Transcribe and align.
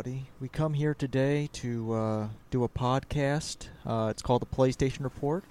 Everybody. 0.00 0.28
We 0.40 0.48
come 0.48 0.72
here 0.72 0.94
today 0.94 1.50
to 1.52 1.92
uh, 1.92 2.28
do 2.50 2.64
a 2.64 2.70
podcast. 2.70 3.66
Uh, 3.84 4.08
it's 4.10 4.22
called 4.22 4.40
the 4.40 4.46
PlayStation 4.46 5.04
Report. 5.04 5.44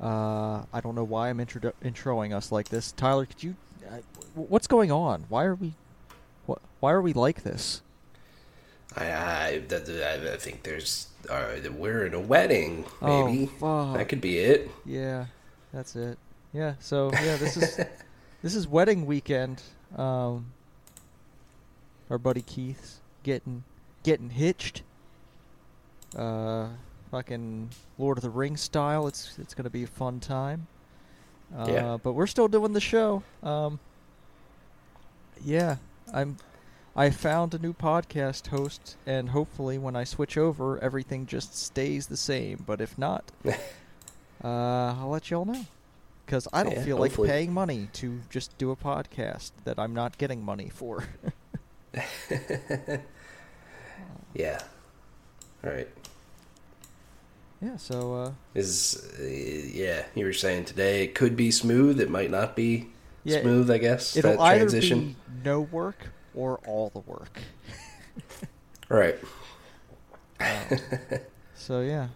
Uh, 0.00 0.62
I 0.72 0.80
don't 0.82 0.94
know 0.94 1.04
why 1.04 1.28
I'm 1.28 1.38
intro- 1.38 1.74
introing 1.84 2.34
us 2.34 2.50
like 2.50 2.70
this. 2.70 2.92
Tyler, 2.92 3.26
could 3.26 3.42
you? 3.42 3.56
Uh, 3.86 3.98
what's 4.34 4.66
going 4.66 4.90
on? 4.90 5.26
Why 5.28 5.44
are 5.44 5.54
we? 5.54 5.74
What? 6.46 6.62
Why 6.80 6.92
are 6.92 7.02
we 7.02 7.12
like 7.12 7.42
this? 7.42 7.82
I 8.96 9.10
I, 9.10 9.62
I, 9.70 10.32
I 10.32 10.36
think 10.38 10.62
there's 10.62 11.08
uh, 11.28 11.56
we're 11.70 12.06
in 12.06 12.14
a 12.14 12.20
wedding. 12.20 12.86
Maybe 13.02 13.50
Oh, 13.60 13.92
that 13.92 14.08
could 14.08 14.22
be 14.22 14.38
it. 14.38 14.70
Yeah, 14.86 15.26
that's 15.74 15.94
it. 15.94 16.16
Yeah. 16.54 16.76
So 16.80 17.10
yeah, 17.12 17.36
this 17.36 17.58
is 17.58 17.76
this 18.42 18.54
is 18.54 18.66
wedding 18.66 19.04
weekend. 19.04 19.60
Um, 19.94 20.46
our 22.08 22.16
buddy 22.16 22.40
Keith's 22.40 23.00
getting 23.22 23.64
getting 24.04 24.30
hitched. 24.30 24.82
Uh, 26.16 26.68
fucking 27.10 27.70
Lord 27.98 28.18
of 28.18 28.22
the 28.22 28.30
Rings 28.30 28.60
style. 28.60 29.08
It's 29.08 29.36
it's 29.38 29.52
gonna 29.54 29.70
be 29.70 29.82
a 29.82 29.88
fun 29.88 30.20
time. 30.20 30.68
Uh, 31.56 31.66
Yeah. 31.68 31.98
But 32.00 32.12
we're 32.12 32.28
still 32.28 32.46
doing 32.48 32.72
the 32.72 32.80
show. 32.80 33.24
Um. 33.42 33.80
Yeah, 35.44 35.76
I'm. 36.12 36.36
I 36.96 37.10
found 37.10 37.52
a 37.54 37.58
new 37.58 37.72
podcast 37.72 38.46
host, 38.46 38.96
and 39.04 39.30
hopefully, 39.30 39.78
when 39.78 39.96
I 39.96 40.04
switch 40.04 40.38
over, 40.38 40.78
everything 40.78 41.26
just 41.26 41.56
stays 41.58 42.06
the 42.06 42.16
same. 42.16 42.62
But 42.64 42.80
if 42.80 42.96
not, 42.96 43.32
uh, 43.44 43.54
I'll 44.44 45.08
let 45.10 45.28
y'all 45.30 45.44
know. 45.44 45.66
Because 46.24 46.46
I 46.52 46.62
don't 46.62 46.72
Yeah, 46.74 46.84
feel 46.84 46.96
hopefully. 46.98 47.28
like 47.28 47.34
paying 47.36 47.52
money 47.52 47.88
to 47.94 48.20
just 48.30 48.56
do 48.58 48.70
a 48.70 48.76
podcast 48.76 49.50
that 49.64 49.78
I'm 49.78 49.92
not 49.92 50.16
getting 50.18 50.42
money 50.44 50.70
for. 50.72 51.04
Yeah. 54.34 54.60
All 55.64 55.70
right. 55.70 55.88
yeah, 57.60 57.76
so 57.76 58.14
uh, 58.14 58.32
Is 58.54 59.10
uh, 59.18 59.24
yeah? 59.24 60.04
You 60.14 60.26
were 60.26 60.32
saying 60.32 60.66
today 60.66 61.04
it 61.04 61.14
could 61.14 61.36
be 61.36 61.50
smooth. 61.50 62.00
It 62.00 62.10
might 62.10 62.30
not 62.30 62.54
be 62.56 62.92
Yeah, 63.24 63.40
smooth. 63.40 63.70
I 63.70 63.78
guess 63.78 64.16
it'll 64.16 64.36
that 64.36 64.40
either 64.40 64.70
transition. 64.70 65.10
be 65.10 65.16
no 65.26 65.60
work 65.60 66.12
or 66.34 66.58
all 66.66 66.90
the 66.90 67.00
work. 67.00 67.40
All 68.90 68.96
right. 68.98 69.18
Um, 70.40 70.80
so 71.54 71.80
yeah, 71.80 72.08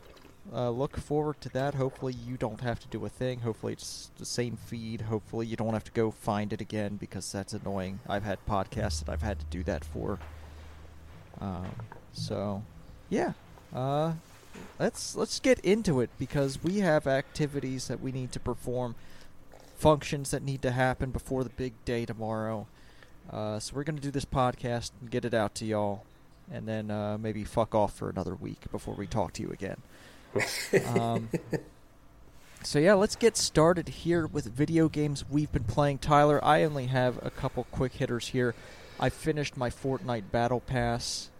uh, 0.52 0.70
look 0.70 0.96
forward 0.96 1.40
to 1.42 1.48
that. 1.50 1.74
Hopefully 1.74 2.12
you 2.14 2.36
don't 2.36 2.60
have 2.60 2.80
to 2.80 2.88
do 2.88 3.04
a 3.04 3.08
thing. 3.08 3.40
Hopefully 3.40 3.72
it's 3.74 4.10
the 4.16 4.26
same 4.26 4.56
feed. 4.56 5.02
Hopefully 5.02 5.46
you 5.46 5.56
don't 5.56 5.72
have 5.74 5.84
to 5.84 5.92
go 5.92 6.10
find 6.10 6.52
it 6.52 6.60
again 6.60 6.96
because 6.96 7.30
that's 7.32 7.52
annoying. 7.54 8.00
I've 8.06 8.24
had 8.24 8.44
podcasts 8.46 9.00
that 9.04 9.10
I've 9.12 9.22
had 9.22 9.38
to 9.40 9.46
do 9.46 9.62
that 9.64 9.84
for. 9.84 10.20
Um, 11.40 11.88
so 12.12 12.62
yeah, 13.08 13.32
uh, 13.74 14.12
let's 14.78 15.16
let's 15.16 15.40
get 15.40 15.58
into 15.60 16.00
it 16.00 16.10
because 16.18 16.62
we 16.62 16.78
have 16.78 17.06
activities 17.06 17.88
that 17.88 18.00
we 18.00 18.12
need 18.12 18.32
to 18.32 18.40
perform, 18.40 18.94
functions 19.76 20.30
that 20.30 20.42
need 20.42 20.62
to 20.62 20.70
happen 20.70 21.10
before 21.10 21.44
the 21.44 21.50
big 21.50 21.72
day 21.84 22.04
tomorrow. 22.04 22.66
Uh, 23.30 23.58
so 23.58 23.74
we're 23.74 23.84
gonna 23.84 24.00
do 24.00 24.10
this 24.10 24.24
podcast 24.24 24.92
and 25.00 25.10
get 25.10 25.24
it 25.24 25.34
out 25.34 25.54
to 25.56 25.64
y'all, 25.64 26.04
and 26.50 26.66
then 26.66 26.90
uh, 26.90 27.18
maybe 27.18 27.44
fuck 27.44 27.74
off 27.74 27.94
for 27.94 28.08
another 28.08 28.34
week 28.34 28.70
before 28.70 28.94
we 28.94 29.06
talk 29.06 29.32
to 29.34 29.42
you 29.42 29.50
again. 29.50 29.76
um, 30.86 31.28
so 32.62 32.78
yeah, 32.78 32.94
let's 32.94 33.16
get 33.16 33.36
started 33.36 33.88
here 33.88 34.26
with 34.26 34.46
video 34.46 34.88
games 34.88 35.24
we've 35.28 35.52
been 35.52 35.64
playing. 35.64 35.98
Tyler, 35.98 36.42
I 36.44 36.64
only 36.64 36.86
have 36.86 37.24
a 37.24 37.30
couple 37.30 37.64
quick 37.70 37.94
hitters 37.94 38.28
here. 38.28 38.54
I 39.00 39.10
finished 39.10 39.56
my 39.56 39.70
Fortnite 39.70 40.30
Battle 40.32 40.60
Pass. 40.60 41.30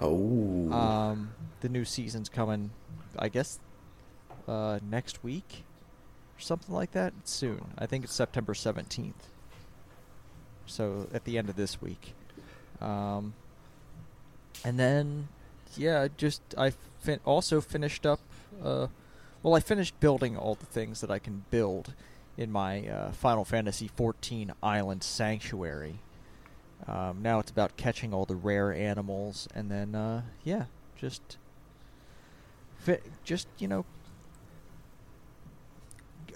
Oh. 0.00 0.72
Um, 0.72 1.30
the 1.60 1.68
new 1.68 1.84
season's 1.84 2.28
coming, 2.28 2.70
I 3.18 3.28
guess, 3.28 3.58
uh, 4.46 4.78
next 4.88 5.24
week 5.24 5.64
or 6.36 6.40
something 6.40 6.74
like 6.74 6.92
that. 6.92 7.12
Soon. 7.24 7.72
I 7.76 7.86
think 7.86 8.04
it's 8.04 8.14
September 8.14 8.54
seventeenth. 8.54 9.28
So 10.66 11.08
at 11.12 11.24
the 11.24 11.38
end 11.38 11.48
of 11.48 11.56
this 11.56 11.80
week. 11.80 12.14
Um, 12.80 13.34
and 14.64 14.78
then, 14.78 15.28
yeah, 15.76 16.08
just 16.16 16.42
I 16.56 16.72
fin- 17.00 17.20
also 17.24 17.60
finished 17.60 18.06
up. 18.06 18.20
Uh, 18.62 18.88
well, 19.42 19.54
I 19.54 19.60
finished 19.60 19.98
building 20.00 20.36
all 20.36 20.54
the 20.54 20.66
things 20.66 21.00
that 21.00 21.10
I 21.10 21.18
can 21.18 21.44
build 21.50 21.94
in 22.36 22.52
my 22.52 22.86
uh, 22.86 23.12
Final 23.12 23.44
Fantasy 23.44 23.90
XIV 23.96 24.52
Island 24.62 25.02
Sanctuary. 25.02 26.00
Um, 26.86 27.20
now 27.22 27.38
it's 27.38 27.50
about 27.50 27.76
catching 27.76 28.14
all 28.14 28.24
the 28.24 28.36
rare 28.36 28.72
animals, 28.72 29.48
and 29.54 29.70
then 29.70 29.94
uh, 29.94 30.22
yeah, 30.44 30.64
just 30.96 31.36
fi- 32.78 33.00
just 33.24 33.46
you 33.58 33.68
know 33.68 33.84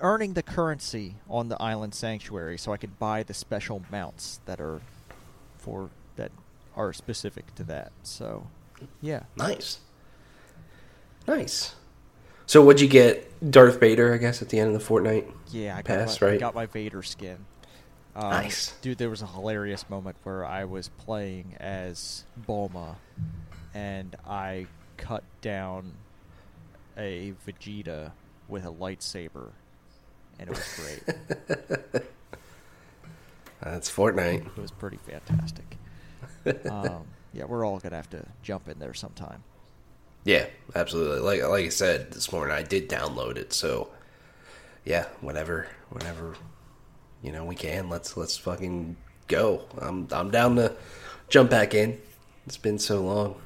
earning 0.00 0.34
the 0.34 0.42
currency 0.42 1.14
on 1.28 1.48
the 1.48 1.60
island 1.62 1.94
sanctuary, 1.94 2.58
so 2.58 2.72
I 2.72 2.76
can 2.76 2.92
buy 2.98 3.22
the 3.22 3.34
special 3.34 3.82
mounts 3.91 4.41
that 4.47 4.60
are 4.60 4.81
for 5.58 5.91
that 6.16 6.32
are 6.76 6.92
specific 6.92 7.54
to 7.54 7.64
that. 7.64 7.92
So 8.02 8.47
yeah, 9.00 9.25
nice. 9.36 9.78
Nice. 11.26 11.76
So 12.47 12.62
what'd 12.64 12.81
you 12.81 12.88
get? 12.88 13.28
Darth 13.50 13.81
Vader, 13.81 14.12
I 14.12 14.19
guess, 14.19 14.42
at 14.42 14.48
the 14.48 14.58
end 14.58 14.75
of 14.75 14.81
the 14.81 14.86
Fortnite. 14.86 15.31
yeah, 15.50 15.75
I 15.76 15.82
got, 15.82 15.86
Pass, 15.86 16.20
my, 16.20 16.26
I 16.26 16.31
right? 16.32 16.41
got 16.41 16.54
my 16.54 16.66
Vader 16.66 17.02
skin. 17.02 17.38
Um, 18.15 18.31
Nice. 18.31 18.73
dude. 18.83 18.99
There 18.99 19.09
was 19.11 19.23
a 19.23 19.27
hilarious 19.27 19.89
moment 19.89 20.17
where 20.23 20.45
I 20.45 20.65
was 20.65 20.89
playing 20.89 21.55
as 21.59 22.25
Bulma, 22.47 22.97
and 23.75 24.15
I 24.27 24.67
cut 24.99 25.25
down 25.41 25.93
a 26.97 27.33
Vegeta 27.47 28.12
with 28.49 28.65
a 28.67 28.71
lightsaber, 28.71 29.50
and 30.39 30.50
it 30.50 30.56
was 30.56 30.69
great. 30.77 32.03
That's 33.62 33.91
Fortnite. 33.91 34.47
It 34.47 34.61
was 34.61 34.73
pretty 34.73 34.99
fantastic. 34.99 35.77
um, 36.71 37.05
yeah, 37.33 37.44
we're 37.44 37.65
all 37.65 37.79
gonna 37.79 37.97
have 37.97 38.11
to 38.11 38.27
jump 38.43 38.69
in 38.69 38.79
there 38.79 38.93
sometime. 38.94 39.43
Yeah, 40.25 40.47
absolutely. 40.75 41.21
Like 41.21 41.43
like 41.49 41.67
I 41.67 41.69
said 41.71 42.12
this 42.12 42.31
morning, 42.33 42.55
I 42.55 42.62
did 42.62 42.89
download 42.89 43.37
it. 43.37 43.53
So 43.53 43.91
yeah, 44.84 45.06
whenever 45.21 45.69
whenever 45.91 46.34
you 47.22 47.33
know 47.33 47.44
we 47.44 47.55
can, 47.55 47.88
let's 47.88 48.16
let's 48.16 48.37
fucking 48.37 48.97
go. 49.28 49.62
I'm 49.78 50.09
I'm 50.12 50.31
down 50.31 50.56
to 50.56 50.75
jump 51.28 51.50
back 51.50 51.75
in. 51.75 51.99
It's 52.47 52.56
been 52.56 52.78
so 52.78 53.03
long. 53.03 53.37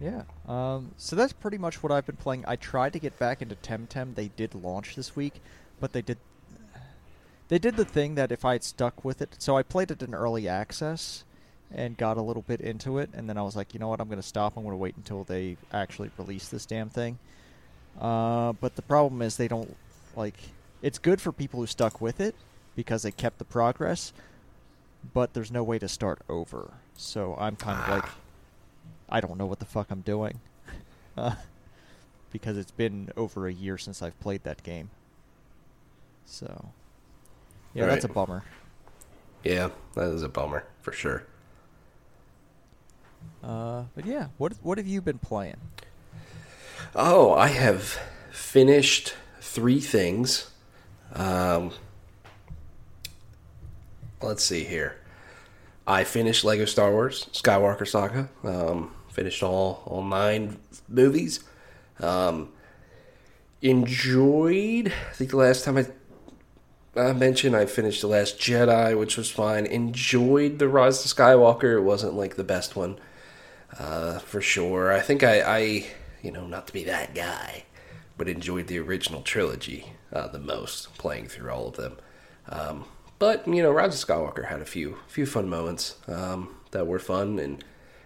Yeah. 0.00 0.22
Um, 0.48 0.92
so 0.96 1.16
that's 1.16 1.32
pretty 1.32 1.58
much 1.58 1.82
what 1.82 1.92
I've 1.92 2.06
been 2.06 2.16
playing. 2.16 2.44
I 2.46 2.56
tried 2.56 2.92
to 2.94 2.98
get 2.98 3.18
back 3.18 3.40
into 3.42 3.54
Temtem. 3.54 4.14
They 4.14 4.28
did 4.28 4.54
launch 4.54 4.96
this 4.96 5.14
week, 5.14 5.40
but 5.80 5.92
they 5.92 6.02
did 6.02 6.18
they 7.48 7.58
did 7.58 7.76
the 7.76 7.84
thing 7.84 8.14
that 8.14 8.32
if 8.32 8.44
I 8.44 8.52
had 8.52 8.64
stuck 8.64 9.04
with 9.04 9.20
it. 9.20 9.36
So 9.38 9.56
I 9.56 9.62
played 9.62 9.90
it 9.90 10.02
in 10.02 10.14
early 10.14 10.48
access 10.48 11.24
and 11.72 11.96
got 11.96 12.16
a 12.16 12.22
little 12.22 12.42
bit 12.42 12.60
into 12.60 12.98
it, 12.98 13.10
and 13.12 13.28
then 13.28 13.36
I 13.36 13.42
was 13.42 13.56
like, 13.56 13.74
you 13.74 13.80
know 13.80 13.88
what, 13.88 14.00
I'm 14.00 14.08
going 14.08 14.20
to 14.20 14.26
stop. 14.26 14.56
I'm 14.56 14.62
going 14.62 14.72
to 14.72 14.78
wait 14.78 14.96
until 14.96 15.24
they 15.24 15.56
actually 15.72 16.10
release 16.18 16.48
this 16.48 16.66
damn 16.66 16.88
thing. 16.88 17.18
Uh, 18.00 18.52
but 18.54 18.76
the 18.76 18.82
problem 18.82 19.22
is 19.22 19.36
they 19.36 19.48
don't 19.48 19.76
like. 20.16 20.36
It's 20.84 20.98
good 20.98 21.18
for 21.18 21.32
people 21.32 21.60
who 21.60 21.66
stuck 21.66 22.02
with 22.02 22.20
it 22.20 22.34
because 22.76 23.04
they 23.04 23.10
kept 23.10 23.38
the 23.38 23.46
progress, 23.46 24.12
but 25.14 25.32
there's 25.32 25.50
no 25.50 25.62
way 25.62 25.78
to 25.78 25.88
start 25.88 26.20
over. 26.28 26.74
So 26.94 27.34
I'm 27.38 27.56
kind 27.56 27.80
of 27.80 27.88
like, 27.88 28.04
I 29.08 29.22
don't 29.22 29.38
know 29.38 29.46
what 29.46 29.60
the 29.60 29.64
fuck 29.64 29.86
I'm 29.90 30.02
doing, 30.02 30.40
uh, 31.16 31.36
because 32.30 32.58
it's 32.58 32.70
been 32.70 33.08
over 33.16 33.48
a 33.48 33.52
year 33.52 33.78
since 33.78 34.02
I've 34.02 34.20
played 34.20 34.44
that 34.44 34.62
game. 34.62 34.90
So, 36.26 36.68
yeah, 37.72 37.86
that's 37.86 38.04
a 38.04 38.08
bummer. 38.08 38.44
Yeah, 39.42 39.70
that 39.94 40.10
is 40.10 40.22
a 40.22 40.28
bummer 40.28 40.66
for 40.82 40.92
sure. 40.92 41.24
Uh, 43.42 43.84
but 43.94 44.04
yeah, 44.04 44.26
what 44.36 44.52
what 44.62 44.76
have 44.76 44.86
you 44.86 45.00
been 45.00 45.18
playing? 45.18 45.56
Oh, 46.94 47.32
I 47.32 47.48
have 47.48 47.98
finished 48.30 49.14
three 49.40 49.80
things. 49.80 50.50
Um, 51.14 51.70
let's 54.20 54.44
see 54.44 54.64
here. 54.64 54.96
I 55.86 56.04
finished 56.04 56.44
Lego 56.44 56.64
Star 56.64 56.90
Wars 56.90 57.28
Skywalker 57.32 57.86
Saga. 57.86 58.28
Um, 58.42 58.94
finished 59.10 59.42
all 59.42 59.82
all 59.86 60.02
nine 60.02 60.58
movies. 60.88 61.44
Um, 62.00 62.50
enjoyed. 63.62 64.88
I 64.88 65.14
think 65.14 65.30
the 65.30 65.36
last 65.36 65.64
time 65.64 65.76
I 65.76 65.86
I 66.96 67.12
mentioned 67.12 67.56
I 67.56 67.66
finished 67.66 68.02
the 68.02 68.06
Last 68.06 68.38
Jedi, 68.38 68.96
which 68.96 69.16
was 69.16 69.30
fine. 69.30 69.66
Enjoyed 69.66 70.60
the 70.60 70.68
Rise 70.68 71.04
of 71.04 71.10
Skywalker. 71.10 71.76
It 71.76 71.80
wasn't 71.80 72.14
like 72.14 72.36
the 72.36 72.44
best 72.44 72.76
one, 72.76 72.98
uh, 73.78 74.20
for 74.20 74.40
sure. 74.40 74.92
I 74.92 75.00
think 75.00 75.24
I, 75.24 75.40
I, 75.40 75.86
you 76.22 76.30
know, 76.30 76.46
not 76.46 76.68
to 76.68 76.72
be 76.72 76.84
that 76.84 77.12
guy, 77.12 77.64
but 78.16 78.28
enjoyed 78.28 78.68
the 78.68 78.78
original 78.78 79.22
trilogy 79.22 79.92
uh, 80.14 80.28
the 80.28 80.38
most, 80.38 80.96
playing 80.96 81.26
through 81.26 81.50
all 81.50 81.68
of 81.68 81.76
them. 81.76 81.96
Um, 82.48 82.84
but 83.18 83.46
you 83.46 83.62
know, 83.62 83.72
Rise 83.72 84.00
of 84.00 84.08
Skywalker 84.08 84.46
had 84.46 84.60
a 84.60 84.64
few 84.64 84.98
few 85.08 85.26
fun 85.26 85.48
moments 85.48 85.96
um, 86.08 86.56
that 86.70 86.86
were 86.86 86.98
fun, 86.98 87.38
and 87.38 87.64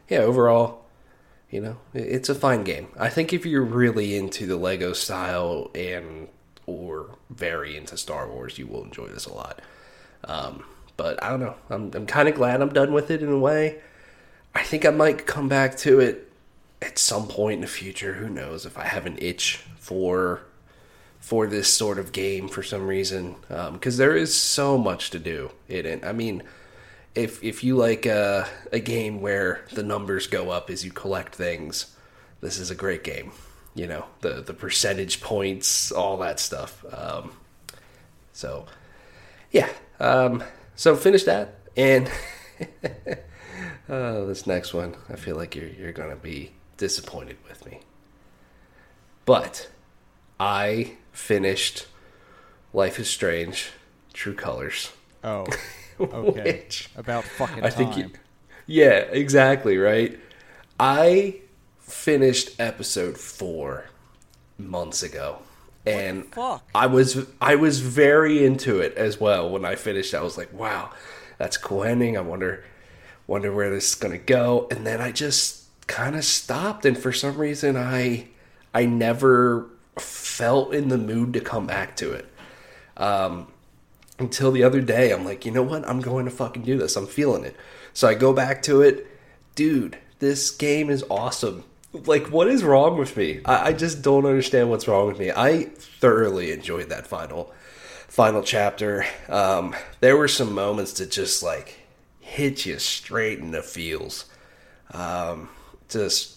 yeah, 0.08 0.20
overall, 0.20 0.86
you 1.50 1.60
know, 1.60 1.76
it's 1.94 2.28
a 2.28 2.34
fine 2.34 2.64
game. 2.64 2.88
I 2.98 3.08
think 3.08 3.32
if 3.32 3.44
you're 3.44 3.64
really 3.64 4.16
into 4.16 4.46
the 4.46 4.56
Lego 4.56 4.92
style 4.92 5.70
and 5.74 6.28
or 6.66 7.16
very 7.30 7.76
into 7.76 7.96
Star 7.96 8.28
Wars, 8.28 8.58
you 8.58 8.66
will 8.66 8.84
enjoy 8.84 9.06
this 9.06 9.26
a 9.26 9.32
lot. 9.32 9.60
Um, 10.24 10.64
but 10.96 11.22
I 11.22 11.30
don't 11.30 11.40
know. 11.40 11.56
I'm 11.70 11.90
I'm 11.94 12.06
kind 12.06 12.28
of 12.28 12.34
glad 12.34 12.60
I'm 12.60 12.72
done 12.72 12.92
with 12.92 13.10
it 13.10 13.22
in 13.22 13.30
a 13.30 13.38
way. 13.38 13.80
I 14.54 14.62
think 14.62 14.84
I 14.84 14.90
might 14.90 15.26
come 15.26 15.48
back 15.48 15.76
to 15.78 16.00
it 16.00 16.30
at 16.80 16.98
some 16.98 17.28
point 17.28 17.56
in 17.56 17.60
the 17.62 17.66
future. 17.66 18.14
Who 18.14 18.28
knows 18.28 18.66
if 18.66 18.78
I 18.78 18.84
have 18.84 19.06
an 19.06 19.18
itch 19.18 19.64
for 19.78 20.42
for 21.20 21.46
this 21.46 21.72
sort 21.72 21.98
of 21.98 22.12
game 22.12 22.48
for 22.48 22.62
some 22.62 22.86
reason 22.86 23.36
because 23.72 23.94
um, 23.94 23.98
there 23.98 24.16
is 24.16 24.34
so 24.34 24.78
much 24.78 25.10
to 25.10 25.18
do 25.18 25.50
in 25.68 25.84
it. 25.84 26.04
I 26.04 26.12
mean, 26.12 26.42
if 27.14 27.42
if 27.42 27.64
you 27.64 27.76
like 27.76 28.06
a, 28.06 28.48
a 28.72 28.80
game 28.80 29.20
where 29.20 29.64
the 29.72 29.82
numbers 29.82 30.26
go 30.26 30.50
up 30.50 30.70
as 30.70 30.84
you 30.84 30.90
collect 30.90 31.34
things, 31.34 31.94
this 32.40 32.58
is 32.58 32.70
a 32.70 32.74
great 32.74 33.04
game. 33.04 33.32
You 33.74 33.86
know 33.86 34.06
the 34.20 34.40
the 34.40 34.54
percentage 34.54 35.20
points, 35.20 35.92
all 35.92 36.16
that 36.18 36.40
stuff. 36.40 36.84
Um, 36.92 37.32
so 38.32 38.66
yeah, 39.50 39.68
um, 40.00 40.42
so 40.76 40.96
finish 40.96 41.24
that 41.24 41.56
and. 41.76 42.10
uh, 43.88 44.24
this 44.24 44.46
next 44.46 44.74
one, 44.74 44.96
I 45.08 45.16
feel 45.16 45.36
like 45.36 45.54
you're 45.54 45.68
you're 45.68 45.92
gonna 45.92 46.16
be 46.16 46.52
disappointed 46.76 47.36
with 47.48 47.64
me. 47.66 47.80
But 49.24 49.68
I 50.40 50.92
finished 51.18 51.86
Life 52.72 52.98
is 52.98 53.10
Strange, 53.10 53.70
True 54.12 54.34
Colors. 54.34 54.92
Oh, 55.24 55.46
okay. 56.00 56.62
Which 56.64 56.88
About 56.96 57.24
fucking 57.24 57.64
I 57.64 57.70
think 57.70 57.96
you, 57.96 58.10
yeah, 58.66 59.00
exactly, 59.10 59.78
right? 59.78 60.18
I 60.78 61.40
finished 61.80 62.58
episode 62.60 63.18
4 63.18 63.86
months 64.58 65.02
ago. 65.02 65.40
And 65.84 66.26
I 66.74 66.86
was 66.86 67.26
I 67.40 67.54
was 67.54 67.80
very 67.80 68.44
into 68.44 68.78
it 68.78 68.94
as 68.94 69.18
well 69.18 69.48
when 69.48 69.64
I 69.64 69.74
finished. 69.74 70.12
I 70.12 70.20
was 70.20 70.36
like, 70.36 70.52
"Wow, 70.52 70.90
that's 71.38 71.56
cool 71.56 71.82
ending. 71.82 72.16
I 72.16 72.20
wonder 72.20 72.62
wonder 73.26 73.54
where 73.54 73.70
this 73.70 73.88
is 73.90 73.94
going 73.94 74.12
to 74.12 74.18
go." 74.18 74.68
And 74.70 74.86
then 74.86 75.00
I 75.00 75.12
just 75.12 75.64
kind 75.86 76.14
of 76.14 76.24
stopped 76.24 76.84
and 76.84 76.98
for 76.98 77.10
some 77.12 77.38
reason 77.38 77.74
I 77.74 78.28
I 78.74 78.84
never 78.84 79.70
felt 79.98 80.74
in 80.74 80.88
the 80.88 80.98
mood 80.98 81.32
to 81.34 81.40
come 81.40 81.66
back 81.66 81.96
to 81.96 82.12
it. 82.12 82.26
Um, 82.96 83.48
until 84.18 84.50
the 84.50 84.64
other 84.64 84.80
day, 84.80 85.12
I'm 85.12 85.24
like, 85.24 85.44
you 85.44 85.52
know 85.52 85.62
what? 85.62 85.88
I'm 85.88 86.00
going 86.00 86.24
to 86.24 86.30
fucking 86.30 86.62
do 86.62 86.78
this. 86.78 86.96
I'm 86.96 87.06
feeling 87.06 87.44
it. 87.44 87.56
So 87.92 88.08
I 88.08 88.14
go 88.14 88.32
back 88.32 88.62
to 88.62 88.82
it. 88.82 89.06
Dude, 89.54 89.98
this 90.18 90.50
game 90.50 90.90
is 90.90 91.04
awesome. 91.10 91.64
Like, 91.92 92.26
what 92.26 92.48
is 92.48 92.64
wrong 92.64 92.98
with 92.98 93.16
me? 93.16 93.40
I, 93.44 93.68
I 93.68 93.72
just 93.72 94.02
don't 94.02 94.26
understand 94.26 94.70
what's 94.70 94.88
wrong 94.88 95.06
with 95.06 95.18
me. 95.18 95.30
I 95.30 95.64
thoroughly 95.64 96.52
enjoyed 96.52 96.88
that 96.88 97.06
final 97.06 97.52
final 98.08 98.42
chapter. 98.42 99.04
Um, 99.28 99.76
there 100.00 100.16
were 100.16 100.28
some 100.28 100.52
moments 100.52 100.94
that 100.94 101.10
just 101.10 101.42
like 101.42 101.78
hit 102.20 102.66
you 102.66 102.78
straight 102.78 103.38
in 103.38 103.52
the 103.52 103.62
feels. 103.62 104.24
Um, 104.92 105.48
just 105.88 106.36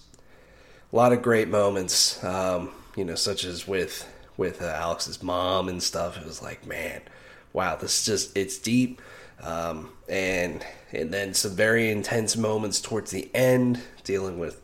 a 0.92 0.96
lot 0.96 1.14
of 1.14 1.22
great 1.22 1.48
moments. 1.48 2.24
Um, 2.24 2.72
you 2.96 3.06
know, 3.06 3.16
such 3.16 3.44
as 3.44 3.68
with 3.68 4.08
with 4.38 4.62
uh, 4.62 4.66
Alex's 4.66 5.22
mom 5.22 5.70
and 5.70 5.82
stuff. 5.82 6.18
It 6.18 6.26
was 6.26 6.42
like, 6.42 6.66
man, 6.66 7.02
wow, 7.54 7.76
this 7.76 8.00
is 8.00 8.06
just 8.06 8.38
it's 8.38 8.58
deep, 8.58 9.02
um, 9.42 9.92
and 10.10 10.66
and 10.92 11.14
then 11.14 11.34
some 11.34 11.56
very 11.56 11.90
intense 11.90 12.36
moments 12.36 12.82
towards 12.82 13.12
the 13.12 13.30
end, 13.34 13.82
dealing 14.04 14.40
with 14.40 14.62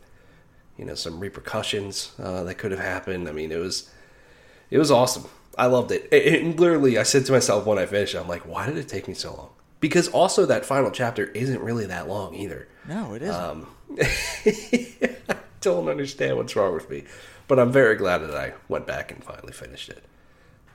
you 0.76 0.84
know 0.84 0.94
some 0.94 1.20
repercussions 1.20 2.12
uh, 2.18 2.44
that 2.44 2.56
could 2.56 2.70
have 2.70 2.80
happened. 2.80 3.28
I 3.28 3.32
mean, 3.32 3.52
it 3.52 3.58
was 3.58 3.90
it 4.70 4.78
was 4.78 4.90
awesome. 4.90 5.26
I 5.56 5.66
loved 5.66 5.90
it. 5.90 6.08
And 6.12 6.58
literally, 6.58 6.98
I 6.98 7.02
said 7.02 7.26
to 7.26 7.32
myself 7.32 7.66
when 7.66 7.78
I 7.78 7.86
finished, 7.86 8.14
I'm 8.14 8.28
like, 8.28 8.46
why 8.46 8.66
did 8.66 8.76
it 8.78 8.88
take 8.88 9.08
me 9.08 9.14
so 9.14 9.34
long? 9.34 9.50
Because 9.80 10.08
also 10.08 10.46
that 10.46 10.64
final 10.64 10.90
chapter 10.90 11.24
isn't 11.24 11.60
really 11.60 11.86
that 11.86 12.08
long 12.08 12.34
either. 12.34 12.68
No, 12.86 13.14
it 13.14 13.22
isn't. 13.22 13.34
Um, 13.34 13.66
I 13.98 15.36
don't 15.60 15.88
understand 15.88 16.36
what's 16.36 16.54
wrong 16.54 16.74
with 16.74 16.88
me. 16.88 17.04
But 17.48 17.58
I'm 17.58 17.72
very 17.72 17.96
glad 17.96 18.18
that 18.18 18.34
I 18.34 18.52
went 18.68 18.86
back 18.86 19.10
and 19.10 19.24
finally 19.24 19.52
finished 19.52 19.88
it. 19.88 20.04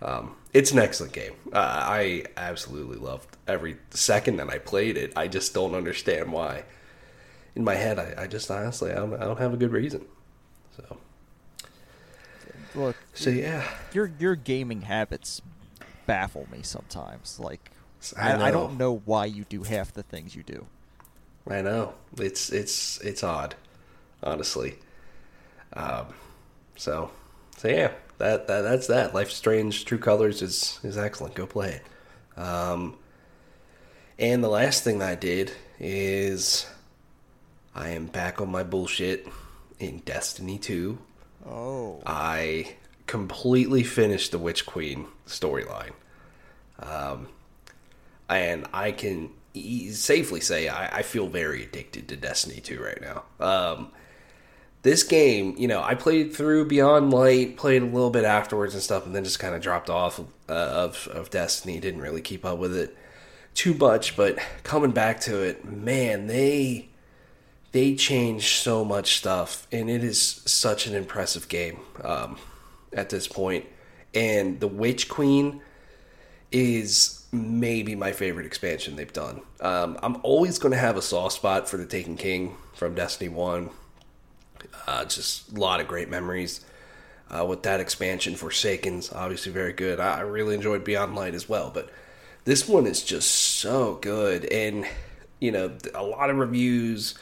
Um, 0.01 0.35
it's 0.53 0.71
an 0.71 0.79
excellent 0.79 1.13
game. 1.13 1.33
Uh, 1.53 1.59
I 1.59 2.25
absolutely 2.35 2.97
loved 2.97 3.37
every 3.47 3.77
second 3.91 4.37
that 4.37 4.49
I 4.49 4.57
played 4.57 4.97
it. 4.97 5.13
I 5.15 5.27
just 5.27 5.53
don't 5.53 5.75
understand 5.75 6.33
why. 6.33 6.63
In 7.55 7.63
my 7.63 7.75
head, 7.75 7.99
I, 7.99 8.23
I 8.23 8.27
just 8.27 8.51
honestly 8.51 8.91
I 8.91 8.95
don't, 8.95 9.13
I 9.13 9.23
don't 9.25 9.39
have 9.39 9.53
a 9.53 9.57
good 9.57 9.71
reason. 9.71 10.05
So 10.75 10.97
look, 12.75 12.95
so 13.13 13.29
yeah, 13.29 13.63
your 13.93 14.11
your 14.19 14.35
gaming 14.35 14.81
habits 14.81 15.41
baffle 16.05 16.47
me 16.51 16.63
sometimes. 16.63 17.39
Like 17.39 17.71
I, 18.17 18.47
I, 18.47 18.51
don't 18.51 18.77
know 18.77 19.01
why 19.05 19.25
you 19.25 19.45
do 19.45 19.63
half 19.63 19.93
the 19.93 20.03
things 20.03 20.35
you 20.35 20.43
do. 20.43 20.65
I 21.47 21.61
know 21.61 21.93
it's 22.17 22.49
it's 22.49 22.99
it's 23.01 23.23
odd, 23.23 23.55
honestly. 24.21 24.75
Um, 25.73 26.07
so, 26.75 27.11
so 27.57 27.67
yeah, 27.67 27.91
that, 28.17 28.47
that 28.47 28.61
that's 28.61 28.87
that. 28.87 29.13
Life 29.13 29.31
Strange 29.31 29.85
True 29.85 29.97
Colors 29.97 30.41
is 30.41 30.79
is 30.83 30.97
excellent. 30.97 31.35
Go 31.35 31.45
play 31.45 31.81
it. 31.81 32.39
Um, 32.39 32.97
and 34.19 34.43
the 34.43 34.49
last 34.49 34.83
thing 34.83 35.01
I 35.01 35.15
did 35.15 35.51
is 35.79 36.67
I 37.75 37.89
am 37.89 38.05
back 38.05 38.39
on 38.39 38.49
my 38.49 38.63
bullshit 38.63 39.27
in 39.79 39.99
Destiny 39.99 40.57
2. 40.57 40.97
Oh. 41.47 42.01
I 42.05 42.75
completely 43.07 43.83
finished 43.83 44.31
the 44.31 44.39
Witch 44.39 44.65
Queen 44.65 45.07
storyline. 45.27 45.91
Um, 46.79 47.27
and 48.29 48.65
I 48.73 48.91
can 48.91 49.31
safely 49.91 50.41
say 50.41 50.67
I, 50.67 50.99
I, 50.99 51.01
feel 51.03 51.27
very 51.27 51.63
addicted 51.63 52.07
to 52.09 52.17
Destiny 52.17 52.59
2 52.59 52.81
right 52.81 52.99
now. 52.99 53.23
Um, 53.39 53.91
this 54.83 55.03
game, 55.03 55.55
you 55.57 55.67
know, 55.67 55.81
I 55.81 55.95
played 55.95 56.33
through 56.33 56.65
Beyond 56.67 57.11
Light, 57.11 57.55
played 57.55 57.81
a 57.81 57.85
little 57.85 58.09
bit 58.09 58.25
afterwards 58.25 58.73
and 58.73 58.83
stuff, 58.83 59.05
and 59.05 59.15
then 59.15 59.23
just 59.23 59.39
kind 59.39 59.55
of 59.55 59.61
dropped 59.61 59.89
off 59.89 60.19
uh, 60.49 60.53
of 60.53 61.07
of 61.07 61.29
Destiny. 61.29 61.79
Didn't 61.79 62.01
really 62.01 62.21
keep 62.21 62.45
up 62.45 62.59
with 62.59 62.75
it 62.75 62.95
too 63.53 63.73
much, 63.73 64.17
but 64.17 64.37
coming 64.63 64.91
back 64.91 65.21
to 65.21 65.41
it, 65.41 65.63
man, 65.65 66.27
they 66.27 66.89
they 67.71 67.95
changed 67.95 68.61
so 68.61 68.83
much 68.83 69.17
stuff, 69.17 69.67
and 69.71 69.89
it 69.89 70.03
is 70.03 70.21
such 70.21 70.85
an 70.85 70.95
impressive 70.95 71.47
game 71.47 71.79
um, 72.03 72.37
at 72.91 73.09
this 73.09 73.27
point. 73.27 73.65
And 74.13 74.59
the 74.59 74.67
Witch 74.67 75.07
Queen 75.07 75.61
is 76.51 77.25
maybe 77.31 77.95
my 77.95 78.11
favorite 78.11 78.45
expansion 78.45 78.97
they've 78.97 79.11
done. 79.11 79.41
Um, 79.61 79.97
I'm 80.03 80.17
always 80.23 80.59
going 80.59 80.73
to 80.73 80.77
have 80.77 80.97
a 80.97 81.01
soft 81.01 81.35
spot 81.35 81.67
for 81.67 81.77
the 81.77 81.85
Taken 81.85 82.15
King 82.15 82.57
from 82.75 82.93
Destiny 82.93 83.29
One 83.29 83.71
uh, 84.87 85.05
just 85.05 85.51
a 85.51 85.59
lot 85.59 85.79
of 85.79 85.87
great 85.87 86.09
memories 86.09 86.61
uh, 87.29 87.45
with 87.45 87.63
that 87.63 87.79
expansion. 87.79 88.35
Forsaken's 88.35 89.11
obviously 89.11 89.51
very 89.51 89.73
good. 89.73 89.99
I 89.99 90.21
really 90.21 90.55
enjoyed 90.55 90.83
Beyond 90.83 91.15
Light 91.15 91.35
as 91.35 91.49
well, 91.49 91.71
but 91.73 91.89
this 92.45 92.67
one 92.67 92.85
is 92.85 93.03
just 93.03 93.29
so 93.29 93.95
good. 93.95 94.45
And 94.45 94.85
you 95.39 95.51
know, 95.51 95.71
a 95.93 96.03
lot 96.03 96.29
of 96.29 96.37
reviews. 96.37 97.15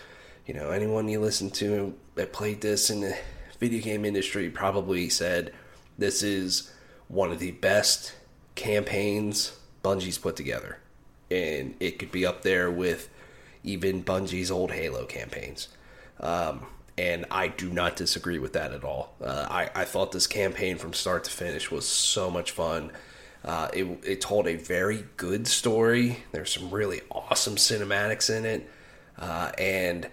You 0.45 0.53
know, 0.53 0.71
anyone 0.71 1.07
you 1.07 1.19
listen 1.19 1.49
to 1.51 1.95
that 2.15 2.33
played 2.33 2.61
this 2.61 2.89
in 2.89 3.01
the 3.01 3.17
video 3.59 3.81
game 3.81 4.05
industry 4.05 4.49
probably 4.49 5.07
said 5.07 5.53
this 5.97 6.23
is 6.23 6.71
one 7.07 7.31
of 7.31 7.39
the 7.39 7.51
best 7.51 8.13
campaigns 8.55 9.57
Bungie's 9.83 10.17
put 10.17 10.35
together, 10.35 10.79
and 11.29 11.75
it 11.79 11.97
could 11.97 12.11
be 12.11 12.25
up 12.25 12.41
there 12.41 12.69
with 12.69 13.09
even 13.63 14.03
Bungie's 14.03 14.51
old 14.51 14.71
Halo 14.71 15.05
campaigns. 15.05 15.67
Um, 16.19 16.65
and 17.01 17.25
I 17.31 17.47
do 17.47 17.71
not 17.71 17.95
disagree 17.95 18.37
with 18.37 18.53
that 18.53 18.73
at 18.73 18.83
all. 18.83 19.15
Uh, 19.19 19.47
I, 19.49 19.69
I 19.73 19.85
thought 19.85 20.11
this 20.11 20.27
campaign 20.27 20.77
from 20.77 20.93
start 20.93 21.23
to 21.23 21.31
finish 21.31 21.71
was 21.71 21.87
so 21.87 22.29
much 22.29 22.51
fun. 22.51 22.91
Uh, 23.43 23.69
it, 23.73 23.85
it 24.05 24.21
told 24.21 24.47
a 24.47 24.55
very 24.55 25.05
good 25.17 25.47
story. 25.47 26.17
There's 26.31 26.53
some 26.53 26.69
really 26.69 27.01
awesome 27.09 27.55
cinematics 27.55 28.29
in 28.29 28.45
it. 28.45 28.69
Uh, 29.17 29.51
and 29.57 30.09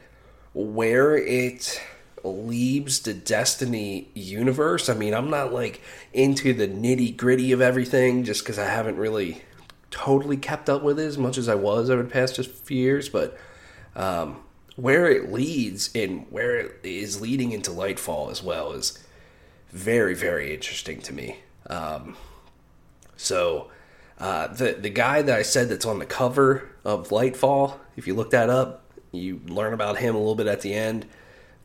where 0.55 1.15
it 1.15 1.79
leaves 2.25 3.01
the 3.01 3.13
Destiny 3.13 4.09
universe, 4.15 4.89
I 4.89 4.95
mean, 4.95 5.13
I'm 5.13 5.29
not 5.29 5.53
like 5.53 5.83
into 6.15 6.55
the 6.55 6.67
nitty 6.67 7.19
gritty 7.19 7.53
of 7.53 7.61
everything 7.61 8.25
just 8.25 8.43
because 8.43 8.59
I 8.59 8.65
haven't 8.65 8.97
really 8.97 9.43
totally 9.91 10.39
kept 10.39 10.71
up 10.71 10.83
with 10.83 10.99
it 10.99 11.05
as 11.05 11.19
much 11.19 11.37
as 11.37 11.51
I 11.51 11.55
was 11.55 11.91
over 11.91 12.03
the 12.03 12.09
past 12.09 12.37
just 12.37 12.51
few 12.51 12.79
years. 12.79 13.11
But 13.11 13.37
um, 13.95 14.39
where 14.79 15.11
it 15.11 15.33
leads 15.33 15.91
and 15.95 16.27
where 16.31 16.57
it 16.57 16.81
is 16.85 17.21
leading 17.21 17.51
into 17.53 17.71
Lightfall 17.71 18.31
as 18.31 18.43
well 18.43 18.73
is 18.73 18.99
very, 19.71 20.15
very 20.15 20.55
interesting 20.55 21.01
to 21.03 21.13
me. 21.13 21.29
Um, 21.69 22.17
so 23.17 23.71
Uh, 24.19 24.49
the 24.49 24.73
the 24.73 24.91
guy 24.91 25.23
that 25.23 25.39
I 25.39 25.45
said 25.45 25.69
that's 25.69 25.87
on 25.87 26.01
the 26.01 26.07
cover 26.07 26.51
of 26.85 27.11
Lightfall, 27.11 27.75
if 27.97 28.07
you 28.09 28.15
look 28.17 28.31
that 28.31 28.51
up, 28.51 28.83
you 29.13 29.41
learn 29.47 29.73
about 29.73 29.99
him 29.99 30.17
a 30.17 30.19
little 30.19 30.35
bit 30.35 30.49
at 30.49 30.61
the 30.63 30.75
end. 30.75 31.07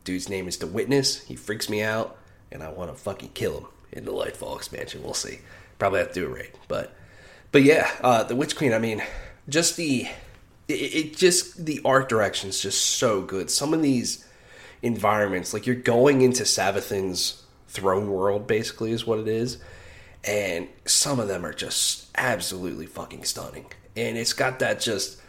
Dude's 0.04 0.28
name 0.28 0.46
is 0.46 0.58
The 0.58 0.68
Witness. 0.68 1.24
He 1.26 1.34
freaks 1.34 1.68
me 1.68 1.82
out, 1.82 2.16
and 2.52 2.62
I 2.62 2.68
want 2.68 2.92
to 2.92 2.96
fucking 2.96 3.30
kill 3.34 3.58
him 3.58 3.66
in 3.90 4.04
the 4.04 4.12
Lightfall 4.12 4.56
expansion. 4.56 5.02
We'll 5.02 5.14
see. 5.14 5.40
Probably 5.80 5.98
have 5.98 6.12
to 6.12 6.20
do 6.20 6.26
a 6.26 6.28
raid, 6.28 6.52
but 6.68 6.94
but 7.50 7.64
yeah, 7.64 7.90
uh, 8.02 8.22
the 8.22 8.36
Witch 8.36 8.54
Queen. 8.54 8.72
I 8.72 8.78
mean, 8.78 9.02
just 9.48 9.76
the 9.76 10.06
it, 10.68 10.72
it 10.72 11.16
just 11.16 11.64
the 11.64 11.80
art 11.84 12.08
direction 12.08 12.48
is 12.48 12.60
just 12.60 12.84
so 12.84 13.22
good. 13.22 13.50
Some 13.50 13.74
of 13.74 13.82
these 13.82 14.26
environments, 14.82 15.52
like 15.52 15.66
you're 15.66 15.76
going 15.76 16.22
into 16.22 16.44
Savathun's 16.44 17.42
throne 17.68 18.10
world, 18.10 18.46
basically 18.46 18.92
is 18.92 19.06
what 19.06 19.18
it 19.18 19.28
is, 19.28 19.58
and 20.24 20.68
some 20.84 21.18
of 21.20 21.28
them 21.28 21.44
are 21.44 21.52
just 21.52 22.08
absolutely 22.16 22.86
fucking 22.86 23.24
stunning. 23.24 23.66
And 23.96 24.16
it's 24.18 24.32
got 24.32 24.58
that 24.58 24.80
just 24.80 25.20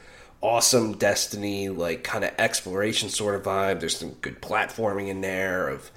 awesome 0.42 0.94
Destiny 0.94 1.70
like 1.70 2.04
kind 2.04 2.24
of 2.24 2.32
exploration 2.38 3.10
sort 3.10 3.36
of 3.36 3.44
vibe. 3.44 3.80
There's 3.80 3.98
some 3.98 4.12
good 4.22 4.42
platforming 4.42 5.08
in 5.08 5.22
there 5.22 5.70
of 5.70 5.92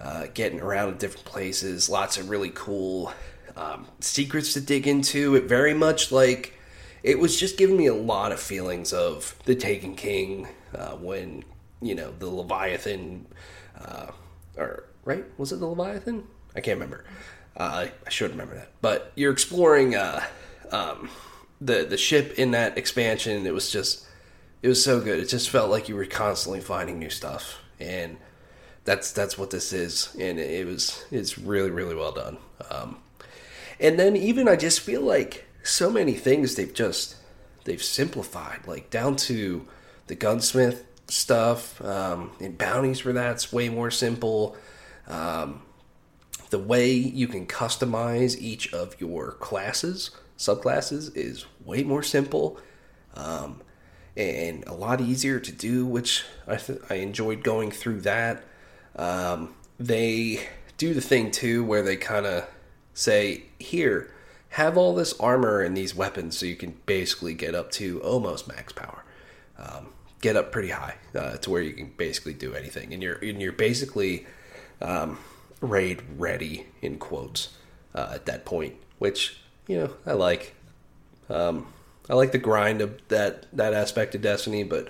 uh, 0.00 0.26
getting 0.34 0.60
around 0.60 0.92
to 0.92 0.98
different 0.98 1.24
places. 1.24 1.88
Lots 1.88 2.18
of 2.18 2.28
really 2.28 2.50
cool 2.54 3.12
um, 3.56 3.86
secrets 4.00 4.52
to 4.54 4.60
dig 4.60 4.86
into. 4.86 5.34
It 5.34 5.44
very 5.44 5.74
much 5.74 6.12
like 6.12 6.55
it 7.02 7.18
was 7.18 7.38
just 7.38 7.56
giving 7.56 7.76
me 7.76 7.86
a 7.86 7.94
lot 7.94 8.32
of 8.32 8.40
feelings 8.40 8.92
of 8.92 9.36
the 9.44 9.54
Taken 9.54 9.94
King 9.94 10.48
uh, 10.74 10.92
when 10.92 11.44
you 11.80 11.94
know 11.94 12.12
the 12.18 12.28
Leviathan, 12.28 13.26
uh, 13.80 14.06
or 14.56 14.84
right 15.04 15.24
was 15.38 15.52
it 15.52 15.60
the 15.60 15.66
Leviathan? 15.66 16.24
I 16.54 16.60
can't 16.60 16.76
remember. 16.76 17.04
Uh, 17.56 17.86
I 18.06 18.10
should 18.10 18.30
remember 18.30 18.54
that. 18.54 18.70
But 18.80 19.12
you're 19.14 19.32
exploring 19.32 19.94
uh, 19.94 20.24
um, 20.72 21.10
the 21.60 21.84
the 21.84 21.96
ship 21.96 22.38
in 22.38 22.50
that 22.52 22.76
expansion. 22.76 23.46
It 23.46 23.54
was 23.54 23.70
just 23.70 24.06
it 24.62 24.68
was 24.68 24.82
so 24.82 25.00
good. 25.00 25.18
It 25.18 25.28
just 25.28 25.50
felt 25.50 25.70
like 25.70 25.88
you 25.88 25.96
were 25.96 26.06
constantly 26.06 26.60
finding 26.60 26.98
new 26.98 27.10
stuff, 27.10 27.58
and 27.78 28.16
that's 28.84 29.12
that's 29.12 29.38
what 29.38 29.50
this 29.50 29.72
is. 29.72 30.14
And 30.18 30.38
it 30.38 30.66
was 30.66 31.04
it's 31.10 31.38
really 31.38 31.70
really 31.70 31.94
well 31.94 32.12
done. 32.12 32.38
Um, 32.70 32.98
and 33.78 33.98
then 33.98 34.16
even 34.16 34.48
I 34.48 34.56
just 34.56 34.80
feel 34.80 35.02
like 35.02 35.45
so 35.66 35.90
many 35.90 36.14
things 36.14 36.54
they've 36.54 36.72
just 36.72 37.16
they've 37.64 37.82
simplified, 37.82 38.60
like 38.66 38.90
down 38.90 39.16
to 39.16 39.66
the 40.06 40.14
gunsmith 40.14 40.84
stuff 41.08 41.82
um, 41.84 42.30
and 42.40 42.56
bounties 42.56 43.00
for 43.00 43.12
that's 43.12 43.52
way 43.52 43.68
more 43.68 43.90
simple. 43.90 44.56
Um, 45.08 45.62
the 46.50 46.58
way 46.58 46.92
you 46.92 47.26
can 47.26 47.46
customize 47.46 48.38
each 48.38 48.72
of 48.72 49.00
your 49.00 49.32
classes, 49.32 50.10
subclasses, 50.38 51.16
is 51.16 51.44
way 51.64 51.82
more 51.82 52.02
simple 52.02 52.58
um, 53.14 53.62
and 54.16 54.64
a 54.66 54.72
lot 54.72 55.00
easier 55.00 55.40
to 55.40 55.52
do, 55.52 55.84
which 55.84 56.24
I, 56.46 56.56
th- 56.56 56.80
I 56.88 56.94
enjoyed 56.94 57.42
going 57.42 57.70
through 57.70 58.02
that. 58.02 58.44
Um, 58.94 59.54
they 59.78 60.48
do 60.78 60.94
the 60.94 61.00
thing 61.00 61.30
too 61.30 61.64
where 61.64 61.82
they 61.82 61.96
kind 61.96 62.26
of 62.26 62.48
say, 62.94 63.44
here, 63.58 64.12
have 64.56 64.78
all 64.78 64.94
this 64.94 65.12
armor 65.20 65.60
and 65.60 65.76
these 65.76 65.94
weapons 65.94 66.38
so 66.38 66.46
you 66.46 66.56
can 66.56 66.74
basically 66.86 67.34
get 67.34 67.54
up 67.54 67.70
to 67.70 68.00
almost 68.00 68.48
max 68.48 68.72
power. 68.72 69.04
Um, 69.58 69.88
get 70.22 70.34
up 70.34 70.50
pretty 70.50 70.70
high 70.70 70.94
uh, 71.14 71.36
to 71.36 71.50
where 71.50 71.60
you 71.60 71.74
can 71.74 71.92
basically 71.98 72.32
do 72.32 72.54
anything, 72.54 72.94
and 72.94 73.02
you're 73.02 73.16
and 73.16 73.42
you're 73.42 73.52
basically 73.52 74.26
um, 74.80 75.18
raid 75.60 76.00
ready 76.16 76.68
in 76.80 76.96
quotes 76.96 77.50
uh, 77.94 78.12
at 78.14 78.24
that 78.24 78.46
point, 78.46 78.76
which 78.98 79.36
you 79.66 79.76
know 79.76 79.90
I 80.06 80.14
like. 80.14 80.54
Um, 81.28 81.66
I 82.08 82.14
like 82.14 82.32
the 82.32 82.38
grind 82.38 82.80
of 82.80 82.98
that 83.08 83.54
that 83.54 83.74
aspect 83.74 84.14
of 84.14 84.22
Destiny, 84.22 84.64
but 84.64 84.88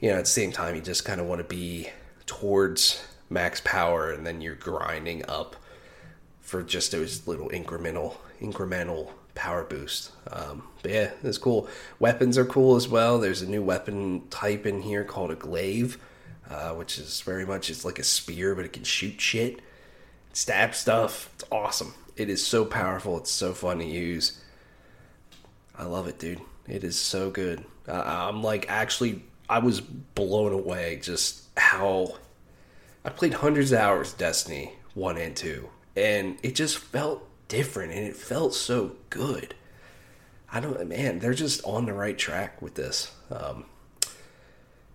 you 0.00 0.10
know 0.10 0.16
at 0.16 0.24
the 0.24 0.30
same 0.30 0.52
time 0.52 0.74
you 0.74 0.82
just 0.82 1.06
kind 1.06 1.18
of 1.18 1.26
want 1.26 1.38
to 1.38 1.48
be 1.48 1.88
towards 2.26 3.02
max 3.30 3.62
power, 3.62 4.12
and 4.12 4.26
then 4.26 4.42
you're 4.42 4.54
grinding 4.54 5.24
up 5.30 5.56
for 6.46 6.62
just 6.62 6.92
those 6.92 7.26
little 7.26 7.48
incremental 7.48 8.16
incremental 8.40 9.10
power 9.34 9.64
boost. 9.64 10.12
Um, 10.30 10.62
but 10.80 10.92
yeah, 10.92 11.10
it's 11.24 11.38
cool. 11.38 11.68
Weapons 11.98 12.38
are 12.38 12.44
cool 12.44 12.76
as 12.76 12.88
well. 12.88 13.18
There's 13.18 13.42
a 13.42 13.48
new 13.48 13.62
weapon 13.62 14.28
type 14.30 14.64
in 14.64 14.80
here 14.80 15.02
called 15.02 15.32
a 15.32 15.34
glaive, 15.34 15.98
uh, 16.48 16.70
which 16.70 16.98
is 16.98 17.20
very 17.22 17.44
much 17.44 17.68
it's 17.68 17.84
like 17.84 17.98
a 17.98 18.04
spear, 18.04 18.54
but 18.54 18.64
it 18.64 18.72
can 18.72 18.84
shoot 18.84 19.20
shit, 19.20 19.60
stab 20.32 20.74
stuff. 20.74 21.30
It's 21.34 21.44
awesome. 21.50 21.94
It 22.16 22.30
is 22.30 22.46
so 22.46 22.64
powerful. 22.64 23.18
It's 23.18 23.30
so 23.30 23.52
fun 23.52 23.78
to 23.78 23.84
use. 23.84 24.40
I 25.76 25.84
love 25.84 26.06
it, 26.06 26.20
dude. 26.20 26.40
It 26.68 26.84
is 26.84 26.96
so 26.96 27.28
good. 27.28 27.64
Uh, 27.88 28.02
I'm 28.06 28.42
like 28.42 28.66
actually, 28.68 29.24
I 29.48 29.58
was 29.58 29.80
blown 29.80 30.52
away 30.52 31.00
just 31.02 31.42
how 31.56 32.14
I 33.04 33.10
played 33.10 33.34
hundreds 33.34 33.72
of 33.72 33.80
hours 33.80 34.12
Destiny 34.12 34.74
one 34.94 35.18
and 35.18 35.36
two 35.36 35.68
and 35.96 36.38
it 36.42 36.54
just 36.54 36.78
felt 36.78 37.26
different 37.48 37.92
and 37.92 38.06
it 38.06 38.16
felt 38.16 38.54
so 38.54 38.92
good. 39.10 39.54
I 40.52 40.60
don't, 40.60 40.88
man, 40.88 41.18
they're 41.18 41.34
just 41.34 41.64
on 41.64 41.86
the 41.86 41.92
right 41.92 42.16
track 42.16 42.60
with 42.62 42.74
this. 42.74 43.12
Um, 43.30 43.64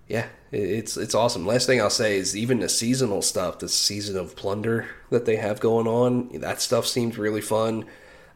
yeah, 0.07 0.27
it's 0.51 0.97
it's 0.97 1.15
awesome. 1.15 1.45
Last 1.45 1.67
thing 1.67 1.79
I'll 1.79 1.89
say 1.89 2.17
is 2.17 2.35
even 2.35 2.59
the 2.59 2.67
seasonal 2.67 3.21
stuff, 3.21 3.59
the 3.59 3.69
season 3.69 4.17
of 4.17 4.35
plunder 4.35 4.89
that 5.09 5.25
they 5.25 5.37
have 5.37 5.61
going 5.61 5.87
on, 5.87 6.29
that 6.39 6.61
stuff 6.61 6.85
seems 6.85 7.17
really 7.17 7.41
fun. 7.41 7.85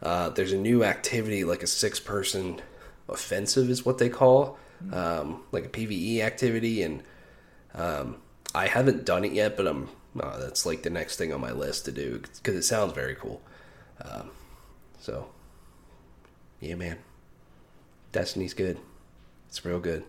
Uh, 0.02 0.30
there's 0.30 0.54
a 0.54 0.58
new 0.58 0.84
activity 0.84 1.44
like 1.44 1.64
a 1.64 1.68
six 1.68 2.00
person 2.00 2.62
offensive 3.10 3.70
is 3.70 3.86
what 3.86 3.98
they 3.98 4.10
call, 4.10 4.58
um, 4.94 5.44
like 5.52 5.66
a 5.66 5.70
PVE 5.70 6.22
activity, 6.22 6.82
and 6.82 7.04
um, 7.74 8.18
I 8.54 8.68
haven't 8.68 9.04
done 9.04 9.26
it 9.26 9.34
yet, 9.34 9.58
but 9.58 9.68
I'm 9.68 9.90
uh, 10.20 10.38
that's 10.40 10.66
like 10.66 10.84
the 10.84 10.90
next 10.90 11.18
thing 11.18 11.34
on 11.34 11.42
my 11.42 11.52
list 11.52 11.86
to 11.86 11.92
do 11.92 12.22
because 12.38 12.56
it 12.56 12.64
sounds 12.64 12.94
very 12.94 13.16
cool. 13.16 13.42
Um, 14.04 14.32
so, 15.00 15.28
yeah, 16.60 16.76
man, 16.76 16.98
Destiny's 18.12 18.54
good. 18.54 18.78
It's 19.50 19.64
real 19.66 19.80
good. 19.80 20.04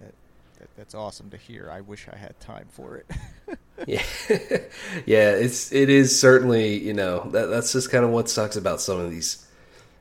That, 0.00 0.14
that, 0.58 0.68
that's 0.76 0.94
awesome 0.94 1.30
to 1.30 1.36
hear. 1.36 1.70
I 1.72 1.80
wish 1.80 2.06
I 2.12 2.16
had 2.16 2.38
time 2.40 2.68
for 2.70 2.96
it. 2.96 3.10
yeah, 3.86 4.02
yeah. 5.06 5.30
It's 5.32 5.72
it 5.72 5.90
is 5.90 6.18
certainly 6.18 6.78
you 6.78 6.92
know 6.92 7.28
that 7.30 7.46
that's 7.46 7.72
just 7.72 7.90
kind 7.90 8.04
of 8.04 8.10
what 8.10 8.28
sucks 8.28 8.56
about 8.56 8.80
some 8.80 8.98
of 8.98 9.10
these 9.10 9.46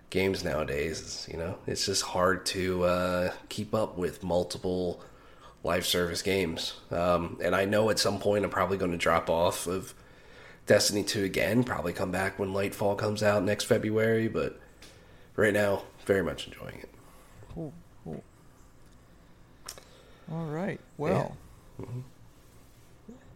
games 0.09 0.43
nowadays. 0.43 1.01
Is, 1.01 1.27
you 1.31 1.37
know, 1.37 1.57
it's 1.67 1.85
just 1.85 2.03
hard 2.03 2.45
to 2.47 2.83
uh, 2.83 3.31
keep 3.49 3.73
up 3.73 3.97
with 3.97 4.23
multiple 4.23 5.01
live 5.63 5.85
service 5.85 6.21
games. 6.21 6.75
Um, 6.91 7.37
and 7.43 7.55
I 7.55 7.65
know 7.65 7.89
at 7.89 7.99
some 7.99 8.19
point 8.19 8.45
I'm 8.45 8.51
probably 8.51 8.77
going 8.77 8.91
to 8.91 8.97
drop 8.97 9.29
off 9.29 9.67
of 9.67 9.93
Destiny 10.65 11.03
2 11.03 11.23
again, 11.23 11.63
probably 11.63 11.93
come 11.93 12.11
back 12.11 12.37
when 12.37 12.49
Lightfall 12.49 12.97
comes 12.97 13.23
out 13.23 13.43
next 13.43 13.65
February, 13.65 14.27
but 14.27 14.59
right 15.35 15.53
now, 15.53 15.83
very 16.05 16.23
much 16.23 16.47
enjoying 16.47 16.79
it. 16.79 16.89
Cool, 17.53 17.73
cool. 18.03 18.23
All 20.31 20.45
right. 20.45 20.79
Well, 20.97 21.35
yeah. 21.79 21.85
mm-hmm. 21.85 21.99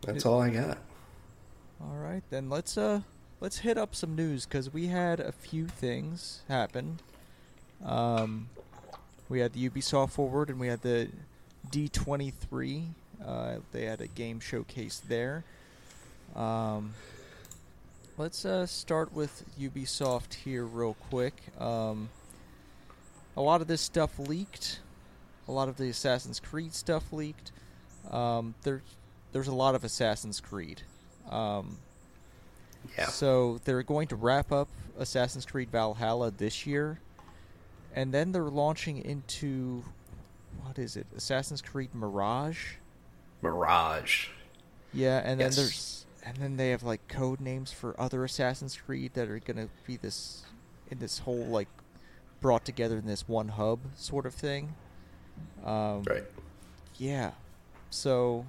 that's 0.02 0.26
it, 0.26 0.30
all 0.30 0.42
I 0.42 0.50
got. 0.50 0.78
All 1.82 1.98
right, 1.98 2.24
then 2.30 2.50
let's 2.50 2.78
uh 2.78 3.02
let's 3.42 3.60
hit 3.60 3.78
up 3.78 3.94
some 3.96 4.16
news 4.16 4.46
cuz 4.46 4.72
we 4.72 4.88
had 4.88 5.20
a 5.20 5.32
few 5.32 5.68
things 5.68 6.44
happen. 6.48 7.00
Um 7.84 8.50
we 9.28 9.40
had 9.40 9.54
the 9.54 9.70
Ubisoft 9.70 10.12
forward 10.12 10.50
and 10.50 10.60
we 10.60 10.68
had 10.68 10.82
the 10.82 11.10
D23. 11.74 12.86
Uh, 13.26 13.56
they 13.72 13.86
had 13.86 14.00
a 14.00 14.08
game 14.08 14.40
showcase 14.40 15.02
there. 15.08 15.44
Um, 16.36 16.94
let's 18.16 18.46
uh, 18.46 18.68
start 18.68 19.12
with 19.12 19.44
Ubisoft 19.60 20.36
here, 20.36 20.66
real 20.66 20.96
quick. 21.10 21.34
Um, 21.60 22.10
a 23.36 23.42
lot 23.42 23.62
of 23.62 23.68
this 23.68 23.82
stuff 23.82 24.20
leaked. 24.20 24.82
A 25.48 25.52
lot 25.52 25.68
of 25.68 25.78
the 25.78 25.90
Assassin's 25.90 26.40
Creed 26.40 26.76
stuff 26.76 27.12
leaked. 27.12 27.52
Um, 28.12 28.54
there's 28.62 28.82
there's 29.32 29.48
a 29.48 29.56
lot 29.56 29.74
of 29.74 29.84
Assassin's 29.84 30.40
Creed. 30.40 30.84
Um, 31.32 31.78
yeah. 32.96 33.08
So 33.08 33.60
they're 33.66 33.82
going 33.82 34.10
to 34.10 34.16
wrap 34.16 34.52
up 34.52 34.68
Assassin's 35.00 35.46
Creed 35.46 35.72
Valhalla 35.72 36.30
this 36.30 36.68
year, 36.68 37.00
and 37.96 38.14
then 38.14 38.32
they're 38.32 38.44
launching 38.44 39.04
into 39.04 39.84
what 40.64 40.80
is 40.80 40.96
it? 40.96 41.08
Assassin's 41.16 41.62
Creed 41.62 41.94
Mirage. 41.94 42.76
Mirage. 43.42 44.28
Yeah, 44.94 45.22
and 45.24 45.40
yes. 45.40 45.56
then 45.56 45.64
there's 45.64 46.06
and 46.26 46.38
then 46.38 46.58
they 46.58 46.70
have 46.70 46.84
like 46.84 47.08
code 47.08 47.42
names 47.42 47.72
for 47.72 48.00
other 48.00 48.24
Assassin's 48.24 48.78
Creed 48.78 49.14
that 49.14 49.30
are 49.30 49.40
gonna 49.40 49.70
be 49.86 49.98
this 49.98 50.44
in 50.90 51.00
this 51.00 51.20
whole 51.20 51.46
like 51.46 51.68
brought 52.40 52.66
together 52.66 52.98
in 52.98 53.06
this 53.06 53.28
one 53.28 53.50
hub 53.50 53.80
sort 53.96 54.26
of 54.26 54.34
thing. 54.34 54.76
Um, 55.66 56.04
right. 56.04 56.24
Yeah. 56.98 57.32
So 57.90 58.46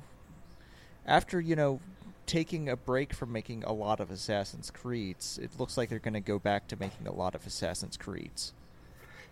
after 1.07 1.41
you 1.41 1.57
know 1.57 1.81
taking 2.27 2.69
a 2.69 2.77
break 2.77 3.13
from 3.13 3.33
making 3.33 3.65
a 3.65 3.73
lot 3.73 4.01
of 4.01 4.11
Assassin's 4.11 4.71
Creeds, 4.71 5.39
it 5.39 5.51
looks 5.59 5.77
like 5.77 5.89
they're 5.89 5.99
going 5.99 6.15
to 6.15 6.21
go 6.21 6.39
back 6.39 6.69
to 6.69 6.77
making 6.77 7.07
a 7.07 7.13
lot 7.13 7.35
of 7.35 7.47
Assassin's 7.47 7.97
Creeds. 7.97 8.53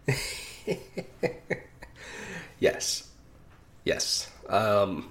yes, 2.58 3.08
yes. 3.84 4.30
Um, 4.48 5.10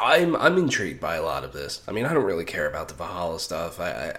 I'm 0.00 0.34
I'm 0.36 0.56
intrigued 0.56 1.00
by 1.00 1.16
a 1.16 1.22
lot 1.22 1.44
of 1.44 1.52
this. 1.52 1.82
I 1.86 1.92
mean, 1.92 2.06
I 2.06 2.14
don't 2.14 2.24
really 2.24 2.44
care 2.44 2.68
about 2.68 2.88
the 2.88 2.94
Valhalla 2.94 3.38
stuff. 3.38 3.78
I, 3.78 4.16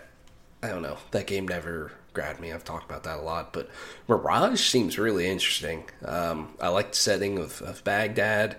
I, 0.64 0.68
I 0.68 0.70
don't 0.70 0.84
know. 0.84 0.98
That 1.12 1.28
game 1.28 1.48
never 1.48 1.92
grabbed 2.14 2.40
me. 2.40 2.52
I've 2.52 2.64
talked 2.64 2.90
about 2.90 3.04
that 3.04 3.20
a 3.20 3.22
lot, 3.22 3.54
but 3.54 3.70
Mirage 4.08 4.62
seems 4.62 4.98
really 4.98 5.28
interesting. 5.28 5.84
Um, 6.06 6.56
I 6.60 6.70
like 6.70 6.92
the 6.92 6.98
setting 6.98 7.38
of, 7.38 7.62
of 7.62 7.84
Baghdad. 7.84 8.58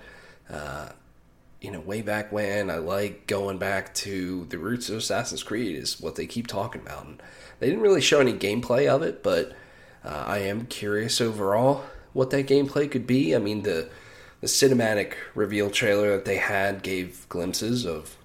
Uh, 0.49 0.91
you 1.61 1.73
know, 1.73 1.81
way 1.81 2.03
back 2.03 2.31
when, 2.31 2.71
I 2.71 2.77
like 2.77 3.27
going 3.27 3.59
back 3.59 3.93
to 3.95 4.47
the 4.49 4.59
roots 4.59 4.89
of 4.89 4.99
Assassin's 4.99 5.43
Creed 5.43 5.77
is 5.77 6.01
what 6.01 6.15
they 6.15 6.27
keep 6.27 6.47
talking 6.47 6.81
about. 6.81 7.07
And 7.07 7.23
they 7.59 7.67
didn't 7.67 7.83
really 7.83 8.01
show 8.01 8.21
any 8.21 8.33
gameplay 8.33 8.87
of 8.87 9.03
it, 9.03 9.25
but 9.25 9.53
uh, 10.09 10.25
I 10.27 10.39
am 10.39 10.67
curious 10.67 11.21
overall 11.21 11.85
what 12.15 12.31
that 12.31 12.47
gameplay 12.47 12.91
could 12.91 13.07
be. 13.07 13.37
I 13.37 13.39
mean, 13.39 13.63
the 13.63 13.91
the 14.41 14.47
cinematic 14.47 15.15
reveal 15.35 15.69
trailer 15.69 16.13
that 16.13 16.25
they 16.25 16.37
had 16.37 16.83
gave 16.83 17.29
glimpses 17.29 17.85
of 17.85 18.17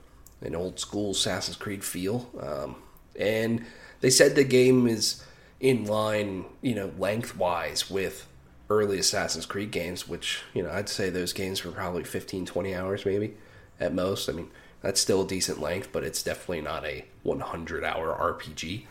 an 0.41 0.55
old 0.55 0.79
school 0.79 1.11
Assassin's 1.11 1.57
Creed 1.57 1.83
feel, 1.83 2.29
um, 2.39 2.75
and 3.19 3.65
they 4.01 4.09
said 4.09 4.35
the 4.35 4.43
game 4.43 4.87
is 4.87 5.23
in 5.59 5.85
line, 5.85 6.45
you 6.61 6.75
know, 6.75 6.91
lengthwise 6.97 7.89
with 7.89 8.27
early 8.69 8.99
Assassin's 8.99 9.45
Creed 9.45 9.71
games, 9.71 10.07
which, 10.07 10.41
you 10.53 10.61
know, 10.61 10.69
I'd 10.69 10.89
say 10.89 11.09
those 11.09 11.33
games 11.33 11.63
were 11.63 11.71
probably 11.71 12.03
15, 12.03 12.45
20 12.45 12.75
hours 12.75 13.05
maybe 13.05 13.35
at 13.79 13.93
most. 13.93 14.29
I 14.29 14.33
mean, 14.33 14.51
that's 14.81 15.01
still 15.01 15.23
a 15.23 15.27
decent 15.27 15.59
length, 15.59 15.89
but 15.91 16.03
it's 16.03 16.21
definitely 16.21 16.61
not 16.61 16.85
a 16.85 17.05
100 17.23 17.83
hour 17.83 18.35
RPG 18.37 18.83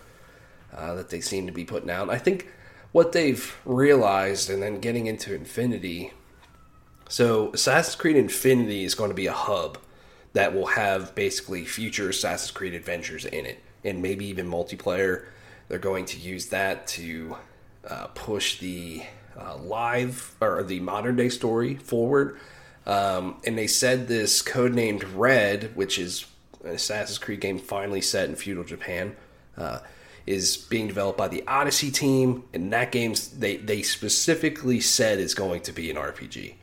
uh, 0.75 0.94
that 0.94 1.11
they 1.11 1.20
seem 1.20 1.46
to 1.46 1.52
be 1.52 1.64
putting 1.64 1.90
out. 1.90 2.11
I 2.11 2.18
think 2.18 2.49
what 2.92 3.12
they've 3.12 3.56
realized, 3.64 4.49
and 4.50 4.62
then 4.62 4.80
getting 4.80 5.06
into 5.06 5.34
Infinity, 5.34 6.12
so 7.08 7.50
Assassin's 7.52 7.96
Creed 7.96 8.16
Infinity 8.16 8.84
is 8.84 8.94
going 8.94 9.11
to 9.11 9.14
be 9.14 9.26
a 9.26 9.32
hub 9.32 9.78
that 10.32 10.54
will 10.54 10.66
have 10.66 11.14
basically 11.14 11.64
future 11.64 12.08
Assassin's 12.08 12.50
Creed 12.50 12.75
adventures 12.75 13.25
in 13.25 13.44
it, 13.44 13.62
and 13.84 14.00
maybe 14.00 14.25
even 14.26 14.49
multiplayer. 14.49 15.26
They're 15.68 15.78
going 15.78 16.06
to 16.06 16.18
use 16.18 16.46
that 16.46 16.87
to 16.88 17.37
uh, 17.87 18.06
push 18.08 18.58
the 18.58 19.02
uh, 19.38 19.56
live 19.56 20.34
or 20.40 20.62
the 20.62 20.80
modern 20.80 21.16
day 21.16 21.28
story 21.28 21.75
forward. 21.76 22.38
Um, 22.87 23.37
and 23.44 23.56
they 23.56 23.66
said 23.66 24.08
this 24.08 24.42
codenamed 24.42 25.04
Red, 25.14 25.76
which 25.76 25.99
is 25.99 26.26
an 26.64 26.70
Assassin's 26.70 27.18
Creed 27.18 27.40
game 27.40 27.58
finally 27.58 28.00
set 28.00 28.28
in 28.28 28.37
feudal 28.37 28.64
Japan, 28.64 29.16
uh, 29.56 29.80
is 30.26 30.57
being 30.57 30.87
developed 30.87 31.19
by 31.19 31.29
the 31.29 31.45
Odyssey 31.47 31.91
team. 31.91 32.45
And 32.52 32.73
that 32.73 32.93
game's 32.93 33.29
they 33.29 33.57
they 33.57 33.83
specifically 33.83 34.81
said 34.81 35.19
is 35.19 35.35
going 35.35 35.62
to 35.62 35.73
be 35.73 35.91
an 35.91 35.97
RPG. 35.97 36.55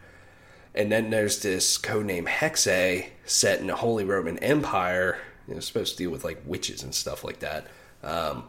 And 0.76 0.92
then 0.92 1.10
there's 1.10 1.42
this 1.42 1.78
codename 1.78 2.28
Hexe 2.28 3.08
set 3.26 3.60
in 3.60 3.68
the 3.68 3.76
Holy 3.76 4.06
Roman 4.06 4.38
Empire. 4.40 5.20
Supposed 5.60 5.98
to 5.98 6.04
deal 6.04 6.12
with 6.12 6.24
like 6.24 6.42
witches 6.46 6.84
and 6.84 6.94
stuff 6.94 7.24
like 7.24 7.40
that. 7.40 7.66
Um, 8.04 8.44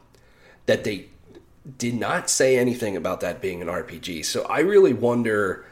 that 0.67 0.85
they 0.85 1.07
did 1.79 1.95
not 1.95 2.29
say 2.31 2.59
anything 2.59 2.97
about 2.97 3.21
that 3.21 3.41
being 3.41 3.63
an 3.63 3.69
RPG. 3.69 4.25
So 4.25 4.43
I 4.43 4.61
really 4.61 4.93
wonder 4.93 5.65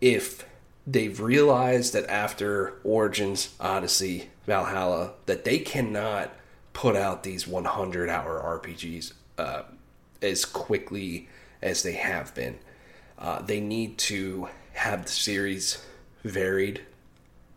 if 0.00 0.46
they've 0.86 1.18
realized 1.20 1.92
that 1.92 2.08
after 2.08 2.74
Origins, 2.84 3.54
Odyssey, 3.60 4.30
Valhalla, 4.46 5.12
that 5.26 5.44
they 5.44 5.58
cannot 5.58 6.32
put 6.76 6.94
out 6.94 7.22
these 7.22 7.48
100 7.48 8.10
hour 8.10 8.60
RPGs 8.62 9.14
uh, 9.38 9.62
as 10.20 10.44
quickly 10.44 11.26
as 11.62 11.82
they 11.82 11.94
have 11.94 12.34
been. 12.34 12.58
Uh, 13.18 13.40
they 13.40 13.60
need 13.60 13.96
to 13.96 14.50
have 14.74 15.06
the 15.06 15.10
series 15.10 15.82
varied 16.22 16.82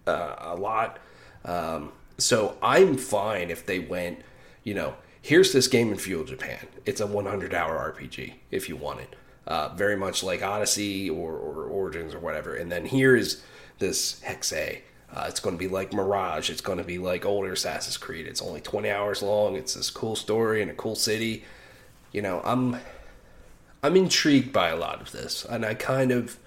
uh, 0.07 0.35
a 0.39 0.55
lot. 0.55 0.99
Um, 1.43 1.91
so 2.17 2.55
I'm 2.63 2.95
fine 2.95 3.49
if 3.49 3.65
they 3.65 3.79
went, 3.79 4.21
you 4.63 4.73
know, 4.73 4.95
here's 5.21 5.51
this 5.51 5.67
game 5.67 5.91
in 5.91 5.97
Feudal 5.97 6.23
Japan. 6.23 6.67
It's 6.85 7.01
a 7.01 7.07
100 7.07 7.53
hour 7.53 7.93
RPG 7.93 8.35
if 8.51 8.69
you 8.69 8.77
want 8.77 9.01
it. 9.01 9.17
Uh, 9.45 9.67
very 9.75 9.97
much 9.97 10.23
like 10.23 10.41
Odyssey 10.41 11.09
or, 11.09 11.33
or, 11.33 11.65
Origins 11.65 12.13
or 12.13 12.19
whatever. 12.19 12.55
And 12.55 12.71
then 12.71 12.85
here 12.85 13.17
is 13.17 13.41
this 13.79 14.21
Hexe. 14.21 14.79
Uh, 15.13 15.25
it's 15.27 15.39
going 15.39 15.55
to 15.55 15.59
be 15.59 15.67
like 15.67 15.91
Mirage. 15.91 16.49
It's 16.49 16.61
going 16.61 16.77
to 16.77 16.83
be 16.83 16.99
like 16.99 17.25
older 17.25 17.51
Assassin's 17.51 17.97
Creed. 17.97 18.27
It's 18.27 18.41
only 18.41 18.61
20 18.61 18.89
hours 18.89 19.23
long. 19.23 19.55
It's 19.55 19.73
this 19.73 19.89
cool 19.89 20.15
story 20.15 20.61
in 20.61 20.69
a 20.69 20.73
cool 20.73 20.95
city. 20.95 21.43
You 22.11 22.21
know, 22.21 22.41
I'm 22.43 22.77
I'm 23.81 23.95
intrigued 23.95 24.51
by 24.51 24.69
a 24.69 24.75
lot 24.75 25.01
of 25.01 25.11
this, 25.11 25.45
and 25.45 25.65
I 25.65 25.73
kind 25.73 26.11
of 26.11 26.37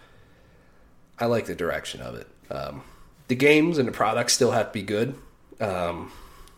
I 1.19 1.27
like 1.27 1.47
the 1.47 1.55
direction 1.55 2.01
of 2.01 2.15
it. 2.15 2.29
Um, 2.51 2.83
the 3.29 3.35
games 3.35 3.79
and 3.79 3.89
the 3.89 3.93
products 3.93 4.35
still 4.35 4.51
have 4.51 4.67
to 4.67 4.73
be 4.73 4.83
good. 4.83 5.15
Um, 5.61 6.13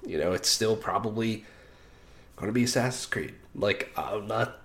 you 0.07 0.19
know, 0.19 0.33
it's 0.33 0.49
still 0.49 0.77
probably 0.77 1.45
going 2.37 2.49
to 2.49 2.53
be 2.53 2.64
Assassin's 2.64 3.07
Creed. 3.07 3.35
Like, 3.55 3.93
I'm 3.97 4.27
not 4.27 4.61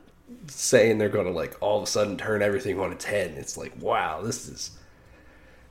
saying 0.48 0.98
they're 0.98 1.10
going 1.10 1.26
to 1.26 1.32
like 1.32 1.56
all 1.62 1.78
of 1.78 1.84
a 1.84 1.88
sudden 1.88 2.18
turn 2.18 2.42
everything 2.42 2.80
on 2.80 2.92
its 2.92 3.06
head. 3.06 3.32
It's 3.38 3.58
like, 3.58 3.74
wow, 3.80 4.22
this 4.22 4.48
is 4.48 4.72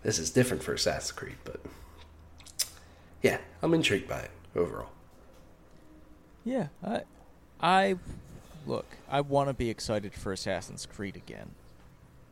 this 0.03 0.19
is 0.19 0.31
different 0.31 0.63
for 0.63 0.75
Assassin's 0.75 1.13
Creed, 1.13 1.37
but 1.45 1.61
yeah, 3.23 3.39
I'm 3.63 3.75
intrigued 3.75 4.09
by 4.09 4.21
it 4.21 4.31
overall. 4.55 4.91
Yeah, 6.45 6.69
I, 6.85 7.03
I 7.61 7.97
look, 8.67 8.87
I 9.11 9.21
want 9.21 9.49
to 9.49 9.55
be 9.55 9.71
excited 9.71 10.15
for 10.15 10.33
Assassin's 10.33 10.87
Creed 10.87 11.17
again, 11.17 11.51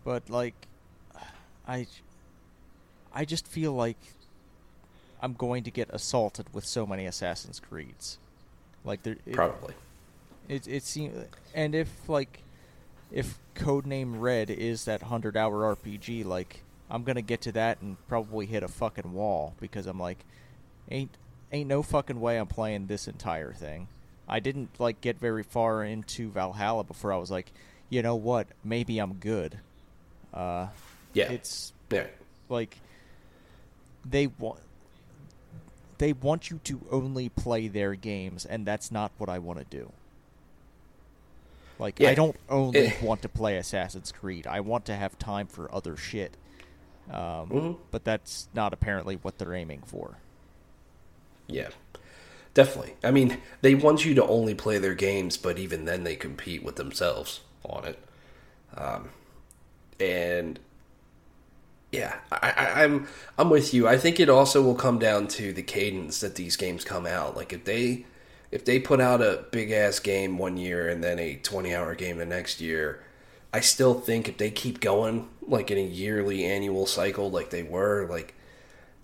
but 0.05 0.31
like, 0.31 0.55
I, 1.67 1.87
I 3.13 3.25
just 3.25 3.47
feel 3.47 3.73
like 3.73 3.99
I'm 5.21 5.33
going 5.33 5.65
to 5.65 5.71
get 5.71 5.91
assaulted 5.91 6.47
with 6.53 6.65
so 6.65 6.87
many 6.87 7.07
Assassin's 7.07 7.61
Creeds. 7.61 8.19
Like 8.85 9.03
there 9.03 9.17
it, 9.27 9.35
probably. 9.35 9.75
It 10.49 10.69
it 10.69 10.85
seems 10.85 11.25
and 11.55 11.75
if 11.75 12.09
like 12.09 12.43
if 13.11 13.39
codename 13.55 14.21
Red 14.21 14.51
is 14.51 14.85
that 14.85 15.03
hundred 15.03 15.37
hour 15.37 15.75
RPG, 15.75 16.25
like 16.25 16.63
I'm 16.91 17.03
gonna 17.03 17.23
get 17.23 17.41
to 17.43 17.53
that 17.53 17.81
and 17.81 17.97
probably 18.09 18.47
hit 18.47 18.63
a 18.63 18.69
fucking 18.69 19.13
wall 19.13 19.55
because 19.61 19.87
I'm 19.87 19.99
like, 19.99 20.25
ain't 20.91 21.17
ain't 21.53 21.69
no 21.69 21.83
fucking 21.83 22.21
way 22.21 22.39
I'm 22.39 22.47
playing 22.47 22.87
this 22.87 23.09
entire 23.09 23.53
thing. 23.53 23.89
I 24.29 24.41
didn't 24.41 24.71
like 24.79 25.01
get 25.01 25.19
very 25.19 25.43
far 25.43 25.85
into 25.85 26.31
Valhalla 26.31 26.85
before 26.85 27.13
I 27.13 27.17
was 27.17 27.31
like, 27.31 27.53
you 27.89 28.03
know 28.03 28.17
what, 28.17 28.49
maybe 28.65 28.99
I'm 28.99 29.15
good. 29.15 29.59
Uh, 30.35 30.69
yeah, 31.13 31.31
it's 31.31 31.73
yeah. 31.91 32.07
like 32.49 32.79
they 34.05 34.27
want 34.27 34.61
they 35.99 36.13
want 36.13 36.51
you 36.51 36.61
to 36.65 36.81
only 36.91 37.29
play 37.29 37.69
their 37.69 37.95
games, 37.95 38.45
and 38.45 38.67
that's 38.67 38.91
not 38.91 39.13
what 39.19 39.29
I 39.29 39.39
want 39.39 39.59
to 39.59 39.65
do. 39.65 39.93
Like, 41.79 42.01
yeah. 42.01 42.11
I 42.11 42.15
don't 42.15 42.37
only 42.49 42.93
want 43.03 43.23
to 43.23 43.29
play 43.29 43.57
Assassin's 43.57 44.13
Creed. 44.13 44.47
I 44.47 44.61
want 44.61 44.85
to 44.87 44.95
have 44.95 45.19
time 45.19 45.47
for 45.47 45.75
other 45.75 45.97
shit. 45.97 46.37
Um, 47.11 47.49
mm-hmm. 47.49 47.73
But 47.91 48.05
that's 48.05 48.49
not 48.55 48.73
apparently 48.73 49.17
what 49.17 49.39
they're 49.39 49.55
aiming 49.55 49.83
for. 49.87 50.19
Yeah, 51.47 51.69
definitely. 52.55 52.95
I 53.05 53.11
mean, 53.11 53.39
they 53.61 53.75
want 53.75 54.05
you 54.05 54.15
to 54.15 54.27
only 54.27 54.55
play 54.55 54.79
their 54.79 54.95
games, 54.95 55.37
but 55.37 55.59
even 55.59 55.85
then, 55.85 56.05
they 56.05 56.17
compete 56.17 56.65
with 56.65 56.77
themselves 56.77 57.41
on 57.65 57.85
it. 57.85 57.99
Um, 58.77 59.11
and 60.01 60.59
yeah, 61.93 62.17
I, 62.31 62.83
am 62.83 62.93
I'm, 62.93 63.09
I'm 63.39 63.51
with 63.51 63.73
you. 63.73 63.87
I 63.87 63.97
think 63.97 64.21
it 64.21 64.29
also 64.29 64.63
will 64.63 64.75
come 64.75 64.99
down 64.99 65.29
to 65.29 65.53
the 65.53 65.63
cadence 65.63 66.21
that 66.21 66.35
these 66.35 66.57
games 66.57 66.85
come 66.85 67.07
out. 67.07 67.37
Like 67.37 67.53
if 67.53 67.65
they 67.65 68.05
if 68.51 68.65
they 68.65 68.79
put 68.79 69.01
out 69.01 69.23
a 69.23 69.45
big 69.51 69.71
ass 69.71 69.99
game 69.99 70.39
one 70.39 70.57
year 70.57 70.89
and 70.89 71.03
then 71.03 71.19
a 71.19 71.37
20 71.37 71.75
hour 71.75 71.95
game 71.95 72.19
the 72.19 72.27
next 72.27 72.61
year, 72.61 73.03
I 73.57 73.61
still 73.61 73.95
think 73.95 74.29
if 74.29 74.37
they 74.37 74.51
keep 74.51 74.81
going 74.81 75.31
like 75.41 75.71
in 75.71 75.79
a 75.79 75.81
yearly 75.81 76.45
annual 76.45 76.85
cycle 76.85 77.31
like 77.31 77.49
they 77.49 77.63
were, 77.63 78.07
like 78.07 78.35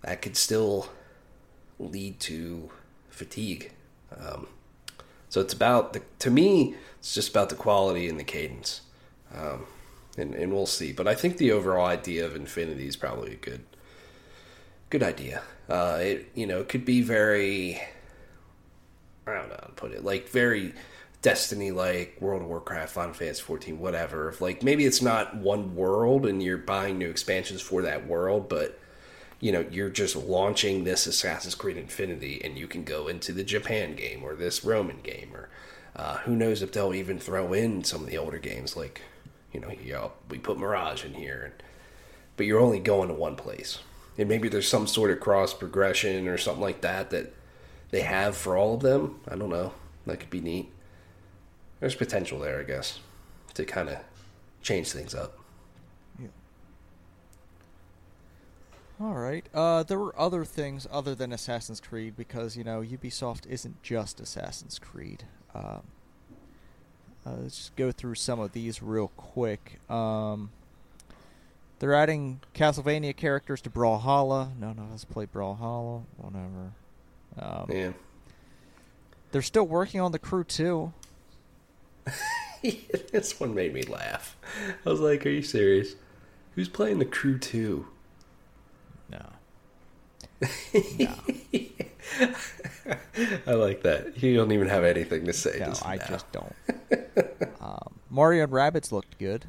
that 0.02 0.20
could 0.20 0.36
still 0.36 0.90
lead 1.78 2.20
to 2.20 2.68
fatigue. 3.08 3.72
Um, 4.14 4.48
so 5.30 5.40
it's 5.40 5.54
about 5.54 5.94
the 5.94 6.02
to 6.18 6.30
me, 6.30 6.74
it's 6.98 7.14
just 7.14 7.30
about 7.30 7.48
the 7.48 7.54
quality 7.54 8.10
and 8.10 8.20
the 8.20 8.24
cadence. 8.24 8.82
Um, 9.34 9.64
and 10.18 10.34
and 10.34 10.52
we'll 10.52 10.66
see. 10.66 10.92
But 10.92 11.08
I 11.08 11.14
think 11.14 11.38
the 11.38 11.50
overall 11.50 11.86
idea 11.86 12.26
of 12.26 12.36
infinity 12.36 12.86
is 12.86 12.94
probably 12.94 13.32
a 13.32 13.36
good 13.36 13.64
good 14.90 15.02
idea. 15.02 15.40
Uh, 15.66 15.98
it 16.02 16.30
you 16.34 16.46
know 16.46 16.60
it 16.60 16.68
could 16.68 16.84
be 16.84 17.00
very 17.00 17.80
I 19.26 19.32
don't 19.32 19.48
know 19.48 19.56
how 19.58 19.68
to 19.68 19.72
put 19.72 19.92
it 19.92 20.04
like 20.04 20.28
very 20.28 20.74
Destiny 21.22 21.70
like 21.70 22.16
World 22.20 22.42
of 22.42 22.48
Warcraft, 22.48 22.92
Final 22.92 23.14
Fantasy 23.14 23.42
14, 23.42 23.78
whatever. 23.78 24.28
If, 24.28 24.40
like 24.40 24.62
maybe 24.62 24.84
it's 24.84 25.00
not 25.02 25.36
one 25.36 25.74
world 25.76 26.26
and 26.26 26.42
you're 26.42 26.58
buying 26.58 26.98
new 26.98 27.08
expansions 27.08 27.60
for 27.62 27.82
that 27.82 28.06
world, 28.06 28.48
but 28.48 28.78
you 29.40 29.52
know 29.52 29.64
you're 29.70 29.90
just 29.90 30.16
launching 30.16 30.84
this 30.84 31.06
Assassin's 31.06 31.54
Creed 31.54 31.76
Infinity 31.76 32.40
and 32.44 32.58
you 32.58 32.66
can 32.66 32.84
go 32.84 33.08
into 33.08 33.32
the 33.32 33.44
Japan 33.44 33.94
game 33.96 34.22
or 34.22 34.34
this 34.34 34.64
Roman 34.64 35.00
game 35.02 35.30
or 35.34 35.48
Uh, 35.94 36.16
who 36.24 36.34
knows 36.34 36.62
if 36.62 36.72
they'll 36.72 36.94
even 36.94 37.18
throw 37.18 37.52
in 37.52 37.84
some 37.84 38.00
of 38.02 38.06
the 38.08 38.16
older 38.16 38.38
games 38.38 38.76
like, 38.76 39.02
you 39.52 39.60
know, 39.60 39.68
you 39.84 39.92
know 39.92 40.12
we 40.30 40.38
put 40.38 40.58
Mirage 40.58 41.04
in 41.04 41.14
here, 41.14 41.42
and, 41.44 41.62
but 42.36 42.46
you're 42.46 42.60
only 42.60 42.78
going 42.80 43.08
to 43.08 43.14
one 43.14 43.36
place, 43.36 43.78
and 44.16 44.26
maybe 44.28 44.48
there's 44.48 44.68
some 44.68 44.86
sort 44.86 45.10
of 45.10 45.20
cross 45.20 45.52
progression 45.52 46.26
or 46.28 46.38
something 46.38 46.62
like 46.62 46.80
that 46.80 47.10
that 47.10 47.34
they 47.90 48.00
have 48.00 48.34
for 48.36 48.56
all 48.56 48.74
of 48.74 48.80
them. 48.80 49.20
I 49.28 49.36
don't 49.36 49.50
know. 49.50 49.72
That 50.06 50.18
could 50.20 50.30
be 50.30 50.40
neat. 50.40 50.72
There's 51.82 51.96
potential 51.96 52.38
there, 52.38 52.60
I 52.60 52.62
guess, 52.62 53.00
to 53.54 53.64
kind 53.64 53.88
of 53.88 53.98
change 54.62 54.92
things 54.92 55.16
up. 55.16 55.36
Yeah. 56.16 56.28
All 59.00 59.14
right. 59.14 59.44
Uh, 59.52 59.82
there 59.82 59.98
were 59.98 60.14
other 60.16 60.44
things 60.44 60.86
other 60.92 61.16
than 61.16 61.32
Assassin's 61.32 61.80
Creed 61.80 62.16
because 62.16 62.56
you 62.56 62.62
know 62.62 62.82
Ubisoft 62.82 63.48
isn't 63.48 63.82
just 63.82 64.20
Assassin's 64.20 64.78
Creed. 64.78 65.24
Um, 65.56 65.82
uh, 67.26 67.32
let's 67.40 67.56
just 67.56 67.74
go 67.74 67.90
through 67.90 68.14
some 68.14 68.38
of 68.38 68.52
these 68.52 68.80
real 68.80 69.08
quick. 69.16 69.80
Um, 69.90 70.50
they're 71.80 71.94
adding 71.94 72.42
Castlevania 72.54 73.16
characters 73.16 73.60
to 73.62 73.70
Brawlhalla. 73.70 74.56
None 74.56 74.78
of 74.78 74.92
us 74.92 75.04
play 75.04 75.26
Brawlhalla. 75.26 76.04
Whatever. 76.16 76.74
Um, 77.40 77.66
yeah. 77.68 77.92
They're 79.32 79.42
still 79.42 79.66
working 79.66 80.00
on 80.00 80.12
the 80.12 80.20
Crew 80.20 80.44
2. 80.44 80.92
this 82.62 83.38
one 83.40 83.54
made 83.54 83.74
me 83.74 83.82
laugh. 83.82 84.36
I 84.84 84.88
was 84.90 85.00
like, 85.00 85.24
"Are 85.26 85.30
you 85.30 85.42
serious? 85.42 85.94
Who's 86.54 86.68
playing 86.68 86.98
the 86.98 87.04
Crew 87.04 87.38
2?" 87.38 87.86
No. 89.10 89.26
no. 90.98 91.14
I 93.46 93.52
like 93.54 93.82
that. 93.82 94.22
You 94.22 94.36
don't 94.36 94.52
even 94.52 94.68
have 94.68 94.84
anything 94.84 95.26
to 95.26 95.32
say. 95.32 95.58
No, 95.60 95.72
I 95.84 95.96
now. 95.96 96.06
just 96.08 96.30
don't. 96.32 96.54
um, 97.60 97.94
Mario 98.10 98.44
and 98.44 98.52
Rabbids 98.52 98.92
looked 98.92 99.18
good. 99.18 99.44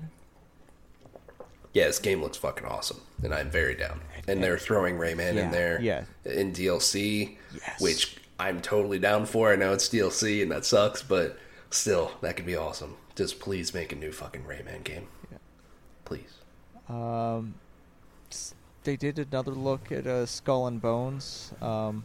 Yeah, 1.74 1.88
this 1.88 1.98
game 2.00 2.22
looks 2.22 2.38
fucking 2.38 2.66
awesome, 2.68 3.02
and 3.24 3.34
I'm 3.34 3.50
very 3.50 3.74
down. 3.74 4.02
And 4.28 4.44
they're 4.44 4.60
throwing 4.60 4.98
Rayman 4.98 5.36
Yeah, 5.36 5.46
in 5.46 5.52
there, 5.52 5.82
yeah. 5.82 6.04
in 6.24 6.54
DLC, 6.54 7.38
Yes. 7.54 7.82
which 7.82 8.18
I'm 8.39 8.62
totally 8.62 9.00
down 9.00 9.26
for. 9.26 9.52
I 9.52 9.56
know 9.56 9.74
it's 9.74 9.89
DLC 9.89 10.44
and 10.44 10.52
that 10.52 10.66
sucks, 10.66 11.02
but 11.02 11.38
still, 11.73 12.12
that 12.21 12.36
could 12.36 12.45
be 12.45 12.55
awesome. 12.55 12.97
Just 13.15 13.39
please 13.39 13.73
make 13.73 13.91
a 13.91 13.95
new 13.95 14.12
fucking 14.12 14.43
Rayman 14.43 14.83
game, 14.83 15.07
Yeah. 15.31 15.38
please. 16.05 16.39
Um, 16.89 17.55
they 18.83 18.95
did 18.97 19.17
another 19.19 19.51
look 19.51 19.91
at 19.91 20.05
uh, 20.05 20.25
Skull 20.25 20.67
and 20.67 20.81
Bones. 20.81 21.53
Um, 21.62 22.03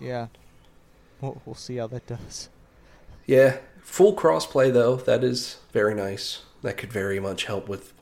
yeah, 0.00 0.26
we'll, 1.20 1.40
we'll 1.46 1.54
see 1.54 1.76
how 1.76 1.86
that 1.88 2.06
does. 2.06 2.48
Yeah, 3.24 3.58
full 3.80 4.14
crossplay 4.14 4.72
though. 4.72 4.96
That 4.96 5.24
is 5.24 5.58
very 5.72 5.94
nice. 5.94 6.42
That 6.62 6.76
could 6.76 6.92
very 6.92 7.18
much 7.20 7.44
help 7.44 7.68
with 7.68 7.92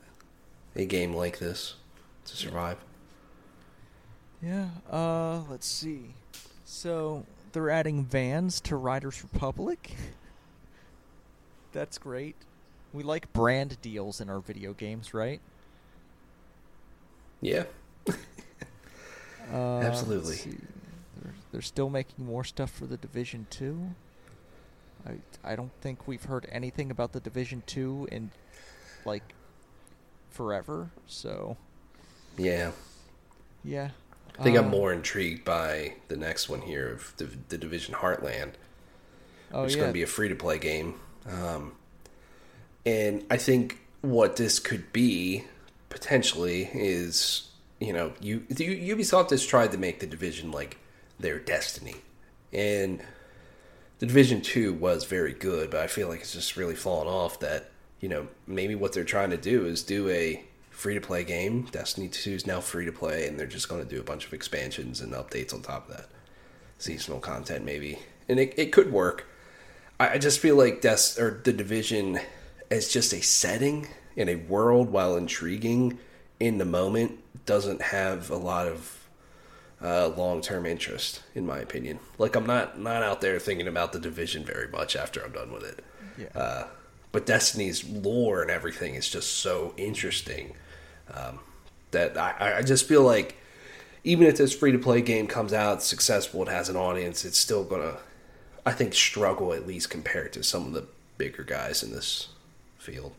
a 0.75 0.85
game 0.85 1.13
like 1.13 1.39
this 1.39 1.75
to 2.25 2.35
survive. 2.35 2.77
Yeah. 4.41 4.69
Uh, 4.91 5.41
let's 5.49 5.67
see. 5.67 6.13
So 6.65 7.25
they're 7.53 7.69
adding 7.69 8.03
vans 8.05 8.59
to 8.61 8.75
Riders 8.75 9.23
Republic. 9.23 9.95
That's 11.75 11.99
great. 11.99 12.47
We 12.93 13.03
like 13.03 13.33
brand 13.33 13.81
deals 13.81 14.21
in 14.21 14.29
our 14.31 14.39
video 14.41 14.73
games, 14.73 15.13
right? 15.13 15.41
Yeah, 17.41 17.65
Uh, 19.51 19.79
Absolutely. 19.79 20.43
They're, 21.15 21.35
they're 21.51 21.61
still 21.61 21.89
making 21.89 22.25
more 22.25 22.43
stuff 22.43 22.71
for 22.71 22.87
the 22.87 22.97
Division 22.97 23.47
Two. 23.49 23.95
I 25.05 25.21
I 25.43 25.55
don't 25.55 25.73
think 25.81 26.07
we've 26.07 26.25
heard 26.25 26.47
anything 26.51 26.91
about 26.91 27.13
the 27.13 27.19
Division 27.21 27.63
Two 27.65 28.07
in 28.11 28.31
like 29.05 29.35
forever. 30.29 30.91
So 31.07 31.57
yeah. 32.37 32.71
yeah. 33.63 33.91
I 34.37 34.41
think 34.43 34.57
I'm 34.57 34.65
Uh, 34.65 34.69
more 34.69 34.93
intrigued 34.93 35.45
by 35.45 35.95
the 36.09 36.17
next 36.17 36.49
one 36.49 36.61
here 36.61 36.89
of 36.91 37.13
the, 37.17 37.25
the 37.49 37.57
Division 37.57 37.95
Heartland. 37.95 38.53
Oh 39.51 39.65
It's 39.65 39.75
yeah. 39.75 39.81
going 39.81 39.89
to 39.89 39.93
be 39.93 40.03
a 40.03 40.07
free 40.07 40.29
to 40.29 40.35
play 40.35 40.57
game. 40.59 40.99
Um, 41.29 41.73
and 42.85 43.25
I 43.29 43.37
think 43.37 43.79
what 44.01 44.35
this 44.35 44.59
could 44.59 44.93
be 44.93 45.45
potentially 45.89 46.69
is, 46.73 47.49
you 47.79 47.93
know, 47.93 48.13
you, 48.21 48.41
Ubisoft 48.41 49.31
has 49.31 49.45
tried 49.45 49.71
to 49.71 49.77
make 49.77 49.99
the 49.99 50.07
Division 50.07 50.51
like 50.51 50.77
their 51.19 51.39
destiny. 51.39 51.95
And 52.53 53.01
the 53.99 54.05
Division 54.05 54.41
2 54.41 54.73
was 54.73 55.05
very 55.05 55.33
good, 55.33 55.71
but 55.71 55.81
I 55.81 55.87
feel 55.87 56.07
like 56.07 56.21
it's 56.21 56.33
just 56.33 56.57
really 56.57 56.75
fallen 56.75 57.07
off 57.07 57.39
that, 57.39 57.71
you 57.99 58.09
know, 58.09 58.27
maybe 58.45 58.75
what 58.75 58.93
they're 58.93 59.03
trying 59.03 59.31
to 59.31 59.37
do 59.37 59.65
is 59.65 59.81
do 59.83 60.09
a 60.09 60.43
free 60.69 60.93
to 60.93 61.01
play 61.01 61.23
game. 61.23 61.63
Destiny 61.71 62.09
2 62.09 62.31
is 62.31 62.45
now 62.45 62.59
free 62.59 62.85
to 62.85 62.91
play, 62.91 63.27
and 63.27 63.39
they're 63.39 63.47
just 63.47 63.69
going 63.69 63.81
to 63.81 63.89
do 63.89 63.99
a 63.99 64.03
bunch 64.03 64.25
of 64.25 64.33
expansions 64.33 65.01
and 65.01 65.13
updates 65.13 65.53
on 65.53 65.61
top 65.61 65.89
of 65.89 65.95
that. 65.95 66.07
Seasonal 66.77 67.19
content, 67.19 67.63
maybe. 67.63 67.99
And 68.27 68.39
it, 68.39 68.53
it 68.57 68.73
could 68.73 68.91
work. 68.91 69.25
I 69.99 70.09
I 70.09 70.17
just 70.17 70.39
feel 70.39 70.55
like 70.55 70.81
Des- 70.81 71.19
or 71.19 71.41
the 71.43 71.53
division 71.53 72.19
as 72.71 72.87
just 72.91 73.13
a 73.13 73.21
setting 73.21 73.87
in 74.15 74.29
a 74.29 74.35
world, 74.35 74.89
while 74.89 75.15
intriguing 75.15 75.99
in 76.39 76.57
the 76.57 76.65
moment, 76.65 77.19
doesn't 77.45 77.81
have 77.81 78.29
a 78.29 78.37
lot 78.37 78.67
of 78.67 79.07
uh, 79.81 80.07
long 80.09 80.41
term 80.41 80.65
interest, 80.65 81.21
in 81.33 81.45
my 81.45 81.59
opinion. 81.59 81.99
Like 82.17 82.35
I'm 82.35 82.45
not 82.45 82.79
not 82.79 83.03
out 83.03 83.21
there 83.21 83.39
thinking 83.39 83.67
about 83.67 83.93
the 83.93 83.99
division 83.99 84.43
very 84.43 84.67
much 84.67 84.95
after 84.95 85.23
I'm 85.23 85.31
done 85.31 85.51
with 85.51 85.63
it. 85.63 85.83
Yeah. 86.17 86.41
Uh, 86.41 86.67
but 87.11 87.25
Destiny's 87.25 87.87
lore 87.87 88.41
and 88.41 88.51
everything 88.51 88.95
is 88.95 89.09
just 89.09 89.37
so 89.37 89.73
interesting 89.77 90.53
um, 91.13 91.39
that 91.91 92.17
I, 92.17 92.57
I 92.57 92.61
just 92.61 92.87
feel 92.87 93.03
like 93.03 93.37
even 94.03 94.27
if 94.27 94.37
this 94.37 94.53
free 94.53 94.71
to 94.71 94.77
play 94.77 95.01
game 95.01 95.27
comes 95.27 95.53
out 95.53 95.81
successful, 95.81 96.43
it 96.43 96.49
has 96.49 96.67
an 96.69 96.75
audience, 96.75 97.25
it's 97.25 97.37
still 97.37 97.63
gonna, 97.63 97.97
I 98.65 98.71
think, 98.71 98.93
struggle 98.93 99.53
at 99.53 99.67
least 99.67 99.89
compared 99.89 100.33
to 100.33 100.43
some 100.43 100.65
of 100.65 100.73
the 100.73 100.85
bigger 101.17 101.43
guys 101.43 101.83
in 101.83 101.91
this 101.91 102.29
field. 102.77 103.13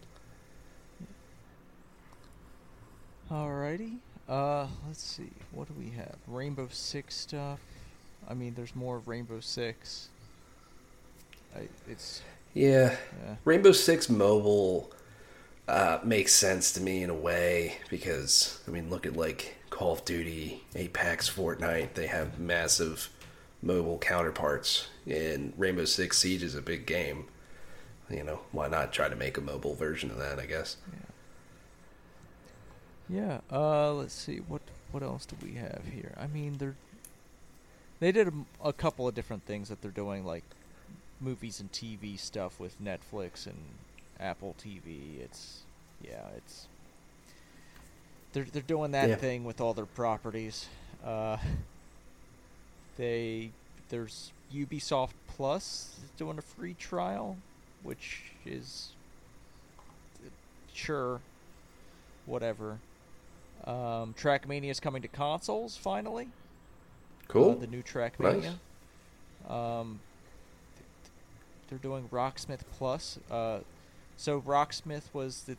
Alrighty. 3.31 3.99
Uh, 4.29 4.67
let's 4.87 5.03
see. 5.03 5.31
What 5.53 5.69
do 5.69 5.75
we 5.79 5.91
have? 5.91 6.17
Rainbow 6.27 6.69
Six 6.71 7.15
stuff. 7.15 7.61
I 8.29 8.35
mean, 8.35 8.55
there's 8.55 8.75
more 8.75 8.97
of 8.97 9.09
Rainbow 9.09 9.41
Six. 9.41 10.09
I, 11.55 11.69
it's 11.89 12.23
Yeah, 12.55 12.97
yeah. 13.25 13.37
Rainbow 13.45 13.73
Six 13.73 14.09
Mobile 14.09 14.91
uh, 15.69 15.99
makes 16.05 16.33
sense 16.33 16.73
to 16.73 16.81
me 16.81 17.03
in 17.03 17.11
a 17.11 17.15
way 17.15 17.79
because 17.89 18.61
I 18.67 18.71
mean, 18.71 18.91
look 18.91 19.07
at 19.07 19.17
like 19.17 19.57
Call 19.71 19.93
of 19.93 20.05
Duty, 20.05 20.65
Apex, 20.75 21.31
Fortnite. 21.31 21.95
They 21.95 22.07
have 22.07 22.39
massive 22.39 23.11
mobile 23.63 23.99
counterparts, 23.99 24.89
and 25.07 25.53
Rainbow 25.57 25.85
Six 25.85 26.19
Siege 26.19 26.43
is 26.43 26.55
a 26.55 26.63
big 26.63 26.87
game. 26.87 27.27
You 28.11 28.23
know, 28.23 28.41
why 28.53 28.69
not 28.69 28.93
try 28.93 29.09
to 29.09 29.17
make 29.17 29.37
a 29.37 29.41
mobile 29.41 29.75
version 29.75 30.11
of 30.11 30.19
that? 30.19 30.39
I 30.39 30.47
guess. 30.47 30.77
Yeah. 33.09 33.41
Uh, 33.51 33.93
let's 33.93 34.15
see. 34.15 34.39
What 34.39 34.63
what 34.93 35.03
else 35.03 35.27
do 35.27 35.37
we 35.43 35.55
have 35.55 35.83
here? 35.93 36.13
I 36.17 36.27
mean, 36.27 36.59
they're 36.59 36.77
they 38.01 38.13
did 38.13 38.33
a 38.63 38.73
couple 38.73 39.09
of 39.09 39.15
different 39.15 39.45
things 39.47 39.69
that 39.69 39.81
they're 39.83 39.91
doing, 39.91 40.25
like 40.25 40.45
movies 41.21 41.61
and 41.61 41.71
TV 41.73 42.19
stuff 42.19 42.61
with 42.61 42.81
Netflix 42.83 43.47
and 43.47 43.57
Apple 44.21 44.55
TV. 44.63 45.21
It's 45.21 45.61
yeah, 46.03 46.27
it's 46.37 46.67
they're 48.33 48.45
they're 48.45 48.63
doing 48.63 48.91
that 48.93 49.09
Yeah. 49.09 49.17
thing 49.17 49.45
with 49.45 49.61
all 49.61 49.75
their 49.75 49.87
properties. 49.87 50.67
Uh, 51.05 51.39
they 52.97 53.51
there's 53.89 54.33
Ubisoft 54.55 55.13
Plus 55.29 55.97
doing 56.17 56.39
a 56.39 56.43
free 56.43 56.75
trial, 56.75 57.37
which 57.83 58.33
is 58.45 58.91
sure 60.73 61.21
whatever. 62.27 62.79
Um, 63.65 64.15
Trackmania 64.19 64.71
is 64.71 64.81
coming 64.81 65.03
to 65.03 65.09
consoles 65.09 65.77
finally. 65.77 66.29
Cool. 67.29 67.53
Uh, 67.53 67.55
the 67.57 67.67
new 67.67 67.83
Trackmania. 67.83 68.55
Um, 69.49 70.01
they're 71.69 71.79
doing 71.79 72.09
Rocksmith 72.13 72.61
Plus. 72.79 73.19
Uh, 73.31 73.59
so 74.17 74.41
Rocksmith 74.41 75.13
was 75.13 75.43
the 75.43 75.57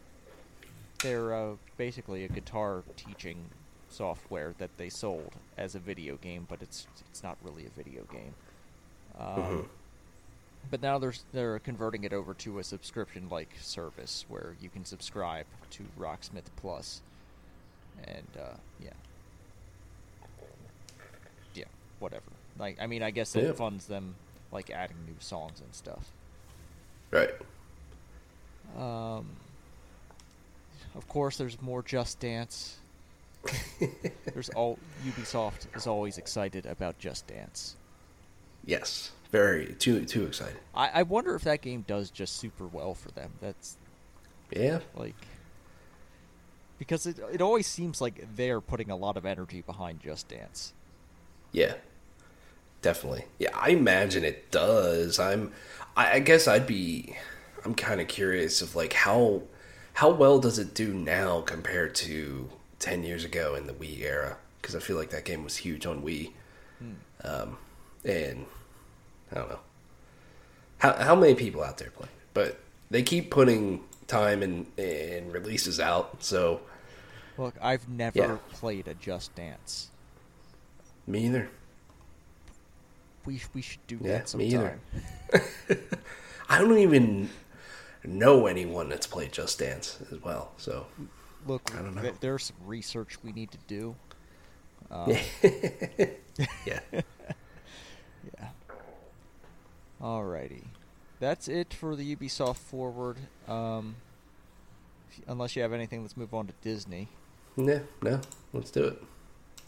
they're 1.03 1.33
uh, 1.33 1.51
basically 1.77 2.23
a 2.23 2.27
guitar 2.27 2.83
teaching 2.95 3.37
software 3.89 4.55
that 4.57 4.71
they 4.77 4.89
sold 4.89 5.33
as 5.57 5.75
a 5.75 5.79
video 5.79 6.15
game, 6.17 6.45
but 6.49 6.61
it's 6.61 6.87
it's 7.09 7.23
not 7.23 7.37
really 7.43 7.65
a 7.65 7.69
video 7.69 8.03
game. 8.11 8.33
Um, 9.17 9.27
Mhm. 9.27 9.67
But 10.69 10.81
now 10.81 10.97
they're 10.99 11.13
they're 11.31 11.59
converting 11.59 12.03
it 12.03 12.11
over 12.13 12.33
to 12.35 12.59
a 12.59 12.63
subscription 12.63 13.29
like 13.29 13.49
service 13.61 14.25
where 14.27 14.55
you 14.59 14.69
can 14.69 14.83
subscribe 14.85 15.45
to 15.71 15.83
Rocksmith 15.97 16.49
Plus, 16.57 17.01
and 18.03 18.27
uh, 18.37 18.55
yeah, 18.83 18.89
yeah, 21.53 21.65
whatever. 21.99 22.23
Like 22.59 22.77
I 22.81 22.87
mean, 22.87 23.01
I 23.01 23.11
guess 23.11 23.35
it 23.35 23.43
Yeah. 23.45 23.51
funds 23.53 23.87
them 23.87 24.15
like 24.51 24.69
adding 24.69 24.97
new 25.05 25.15
songs 25.19 25.61
and 25.61 25.73
stuff. 25.73 26.11
Right. 27.11 27.31
Um, 28.77 29.25
of 30.95 31.07
course, 31.07 31.37
there's 31.37 31.61
more 31.61 31.81
Just 31.81 32.19
Dance. 32.19 32.77
there's 34.33 34.49
all 34.49 34.77
Ubisoft 35.05 35.75
is 35.75 35.87
always 35.87 36.17
excited 36.17 36.65
about 36.65 36.97
Just 36.99 37.27
Dance. 37.27 37.75
Yes, 38.65 39.11
very 39.31 39.73
too 39.79 40.05
too 40.05 40.25
excited. 40.25 40.57
I, 40.75 40.89
I 40.95 41.03
wonder 41.03 41.35
if 41.35 41.43
that 41.43 41.61
game 41.61 41.83
does 41.87 42.09
just 42.09 42.37
super 42.37 42.65
well 42.65 42.93
for 42.93 43.11
them. 43.11 43.31
That's 43.41 43.77
yeah, 44.51 44.79
like 44.95 45.15
because 46.79 47.05
it 47.05 47.19
it 47.31 47.41
always 47.41 47.67
seems 47.67 48.01
like 48.01 48.35
they're 48.35 48.61
putting 48.61 48.89
a 48.91 48.95
lot 48.95 49.17
of 49.17 49.25
energy 49.25 49.61
behind 49.61 50.01
Just 50.01 50.27
Dance. 50.27 50.73
Yeah, 51.51 51.75
definitely. 52.81 53.25
Yeah, 53.39 53.49
I 53.53 53.69
imagine 53.69 54.23
it 54.23 54.51
does. 54.51 55.19
I'm. 55.19 55.51
I, 55.95 56.13
I 56.13 56.19
guess 56.19 56.47
I'd 56.47 56.67
be. 56.67 57.15
I'm 57.65 57.75
kind 57.75 57.99
of 57.99 58.07
curious 58.07 58.61
of 58.61 58.75
like 58.75 58.93
how 58.93 59.43
how 59.93 60.11
well 60.11 60.39
does 60.39 60.59
it 60.59 60.73
do 60.73 60.93
now 60.93 61.41
compared 61.41 61.95
to 61.95 62.49
ten 62.79 63.03
years 63.03 63.23
ago 63.23 63.55
in 63.55 63.67
the 63.67 63.73
Wii 63.73 64.01
era? 64.01 64.37
Because 64.61 64.75
I 64.75 64.79
feel 64.79 64.97
like 64.97 65.09
that 65.11 65.25
game 65.25 65.43
was 65.43 65.57
huge 65.57 65.85
on 65.85 66.01
Wii. 66.01 66.31
Hmm. 66.79 66.91
Um, 67.23 67.57
and 68.03 68.45
I 69.31 69.35
don't 69.35 69.49
know 69.49 69.59
how 70.79 70.93
how 70.93 71.15
many 71.15 71.35
people 71.35 71.63
out 71.63 71.77
there 71.77 71.89
play, 71.89 72.09
but 72.33 72.59
they 72.89 73.03
keep 73.03 73.31
putting 73.31 73.83
time 74.07 74.41
and 74.43 74.65
and 74.77 75.33
releases 75.33 75.79
out. 75.79 76.23
So 76.23 76.61
look, 77.37 77.55
I've 77.61 77.87
never 77.89 78.17
yeah. 78.17 78.37
played 78.53 78.87
a 78.87 78.93
Just 78.93 79.35
Dance. 79.35 79.89
Me 81.05 81.25
either. 81.25 81.49
We 83.25 83.41
we 83.53 83.61
should 83.61 83.85
do 83.87 83.99
yeah, 84.01 84.13
that 84.13 84.29
sometime. 84.29 84.49
Me 84.49 84.55
either. 84.55 84.79
I 86.49 86.59
don't 86.59 86.77
even 86.77 87.29
know 88.03 88.47
anyone 88.47 88.87
that's 88.87 89.07
played 89.07 89.33
Just 89.33 89.59
Dance 89.59 89.99
as 90.11 90.21
well. 90.21 90.51
So 90.57 90.85
look, 91.47 91.71
I 91.75 91.81
don't 91.81 91.95
know. 91.95 92.11
There's 92.19 92.45
some 92.45 92.57
research 92.65 93.17
we 93.23 93.31
need 93.31 93.51
to 93.51 93.59
do. 93.67 93.95
Um, 94.89 95.17
yeah. 96.65 96.79
Yeah. 98.39 98.47
Alrighty. 100.01 100.63
That's 101.19 101.47
it 101.47 101.73
for 101.73 101.95
the 101.95 102.15
Ubisoft 102.15 102.57
Forward. 102.57 103.17
Um, 103.47 103.95
unless 105.27 105.55
you 105.55 105.61
have 105.61 105.73
anything, 105.73 106.01
let's 106.03 106.15
move 106.15 106.33
on 106.33 106.47
to 106.47 106.53
Disney. 106.61 107.09
No, 107.55 107.81
no. 108.01 108.21
Let's 108.53 108.71
do 108.71 108.85
it. 108.85 109.03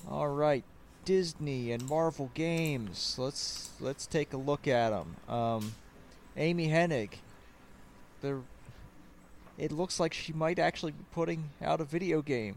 All 0.09 0.29
right. 0.29 0.63
Disney 1.05 1.71
and 1.71 1.87
Marvel 1.89 2.29
games. 2.33 3.15
Let's 3.17 3.71
let's 3.79 4.05
take 4.05 4.33
a 4.33 4.37
look 4.37 4.67
at 4.67 4.91
them. 4.91 5.15
Um, 5.27 5.73
Amy 6.37 6.67
Hennig. 6.67 7.13
There. 8.21 8.41
It 9.59 9.71
looks 9.71 9.99
like 9.99 10.13
she 10.13 10.33
might 10.33 10.57
actually 10.57 10.93
be 10.93 11.03
putting 11.11 11.49
out 11.61 11.81
a 11.81 11.85
video 11.85 12.21
game. 12.21 12.55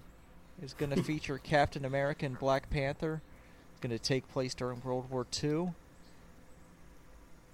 It's 0.62 0.72
going 0.72 0.90
to 0.94 1.02
feature 1.02 1.38
Captain 1.38 1.84
America 1.84 2.24
and 2.24 2.38
Black 2.38 2.70
Panther. 2.70 3.20
It's 3.72 3.80
going 3.80 3.96
to 3.96 4.02
take 4.02 4.30
place 4.32 4.54
during 4.54 4.80
World 4.82 5.10
War 5.10 5.26
II 5.42 5.72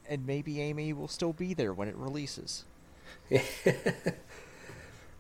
and 0.09 0.27
maybe 0.27 0.61
Amy 0.61 0.93
will 0.93 1.09
still 1.09 1.33
be 1.33 1.55
there 1.55 1.73
when 1.73 1.89
it 1.89 1.97
releases. 1.97 2.65
I 3.31 3.41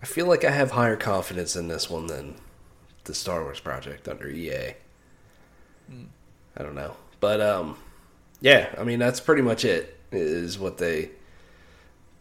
feel 0.02 0.26
like 0.26 0.44
I 0.44 0.50
have 0.50 0.72
higher 0.72 0.96
confidence 0.96 1.54
in 1.54 1.68
this 1.68 1.90
one 1.90 2.06
than 2.06 2.36
the 3.04 3.14
Star 3.14 3.42
Wars 3.42 3.60
project 3.60 4.08
under 4.08 4.28
EA. 4.28 4.74
Mm. 5.90 6.06
I 6.56 6.62
don't 6.62 6.74
know, 6.74 6.96
but 7.20 7.40
um, 7.40 7.76
yeah, 8.40 8.74
I 8.78 8.84
mean 8.84 8.98
that's 8.98 9.20
pretty 9.20 9.42
much 9.42 9.64
it. 9.64 9.94
Is 10.10 10.58
what 10.58 10.78
they 10.78 11.10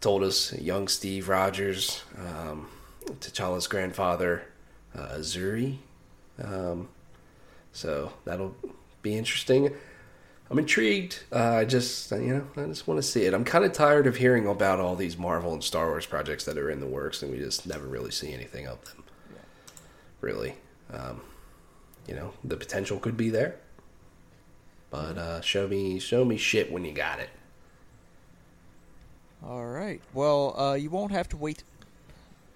told 0.00 0.22
us. 0.22 0.52
Young 0.54 0.88
Steve 0.88 1.28
Rogers, 1.28 2.02
um, 2.18 2.68
T'Challa's 3.04 3.66
grandfather, 3.66 4.44
uh, 4.94 5.22
Shuri. 5.22 5.78
Um, 6.42 6.88
so 7.72 8.12
that'll 8.24 8.54
be 9.02 9.16
interesting. 9.16 9.70
I'm 10.50 10.58
intrigued. 10.58 11.24
Uh, 11.30 11.56
I 11.56 11.64
just, 11.64 12.10
you 12.10 12.18
know, 12.18 12.46
I 12.56 12.66
just 12.66 12.86
want 12.88 12.98
to 12.98 13.02
see 13.02 13.24
it. 13.24 13.34
I'm 13.34 13.44
kind 13.44 13.64
of 13.64 13.72
tired 13.72 14.06
of 14.06 14.16
hearing 14.16 14.46
about 14.46 14.80
all 14.80 14.96
these 14.96 15.18
Marvel 15.18 15.52
and 15.52 15.62
Star 15.62 15.88
Wars 15.88 16.06
projects 16.06 16.44
that 16.46 16.56
are 16.56 16.70
in 16.70 16.80
the 16.80 16.86
works, 16.86 17.22
and 17.22 17.30
we 17.30 17.38
just 17.38 17.66
never 17.66 17.86
really 17.86 18.10
see 18.10 18.32
anything 18.32 18.66
of 18.66 18.82
them. 18.86 19.04
Yeah. 19.30 19.40
Really, 20.22 20.54
um, 20.92 21.20
you 22.06 22.14
know, 22.14 22.32
the 22.42 22.56
potential 22.56 22.98
could 22.98 23.16
be 23.16 23.28
there, 23.28 23.56
but 24.90 25.18
uh, 25.18 25.40
show 25.42 25.68
me, 25.68 25.98
show 25.98 26.24
me 26.24 26.38
shit 26.38 26.72
when 26.72 26.84
you 26.84 26.92
got 26.92 27.20
it. 27.20 27.28
All 29.44 29.66
right. 29.66 30.00
Well, 30.14 30.58
uh, 30.58 30.74
you 30.74 30.90
won't 30.90 31.12
have 31.12 31.28
to 31.30 31.36
wait 31.36 31.62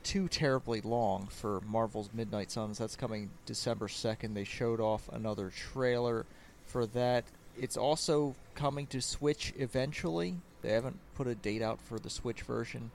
too 0.02 0.28
terribly 0.28 0.80
long 0.80 1.28
for 1.28 1.60
Marvel's 1.66 2.10
Midnight 2.12 2.50
Suns. 2.50 2.78
That's 2.78 2.96
coming 2.96 3.30
December 3.46 3.88
second. 3.88 4.34
They 4.34 4.44
showed 4.44 4.80
off 4.80 5.08
another 5.12 5.50
trailer 5.50 6.26
for 6.66 6.86
that 6.86 7.24
it's 7.58 7.76
also 7.76 8.34
coming 8.54 8.86
to 8.88 9.00
Switch 9.00 9.52
eventually. 9.56 10.36
They 10.62 10.70
haven't 10.70 10.98
put 11.14 11.26
a 11.26 11.34
date 11.34 11.62
out 11.62 11.80
for 11.80 11.98
the 11.98 12.10
Switch 12.10 12.42
version, 12.42 12.90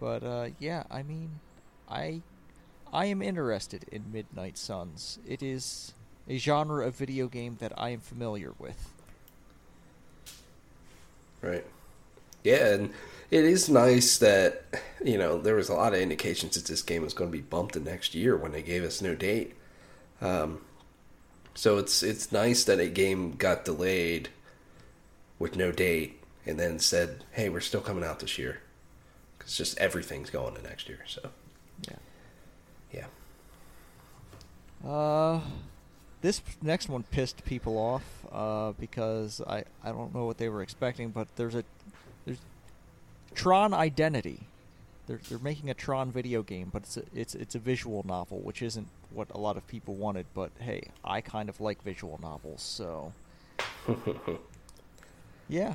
but 0.00 0.22
uh, 0.22 0.48
yeah, 0.58 0.84
I 0.90 1.02
mean, 1.02 1.40
I 1.88 2.22
I 2.92 3.06
am 3.06 3.22
interested 3.22 3.84
in 3.92 4.12
Midnight 4.12 4.58
Suns. 4.58 5.18
It 5.26 5.42
is 5.42 5.94
a 6.28 6.38
genre 6.38 6.86
of 6.86 6.94
video 6.94 7.28
game 7.28 7.56
that 7.60 7.72
I 7.76 7.90
am 7.90 8.00
familiar 8.00 8.52
with. 8.58 8.92
Right. 11.40 11.64
Yeah, 12.42 12.74
and 12.74 12.90
it 13.30 13.44
is 13.44 13.68
nice 13.68 14.18
that 14.18 14.64
you 15.04 15.16
know 15.18 15.38
there 15.40 15.54
was 15.54 15.68
a 15.68 15.74
lot 15.74 15.94
of 15.94 16.00
indications 16.00 16.54
that 16.54 16.66
this 16.66 16.82
game 16.82 17.02
was 17.02 17.14
going 17.14 17.30
to 17.30 17.36
be 17.36 17.42
bumped 17.42 17.74
to 17.74 17.80
next 17.80 18.14
year 18.14 18.36
when 18.36 18.52
they 18.52 18.62
gave 18.62 18.82
us 18.82 19.00
no 19.00 19.14
date. 19.14 19.54
Um, 20.20 20.60
so 21.54 21.78
it's 21.78 22.02
it's 22.02 22.32
nice 22.32 22.64
that 22.64 22.80
a 22.80 22.88
game 22.88 23.36
got 23.36 23.64
delayed 23.64 24.28
with 25.38 25.56
no 25.56 25.72
date 25.72 26.22
and 26.46 26.58
then 26.58 26.78
said, 26.78 27.24
"Hey, 27.32 27.48
we're 27.48 27.60
still 27.60 27.80
coming 27.80 28.04
out 28.04 28.20
this 28.20 28.38
year." 28.38 28.60
Cuz 29.38 29.56
just 29.56 29.78
everything's 29.78 30.30
going 30.30 30.54
to 30.54 30.62
next 30.62 30.88
year, 30.88 31.00
so 31.06 31.30
yeah. 31.88 33.06
Yeah. 34.84 34.88
Uh 34.88 35.40
this 36.22 36.40
next 36.62 36.88
one 36.88 37.02
pissed 37.02 37.44
people 37.44 37.76
off 37.76 38.04
uh, 38.32 38.72
because 38.78 39.40
I, 39.46 39.64
I 39.84 39.90
don't 39.90 40.14
know 40.14 40.24
what 40.24 40.38
they 40.38 40.48
were 40.48 40.62
expecting, 40.62 41.10
but 41.10 41.26
there's 41.36 41.56
a 41.56 41.64
Tron 43.34 43.74
Identity. 43.74 44.40
They're 45.06 45.20
they're 45.28 45.38
making 45.38 45.70
a 45.70 45.74
Tron 45.74 46.12
video 46.12 46.42
game, 46.42 46.70
but 46.72 46.82
it's 46.82 46.96
a, 46.96 47.02
it's 47.14 47.34
it's 47.34 47.54
a 47.54 47.58
visual 47.58 48.04
novel, 48.06 48.38
which 48.38 48.62
isn't 48.62 48.88
what 49.10 49.28
a 49.30 49.38
lot 49.38 49.56
of 49.56 49.66
people 49.66 49.94
wanted, 49.94 50.26
but 50.34 50.50
hey, 50.58 50.88
I 51.04 51.20
kind 51.20 51.48
of 51.48 51.60
like 51.60 51.82
visual 51.82 52.18
novels, 52.22 52.62
so 52.62 53.12
yeah. 55.48 55.74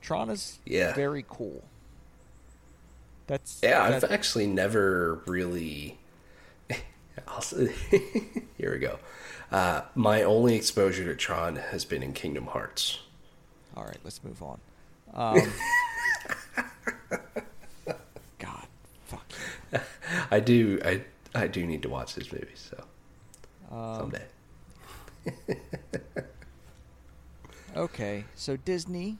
Tron 0.00 0.30
is 0.30 0.58
yeah. 0.64 0.94
very 0.94 1.24
cool. 1.28 1.62
That's 3.26 3.60
yeah. 3.62 3.90
That's... 3.90 4.04
I've 4.04 4.10
actually 4.10 4.46
never 4.46 5.20
really. 5.26 5.98
Here 8.58 8.72
we 8.72 8.78
go. 8.78 8.98
Uh, 9.52 9.82
my 9.94 10.22
only 10.22 10.56
exposure 10.56 11.04
to 11.04 11.14
Tron 11.14 11.56
has 11.56 11.84
been 11.84 12.02
in 12.02 12.12
Kingdom 12.12 12.46
Hearts. 12.46 13.00
All 13.76 13.84
right, 13.84 13.98
let's 14.04 14.22
move 14.24 14.42
on. 14.42 14.60
Um, 15.12 15.52
God, 18.38 18.66
fuck. 19.06 19.26
You. 19.72 19.80
I 20.30 20.40
do. 20.40 20.80
I 20.84 21.02
I 21.34 21.46
do 21.46 21.66
need 21.66 21.82
to 21.82 21.88
watch 21.88 22.14
this 22.14 22.32
movie, 22.32 22.54
so 22.54 22.84
um, 23.70 23.96
someday. 23.96 24.24
okay, 27.76 28.24
so 28.34 28.56
Disney, 28.56 29.18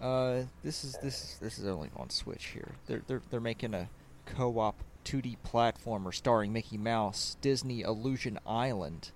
uh, 0.00 0.42
this 0.62 0.84
is 0.84 0.96
this 1.02 1.22
is 1.22 1.38
this 1.40 1.58
is 1.58 1.66
only 1.66 1.90
on 1.96 2.10
Switch 2.10 2.46
here. 2.46 2.72
They're 2.86 3.02
they're 3.06 3.22
they're 3.30 3.40
making 3.40 3.74
a 3.74 3.88
co-op 4.26 4.76
2D 5.04 5.36
platformer 5.46 6.12
starring 6.14 6.52
Mickey 6.52 6.78
Mouse, 6.78 7.36
Disney 7.40 7.82
Illusion 7.82 8.38
Island. 8.46 9.10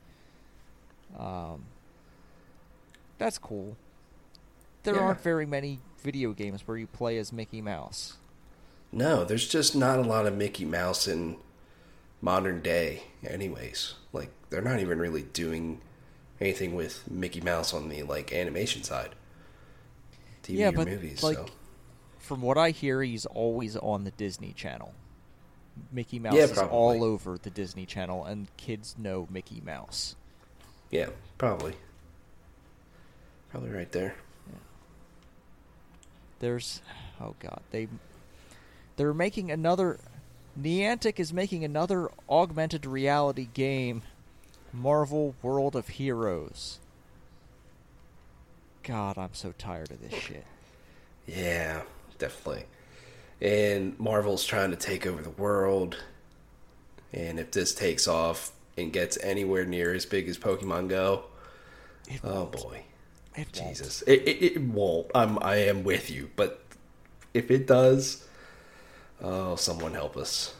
Um, 1.18 1.64
that's 3.18 3.38
cool. 3.38 3.76
There 4.82 4.94
yeah. 4.94 5.00
aren't 5.00 5.20
very 5.20 5.46
many 5.46 5.80
video 6.02 6.32
games 6.32 6.66
where 6.66 6.76
you 6.76 6.86
play 6.86 7.18
as 7.18 7.32
Mickey 7.32 7.60
Mouse. 7.60 8.16
No, 8.90 9.24
there's 9.24 9.46
just 9.46 9.76
not 9.76 9.98
a 9.98 10.02
lot 10.02 10.26
of 10.26 10.34
Mickey 10.34 10.64
Mouse 10.64 11.06
in 11.06 11.36
modern 12.20 12.60
day 12.60 13.04
anyways. 13.26 13.94
Like 14.12 14.30
they're 14.50 14.62
not 14.62 14.80
even 14.80 14.98
really 14.98 15.22
doing 15.22 15.80
anything 16.40 16.74
with 16.74 17.08
mickey 17.10 17.40
mouse 17.40 17.74
on 17.74 17.88
the 17.88 18.02
like 18.02 18.32
animation 18.32 18.82
side. 18.82 19.14
TV 20.42 20.58
yeah, 20.58 20.70
but 20.70 20.88
movies 20.88 21.22
like 21.22 21.36
so. 21.36 21.46
from 22.18 22.40
what 22.40 22.56
i 22.56 22.70
hear 22.70 23.02
he's 23.02 23.26
always 23.26 23.76
on 23.76 24.04
the 24.04 24.10
disney 24.12 24.52
channel. 24.52 24.94
Mickey 25.92 26.18
mouse 26.18 26.34
yeah, 26.34 26.44
is 26.44 26.58
all 26.58 27.04
over 27.04 27.38
the 27.38 27.50
disney 27.50 27.86
channel 27.86 28.24
and 28.24 28.48
kids 28.56 28.96
know 28.98 29.28
mickey 29.30 29.62
mouse. 29.64 30.16
Yeah 30.90 31.08
probably. 31.36 31.74
Probably 33.50 33.70
right 33.70 33.90
there. 33.92 34.14
There's 36.40 36.82
oh 37.20 37.34
god 37.40 37.60
they 37.70 37.88
they're 38.98 39.14
making 39.14 39.50
another 39.50 39.98
Niantic 40.60 41.18
is 41.20 41.32
making 41.32 41.64
another 41.64 42.10
augmented 42.28 42.84
reality 42.84 43.48
game, 43.54 44.02
Marvel 44.72 45.34
World 45.40 45.74
of 45.76 45.88
Heroes. 45.88 46.78
God, 48.82 49.16
I'm 49.16 49.34
so 49.34 49.54
tired 49.56 49.90
of 49.90 50.00
this 50.00 50.18
shit. 50.20 50.44
Yeah, 51.26 51.82
definitely. 52.18 52.64
And 53.40 53.98
Marvel's 54.00 54.44
trying 54.44 54.70
to 54.70 54.76
take 54.76 55.06
over 55.06 55.22
the 55.22 55.30
world. 55.30 56.02
And 57.12 57.38
if 57.38 57.52
this 57.52 57.74
takes 57.74 58.08
off 58.08 58.50
and 58.76 58.92
gets 58.92 59.16
anywhere 59.22 59.64
near 59.64 59.94
as 59.94 60.06
big 60.06 60.28
as 60.28 60.38
Pokemon 60.38 60.88
Go, 60.88 61.24
It 62.08 62.20
oh 62.24 62.34
won't. 62.34 62.52
boy, 62.52 62.82
It 63.36 63.48
won't. 63.56 63.68
Jesus, 63.68 64.02
it, 64.02 64.22
it, 64.26 64.42
it 64.56 64.60
won't. 64.60 65.06
I'm 65.14 65.38
I 65.42 65.56
am 65.56 65.84
with 65.84 66.10
you, 66.10 66.30
but 66.34 66.62
if 67.32 67.50
it 67.50 67.66
does, 67.66 68.24
oh, 69.22 69.56
someone 69.56 69.94
help 69.94 70.16
us. 70.16 70.54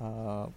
Uh, 0.00 0.04
all 0.04 0.52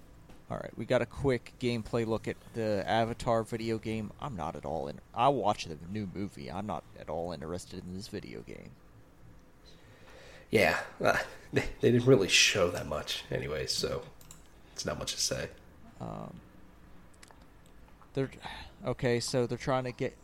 right, 0.50 0.72
we 0.78 0.86
got 0.86 1.02
a 1.02 1.06
quick 1.06 1.54
gameplay 1.60 2.06
look 2.06 2.28
at 2.28 2.38
the 2.54 2.84
Avatar 2.88 3.44
video 3.44 3.78
game. 3.78 4.12
I'm 4.22 4.36
not 4.36 4.56
at 4.56 4.66
all 4.66 4.88
in. 4.88 5.00
I'll 5.14 5.34
watch 5.34 5.66
the 5.66 5.78
new 5.92 6.08
movie. 6.14 6.52
I'm 6.52 6.66
not 6.66 6.84
at 7.00 7.10
all 7.10 7.32
interested 7.32 7.84
in 7.84 7.96
this 7.96 8.08
video 8.08 8.42
game. 8.42 8.72
Yeah, 10.52 10.78
uh, 11.04 11.18
they, 11.54 11.64
they 11.82 11.92
didn't 11.92 12.08
really 12.08 12.28
show 12.28 12.70
that 12.72 12.88
much, 12.88 13.24
anyway, 13.32 13.66
so 13.68 14.04
it's 14.74 14.86
not 14.86 15.00
much 15.00 15.14
to 15.16 15.22
say. 15.22 15.48
Um, 16.00 16.34
they're 18.14 18.30
okay. 18.86 19.20
So 19.20 19.48
they're 19.48 19.58
trying 19.58 19.86
to 19.86 19.92
get 19.92 20.16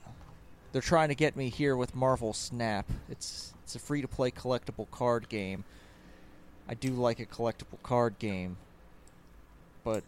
they're 0.71 0.81
trying 0.81 1.09
to 1.09 1.15
get 1.15 1.35
me 1.35 1.49
here 1.49 1.75
with 1.75 1.95
Marvel 1.95 2.33
Snap. 2.33 2.89
It's 3.09 3.53
it's 3.69 3.75
a 3.75 3.79
free 3.79 4.01
to 4.01 4.07
play 4.07 4.31
collectible 4.31 4.89
card 4.89 5.29
game. 5.29 5.63
I 6.67 6.73
do 6.73 6.89
like 6.89 7.19
a 7.19 7.25
collectible 7.27 7.79
card 7.83 8.17
game, 8.17 8.57
but 9.83 10.03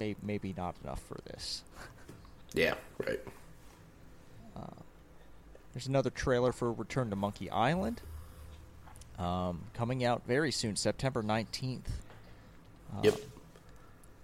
may, 0.00 0.16
maybe 0.20 0.52
not 0.56 0.74
enough 0.82 1.00
for 1.00 1.18
this. 1.26 1.62
Yeah, 2.54 2.74
right. 2.98 3.20
There's 5.76 5.88
another 5.88 6.08
trailer 6.08 6.52
for 6.52 6.72
Return 6.72 7.10
to 7.10 7.16
Monkey 7.16 7.50
Island. 7.50 8.00
Um, 9.18 9.64
coming 9.74 10.02
out 10.02 10.22
very 10.26 10.50
soon, 10.50 10.74
September 10.74 11.22
19th. 11.22 11.90
Um, 12.94 13.00
Yep. 13.02 13.20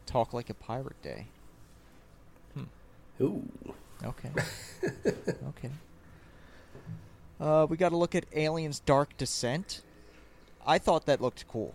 Talk 0.07 0.33
Like 0.33 0.48
a 0.48 0.55
Pirate 0.55 1.03
Day. 1.03 1.27
Hmm. 2.55 2.62
Ooh, 3.20 3.42
Okay. 4.03 4.31
okay. 5.48 5.70
Uh, 7.40 7.66
we 7.68 7.77
got 7.77 7.88
to 7.90 7.97
look 7.97 8.14
at 8.14 8.25
Aliens 8.35 8.81
Dark 8.81 9.16
Descent. 9.16 9.83
I 10.66 10.79
thought 10.79 11.07
that 11.07 11.21
looked 11.21 11.47
cool. 11.49 11.75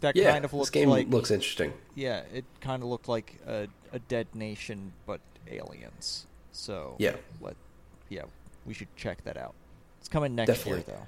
That 0.00 0.16
yeah, 0.16 0.32
kind 0.32 0.44
of 0.44 0.50
this 0.50 0.58
looked 0.60 0.72
game 0.72 0.90
like 0.90 1.08
looks 1.08 1.30
interesting. 1.30 1.72
yeah, 1.94 2.22
it 2.32 2.44
kind 2.60 2.82
of 2.82 2.88
looked 2.90 3.08
like 3.08 3.36
a, 3.46 3.68
a 3.92 3.98
Dead 4.00 4.26
Nation 4.34 4.92
but 5.06 5.20
aliens. 5.50 6.26
So 6.52 6.94
Yeah. 6.98 7.16
let 7.40 7.56
yeah, 8.10 8.24
we 8.66 8.74
should 8.74 8.94
check 8.96 9.24
that 9.24 9.38
out. 9.38 9.54
It's 10.00 10.08
coming 10.08 10.34
next 10.34 10.48
Definitely. 10.48 10.84
year 10.92 10.98
though. 10.98 11.06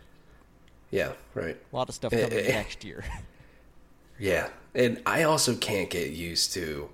Yeah, 0.91 1.13
right. 1.35 1.57
A 1.73 1.77
lot 1.77 1.89
of 1.91 1.95
stuff 1.95 2.13
Eh, 2.15 2.23
coming 2.23 2.39
eh. 2.47 2.49
next 2.53 2.85
year. 2.85 3.05
Yeah, 4.19 4.49
and 4.75 5.03
I 5.05 5.25
also 5.25 5.55
can't 5.55 5.91
get 5.91 6.13
used 6.13 6.55
to 6.55 6.89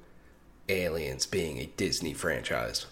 Aliens 0.68 1.24
being 1.24 1.58
a 1.58 1.66
Disney 1.66 2.14
franchise 2.14 2.86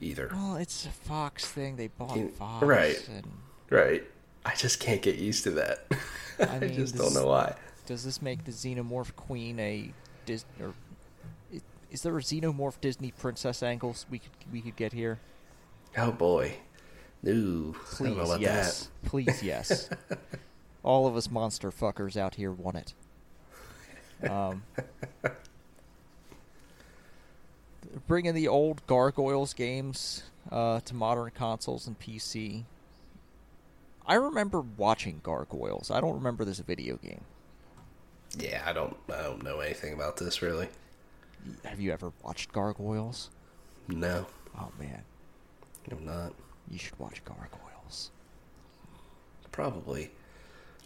either. 0.00 0.30
well, 0.32 0.56
it's 0.56 0.86
a 0.86 0.90
Fox 0.90 1.46
thing. 1.46 1.76
They 1.76 1.88
bought 1.88 2.16
You- 2.16 2.28
Fox, 2.28 2.64
right. 2.66 3.08
And 3.08 3.26
Right? 3.70 4.02
I 4.44 4.54
just 4.54 4.80
can't 4.80 5.02
get 5.02 5.16
used 5.16 5.44
to 5.44 5.50
that. 5.52 5.86
I, 6.40 6.56
I 6.56 6.58
just 6.68 6.94
this- 6.96 7.02
don't 7.02 7.14
know 7.14 7.28
why. 7.28 7.54
does 7.86 8.04
this 8.04 8.20
make 8.22 8.44
the 8.44 8.52
Xenomorph 8.52 9.14
Queen 9.16 9.58
a 9.60 9.92
Dis 10.26 10.44
or 10.60 10.74
is 11.90 12.02
there 12.02 12.16
a 12.16 12.20
Xenomorph 12.20 12.80
Disney 12.80 13.10
princess 13.10 13.62
angles 13.62 14.06
we 14.10 14.18
could 14.20 14.30
we 14.52 14.60
could 14.60 14.76
get 14.76 14.92
here? 14.92 15.18
Oh 15.96 16.12
boy. 16.12 16.54
I 17.22 17.26
Please, 17.26 17.74
don't 17.98 18.16
know 18.16 18.22
about 18.24 18.40
yes. 18.40 18.88
Please, 19.04 19.42
yes. 19.42 19.90
All 20.82 21.06
of 21.06 21.14
us 21.16 21.30
monster 21.30 21.70
fuckers 21.70 22.16
out 22.16 22.36
here 22.36 22.50
want 22.52 22.76
it. 24.22 24.30
Um, 24.30 24.62
bringing 28.06 28.34
the 28.34 28.48
old 28.48 28.86
Gargoyles 28.86 29.54
games 29.54 30.22
uh, 30.50 30.80
to 30.80 30.94
modern 30.94 31.30
consoles 31.30 31.86
and 31.86 31.98
PC. 31.98 32.64
I 34.06 34.14
remember 34.14 34.60
watching 34.60 35.20
Gargoyles. 35.22 35.90
I 35.90 36.00
don't 36.00 36.14
remember 36.14 36.44
this 36.44 36.58
video 36.58 36.96
game. 36.96 37.24
Yeah, 38.38 38.62
I 38.64 38.72
don't. 38.72 38.96
I 39.12 39.22
don't 39.22 39.42
know 39.42 39.60
anything 39.60 39.92
about 39.92 40.16
this 40.16 40.40
really. 40.42 40.68
Have 41.64 41.80
you 41.80 41.92
ever 41.92 42.12
watched 42.22 42.52
Gargoyles? 42.52 43.30
No, 43.88 44.26
Oh 44.58 44.70
man, 44.78 45.02
I'm 45.90 46.04
not. 46.04 46.32
you 46.68 46.78
should 46.78 46.98
watch 46.98 47.22
Gargoyles. 47.24 48.10
Probably. 49.52 50.10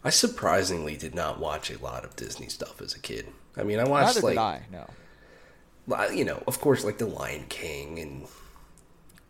I 0.03 0.11
surprisingly 0.11 0.97
did 0.97 1.15
not 1.15 1.39
watch 1.41 1.71
a 1.71 1.79
lot 1.83 2.05
of 2.05 2.15
Disney 2.17 2.49
stuff 2.49 2.81
as 2.83 2.95
a 2.95 2.99
kid. 2.99 3.27
I 3.57 3.63
mean, 3.63 3.79
I 3.79 3.85
watched 3.85 4.17
Neither 4.17 4.27
like 4.27 4.35
did 4.35 4.41
I. 4.41 4.63
No. 4.71 4.91
You 6.13 6.25
know, 6.25 6.43
of 6.47 6.61
course, 6.61 6.85
like 6.85 6.99
The 6.99 7.07
Lion 7.07 7.45
King 7.49 7.99
and 7.99 8.27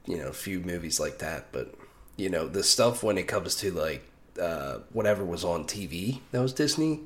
you 0.06 0.18
know 0.18 0.28
a 0.28 0.32
few 0.32 0.60
movies 0.60 1.00
like 1.00 1.18
that. 1.18 1.46
But 1.52 1.74
you 2.16 2.28
know, 2.30 2.46
the 2.46 2.62
stuff 2.62 3.02
when 3.02 3.18
it 3.18 3.26
comes 3.28 3.56
to 3.56 3.70
like 3.72 4.04
uh, 4.40 4.78
whatever 4.92 5.24
was 5.24 5.44
on 5.44 5.64
TV 5.64 6.20
that 6.32 6.40
was 6.40 6.52
Disney, 6.52 7.00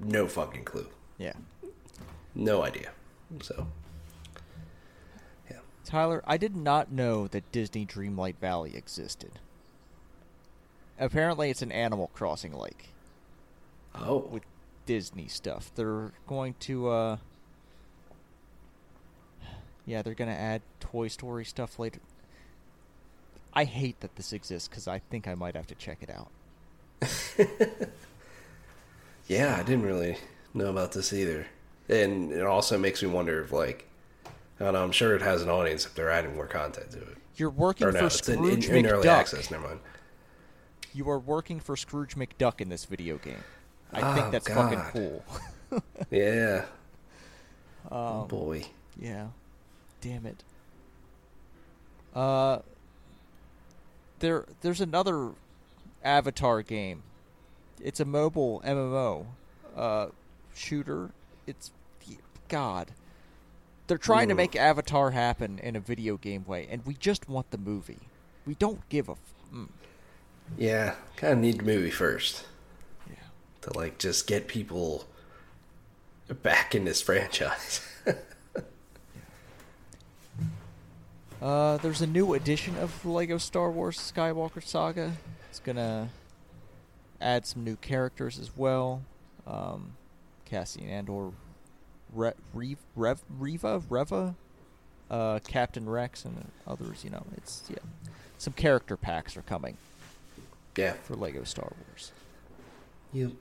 no 0.00 0.26
fucking 0.26 0.64
clue, 0.64 0.86
Yeah. 1.18 1.34
no 2.34 2.62
idea. 2.62 2.90
So, 3.40 3.66
yeah, 5.50 5.58
Tyler, 5.84 6.22
I 6.26 6.36
did 6.36 6.54
not 6.54 6.92
know 6.92 7.26
that 7.28 7.50
Disney 7.52 7.84
Dreamlight 7.86 8.36
Valley 8.38 8.76
existed. 8.76 9.40
Apparently, 10.98 11.50
it's 11.50 11.62
an 11.62 11.72
Animal 11.72 12.10
Crossing 12.14 12.52
lake 12.52 12.90
oh, 13.94 14.18
with 14.30 14.44
Disney 14.86 15.26
stuff. 15.26 15.70
They're 15.74 16.12
going 16.26 16.54
to, 16.60 16.88
uh. 16.88 17.16
Yeah, 19.86 20.02
they're 20.02 20.14
going 20.14 20.30
to 20.30 20.36
add 20.36 20.62
Toy 20.80 21.08
Story 21.08 21.44
stuff 21.44 21.78
later. 21.78 22.00
I 23.52 23.64
hate 23.64 24.00
that 24.00 24.16
this 24.16 24.32
exists 24.32 24.68
because 24.68 24.88
I 24.88 24.98
think 24.98 25.28
I 25.28 25.34
might 25.34 25.54
have 25.54 25.66
to 25.68 25.74
check 25.74 25.98
it 26.00 26.10
out. 26.10 26.28
yeah, 29.28 29.56
I 29.58 29.62
didn't 29.62 29.84
really 29.84 30.16
know 30.52 30.66
about 30.70 30.92
this 30.92 31.12
either, 31.12 31.46
and 31.88 32.32
it 32.32 32.42
also 32.44 32.78
makes 32.78 33.02
me 33.02 33.08
wonder 33.08 33.42
if 33.42 33.52
like. 33.52 33.88
I 34.60 34.64
don't 34.64 34.74
know. 34.74 34.84
I'm 34.84 34.92
sure 34.92 35.16
it 35.16 35.22
has 35.22 35.42
an 35.42 35.48
audience 35.50 35.84
if 35.84 35.94
they're 35.96 36.10
adding 36.10 36.36
more 36.36 36.46
content 36.46 36.92
to 36.92 36.98
it. 36.98 37.16
You're 37.34 37.50
working 37.50 37.88
Or 37.88 37.92
no, 37.92 37.98
for 37.98 38.04
in, 38.04 38.10
Scrooge 38.10 38.68
in, 38.68 38.76
in 38.76 38.86
early 38.86 39.02
McDuck. 39.08 39.12
access. 39.12 39.50
Never 39.50 39.66
mind. 39.66 39.80
You 40.94 41.10
are 41.10 41.18
working 41.18 41.58
for 41.58 41.76
Scrooge 41.76 42.14
McDuck 42.14 42.60
in 42.60 42.68
this 42.68 42.84
video 42.84 43.18
game. 43.18 43.42
I 43.92 44.00
Oh, 44.00 44.14
think 44.14 44.30
that's 44.30 44.48
fucking 44.48 44.80
cool. 44.92 45.24
Yeah. 46.12 46.66
Um, 47.90 47.98
oh 47.98 48.26
boy. 48.28 48.64
Yeah. 48.96 49.26
Damn 50.04 50.26
it. 50.26 50.44
Uh 52.14 52.58
there 54.18 54.44
there's 54.60 54.82
another 54.82 55.30
Avatar 56.04 56.60
game. 56.60 57.02
It's 57.82 58.00
a 58.00 58.04
mobile 58.04 58.62
MMO 58.66 59.24
uh 59.74 60.08
shooter. 60.54 61.10
It's 61.46 61.70
god. 62.48 62.90
They're 63.86 63.96
trying 63.96 64.28
to 64.28 64.34
make 64.34 64.54
Avatar 64.54 65.10
happen 65.10 65.58
in 65.58 65.74
a 65.74 65.80
video 65.80 66.18
game 66.18 66.44
way 66.46 66.68
and 66.70 66.84
we 66.84 66.94
just 66.94 67.26
want 67.26 67.50
the 67.50 67.58
movie. 67.58 68.00
We 68.46 68.54
don't 68.56 68.86
give 68.90 69.08
a 69.08 69.12
f- 69.12 69.18
mm. 69.54 69.68
Yeah, 70.58 70.96
kind 71.16 71.32
of 71.32 71.38
need 71.38 71.60
the 71.60 71.64
movie 71.64 71.90
first 71.90 72.44
yeah. 73.08 73.14
to 73.62 73.72
like 73.72 73.96
just 73.96 74.26
get 74.26 74.48
people 74.48 75.06
back 76.42 76.74
in 76.74 76.84
this 76.84 77.00
franchise. 77.00 77.80
Uh, 81.44 81.76
there's 81.76 82.00
a 82.00 82.06
new 82.06 82.32
edition 82.32 82.74
of 82.78 83.04
Lego 83.04 83.36
Star 83.36 83.70
Wars 83.70 83.98
Skywalker 83.98 84.64
Saga. 84.64 85.12
It's 85.50 85.60
gonna 85.60 86.08
add 87.20 87.44
some 87.44 87.62
new 87.62 87.76
characters 87.76 88.38
as 88.38 88.56
well. 88.56 89.02
Um, 89.46 89.92
Cassian 90.46 90.88
Andor, 90.88 91.32
Re- 92.14 92.32
Rev, 92.54 92.78
Rev, 92.96 93.22
Reva, 93.28 93.82
Reva, 93.90 94.34
uh, 95.10 95.40
Captain 95.46 95.86
Rex, 95.86 96.24
and 96.24 96.50
others. 96.66 97.04
You 97.04 97.10
know, 97.10 97.26
it's 97.36 97.64
yeah. 97.68 97.76
Some 98.38 98.54
character 98.54 98.96
packs 98.96 99.36
are 99.36 99.42
coming 99.42 99.76
yeah. 100.78 100.94
for 101.02 101.14
Lego 101.14 101.44
Star 101.44 101.70
Wars. 101.86 102.12
Yep. 103.12 103.32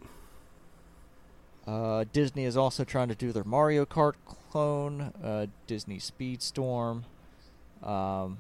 Uh, 1.66 2.04
Disney 2.12 2.44
is 2.44 2.58
also 2.58 2.84
trying 2.84 3.08
to 3.08 3.16
do 3.16 3.32
their 3.32 3.46
Mario 3.46 3.86
Kart 3.86 4.16
clone, 4.52 5.14
uh, 5.24 5.46
Disney 5.68 6.00
Speedstorm. 6.00 7.04
Um, 7.84 8.38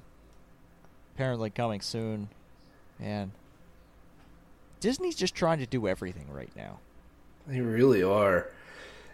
apparently 1.15 1.49
coming 1.49 1.81
soon. 1.81 2.29
And 2.99 3.31
Disney's 4.79 5.15
just 5.15 5.35
trying 5.35 5.59
to 5.59 5.65
do 5.65 5.87
everything 5.87 6.27
right 6.31 6.51
now. 6.55 6.79
They 7.47 7.61
really 7.61 8.03
are. 8.03 8.49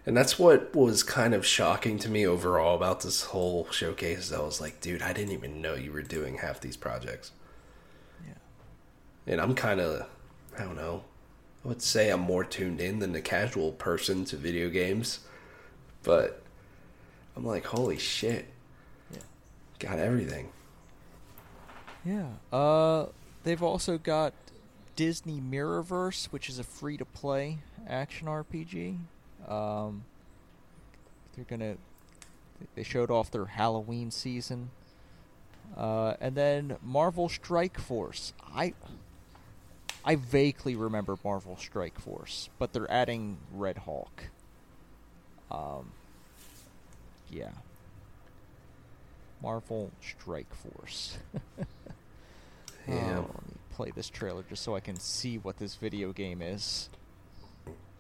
And 0.05 0.15
that's 0.15 0.39
what 0.39 0.75
was 0.75 1.03
kind 1.03 1.33
of 1.33 1.45
shocking 1.45 1.99
to 1.99 2.09
me 2.09 2.25
overall 2.25 2.75
about 2.75 3.01
this 3.01 3.23
whole 3.23 3.67
showcase. 3.71 4.31
I 4.31 4.39
was 4.39 4.61
like, 4.61 4.81
dude, 4.81 5.01
I 5.01 5.13
didn't 5.13 5.33
even 5.33 5.61
know 5.61 5.75
you 5.75 5.91
were 5.91 6.01
doing 6.01 6.37
half 6.37 6.61
these 6.61 6.77
projects. 6.77 7.31
Yeah. 8.25 8.33
And 9.33 9.41
I'm 9.41 9.55
kind 9.55 9.79
of, 9.79 10.07
I 10.57 10.63
don't 10.63 10.75
know, 10.75 11.03
I 11.63 11.67
would 11.67 11.81
say 11.81 12.09
I'm 12.09 12.21
more 12.21 12.43
tuned 12.43 12.79
in 12.79 12.99
than 12.99 13.11
the 13.11 13.21
casual 13.21 13.71
person 13.73 14.25
to 14.25 14.37
video 14.37 14.69
games. 14.69 15.19
But 16.01 16.41
I'm 17.35 17.45
like, 17.45 17.65
holy 17.65 17.97
shit. 17.97 18.45
Got 19.79 19.99
everything. 19.99 20.49
Yeah. 22.05 22.27
Uh, 22.51 23.07
they've 23.43 23.63
also 23.63 23.97
got 23.97 24.33
Disney 24.95 25.39
Mirrorverse, 25.39 26.25
which 26.25 26.49
is 26.49 26.59
a 26.59 26.63
free 26.63 26.97
to 26.97 27.05
play 27.05 27.59
action 27.87 28.27
RPG. 28.27 28.97
Um, 29.47 30.03
they're 31.35 31.45
gonna. 31.45 31.77
They 32.75 32.83
showed 32.83 33.09
off 33.09 33.31
their 33.31 33.45
Halloween 33.45 34.11
season. 34.11 34.71
Uh, 35.77 36.15
and 36.19 36.35
then 36.35 36.77
Marvel 36.83 37.29
Strike 37.29 37.79
Force. 37.79 38.33
I 38.53 38.73
I 40.03 40.15
vaguely 40.15 40.75
remember 40.75 41.17
Marvel 41.23 41.55
Strike 41.57 41.99
Force, 41.99 42.49
but 42.57 42.73
they're 42.73 42.89
adding 42.91 43.37
Red 43.53 43.79
Hulk. 43.79 44.25
Um, 45.51 45.91
yeah. 47.29 47.51
Marvel 49.41 49.91
Strike 50.01 50.53
Force. 50.53 51.17
Yeah. 52.89 53.19
Oh, 53.19 53.29
let 53.33 53.47
me 53.47 53.53
play 53.71 53.91
this 53.91 54.09
trailer 54.09 54.43
just 54.49 54.63
so 54.63 54.75
I 54.75 54.79
can 54.79 54.95
see 54.95 55.37
what 55.37 55.57
this 55.57 55.75
video 55.75 56.11
game 56.11 56.41
is. 56.41 56.89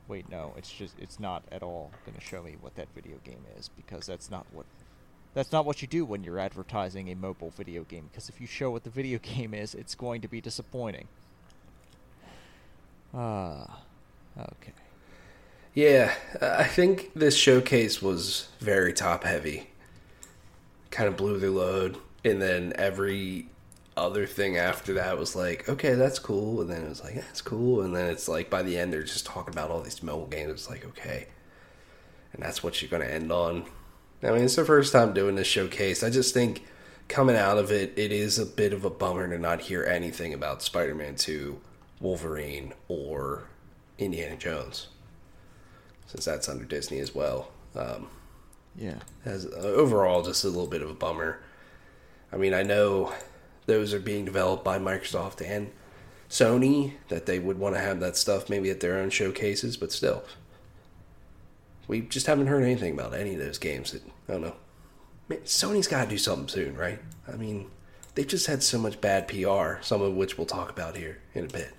Wait, 0.07 0.29
no, 0.29 0.53
it's 0.57 0.71
just 0.71 0.95
it's 0.97 1.19
not 1.19 1.43
at 1.51 1.61
all 1.61 1.91
going 2.05 2.17
to 2.17 2.23
show 2.23 2.41
me 2.41 2.55
what 2.59 2.75
that 2.75 2.87
video 2.95 3.17
game 3.23 3.43
is 3.57 3.69
because 3.69 4.07
that's 4.07 4.31
not 4.31 4.47
what 4.51 4.65
that's 5.35 5.51
not 5.51 5.65
what 5.65 5.83
you 5.83 5.87
do 5.87 6.05
when 6.05 6.23
you're 6.23 6.39
advertising 6.39 7.09
a 7.11 7.15
mobile 7.15 7.51
video 7.51 7.83
game 7.83 8.09
because 8.11 8.29
if 8.29 8.41
you 8.41 8.47
show 8.47 8.71
what 8.71 8.83
the 8.83 8.89
video 8.89 9.19
game 9.21 9.53
is, 9.53 9.75
it's 9.75 9.93
going 9.93 10.21
to 10.21 10.27
be 10.27 10.41
disappointing. 10.41 11.07
Ah. 13.13 13.81
okay. 14.37 14.73
Yeah, 15.75 16.13
I 16.41 16.63
think 16.63 17.11
this 17.13 17.35
showcase 17.35 18.01
was 18.01 18.49
very 18.59 18.91
top 18.91 19.23
heavy. 19.23 19.69
Kind 20.91 21.07
of 21.07 21.17
blew 21.17 21.37
their 21.37 21.49
load, 21.49 21.97
and 22.23 22.41
then 22.41 22.73
every 22.75 23.49
other 23.95 24.25
thing 24.25 24.57
after 24.57 24.93
that 24.93 25.17
was 25.17 25.35
like, 25.35 25.67
okay, 25.67 25.93
that's 25.93 26.19
cool, 26.19 26.61
and 26.61 26.69
then 26.69 26.83
it 26.83 26.89
was 26.89 27.03
like, 27.03 27.15
that's 27.15 27.41
cool, 27.41 27.81
and 27.81 27.95
then 27.95 28.09
it's 28.09 28.27
like 28.27 28.49
by 28.49 28.63
the 28.63 28.77
end 28.77 28.93
they're 28.93 29.03
just 29.03 29.25
talking 29.25 29.53
about 29.53 29.69
all 29.69 29.81
these 29.81 30.01
mobile 30.01 30.27
games. 30.27 30.51
It's 30.51 30.69
like, 30.69 30.85
okay, 30.85 31.27
and 32.33 32.41
that's 32.41 32.63
what 32.63 32.81
you're 32.81 32.89
gonna 32.89 33.05
end 33.11 33.31
on. 33.31 33.65
I 34.23 34.31
mean, 34.31 34.43
it's 34.43 34.55
the 34.55 34.65
first 34.65 34.93
time 34.93 35.13
doing 35.13 35.35
this 35.35 35.47
showcase. 35.47 36.03
I 36.03 36.09
just 36.09 36.33
think 36.33 36.65
coming 37.07 37.35
out 37.35 37.57
of 37.57 37.71
it, 37.71 37.93
it 37.97 38.11
is 38.11 38.39
a 38.39 38.45
bit 38.45 38.73
of 38.73 38.85
a 38.85 38.89
bummer 38.89 39.27
to 39.27 39.37
not 39.37 39.61
hear 39.61 39.83
anything 39.83 40.33
about 40.33 40.61
Spider-Man 40.61 41.15
Two, 41.15 41.61
Wolverine, 41.99 42.73
or 42.87 43.43
Indiana 43.97 44.37
Jones 44.37 44.87
since 46.07 46.25
that's 46.25 46.49
under 46.49 46.65
Disney 46.65 46.99
as 46.99 47.13
well. 47.13 47.51
Um, 47.75 48.07
Yeah. 48.79 48.99
as 49.25 49.45
uh, 49.45 49.57
overall, 49.59 50.23
just 50.23 50.43
a 50.43 50.47
little 50.47 50.67
bit 50.67 50.81
of 50.81 50.89
a 50.89 50.93
bummer. 50.93 51.39
I 52.31 52.37
mean, 52.37 52.53
I 52.53 52.63
know 52.63 53.13
those 53.65 53.93
are 53.93 53.99
being 53.99 54.23
developed 54.25 54.63
by 54.63 54.79
Microsoft 54.79 55.45
and 55.45 55.71
Sony 56.29 56.93
that 57.09 57.25
they 57.25 57.39
would 57.39 57.59
want 57.59 57.75
to 57.75 57.81
have 57.81 57.99
that 57.99 58.15
stuff 58.15 58.49
maybe 58.49 58.69
at 58.69 58.79
their 58.79 58.97
own 58.97 59.09
showcases, 59.09 59.75
but 59.77 59.91
still, 59.91 60.23
we 61.87 62.01
just 62.01 62.27
haven't 62.27 62.47
heard 62.47 62.63
anything 62.63 62.93
about 62.93 63.13
any 63.13 63.33
of 63.33 63.39
those 63.39 63.57
games. 63.57 63.91
That 63.91 64.03
I 64.27 64.31
don't 64.33 64.41
know. 64.41 64.55
Man, 65.27 65.39
Sony's 65.39 65.87
got 65.87 66.05
to 66.05 66.09
do 66.09 66.17
something 66.17 66.47
soon, 66.47 66.77
right? 66.77 66.99
I 67.27 67.35
mean, 67.35 67.69
they've 68.15 68.27
just 68.27 68.47
had 68.47 68.63
so 68.63 68.77
much 68.77 69.01
bad 69.01 69.27
PR, 69.27 69.81
some 69.81 70.01
of 70.01 70.13
which 70.13 70.37
we'll 70.37 70.47
talk 70.47 70.69
about 70.69 70.95
here 70.95 71.19
in 71.33 71.45
a 71.45 71.49
bit. 71.49 71.73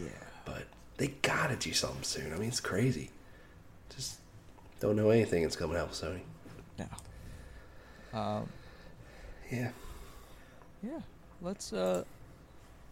Yeah. 0.00 0.08
But 0.44 0.64
they 0.96 1.08
gotta 1.22 1.56
do 1.56 1.72
something 1.72 2.02
soon. 2.02 2.32
I 2.32 2.36
mean, 2.36 2.48
it's 2.48 2.60
crazy. 2.60 3.10
Just 3.94 4.16
don't 4.80 4.96
know 4.96 5.10
anything 5.10 5.42
that's 5.42 5.56
coming 5.56 5.76
out 5.76 5.88
with 5.88 6.00
Sony. 6.00 6.20
No. 6.78 8.18
Um, 8.18 8.48
Yeah. 9.50 9.70
yeah. 10.82 11.00
Let's 11.42 11.72
uh 11.72 12.04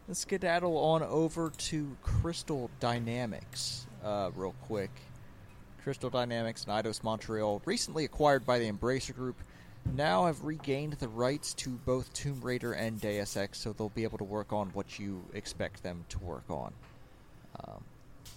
let's 0.09 0.21
skedaddle 0.21 0.77
on 0.77 1.03
over 1.03 1.51
to 1.51 1.97
Crystal 2.03 2.71
Dynamics 2.81 3.87
uh 4.05 4.31
real 4.35 4.55
quick. 4.67 4.91
Crystal 5.83 6.11
Dynamics 6.11 6.65
and 6.65 6.73
Eidos 6.85 7.03
Montreal, 7.03 7.61
recently 7.65 8.05
acquired 8.05 8.47
by 8.47 8.61
the 8.61 8.71
Embracer 8.71 9.15
Group, 9.15 9.37
now 9.97 10.27
have 10.27 10.45
regained 10.45 10.93
the 10.95 11.09
rights 11.09 11.55
to 11.55 11.71
both 11.71 12.13
Tomb 12.13 12.41
Raider 12.41 12.73
and 12.73 13.01
Deus 13.01 13.37
Ex, 13.37 13.59
so 13.59 13.73
they'll 13.73 13.89
be 13.89 14.05
able 14.05 14.19
to 14.19 14.25
work 14.25 14.53
on 14.53 14.69
what 14.75 15.01
you 15.01 15.25
expect 15.35 15.83
them 15.83 16.05
to 16.11 16.21
work 16.21 16.45
on. 16.49 16.73
Um, 17.67 17.83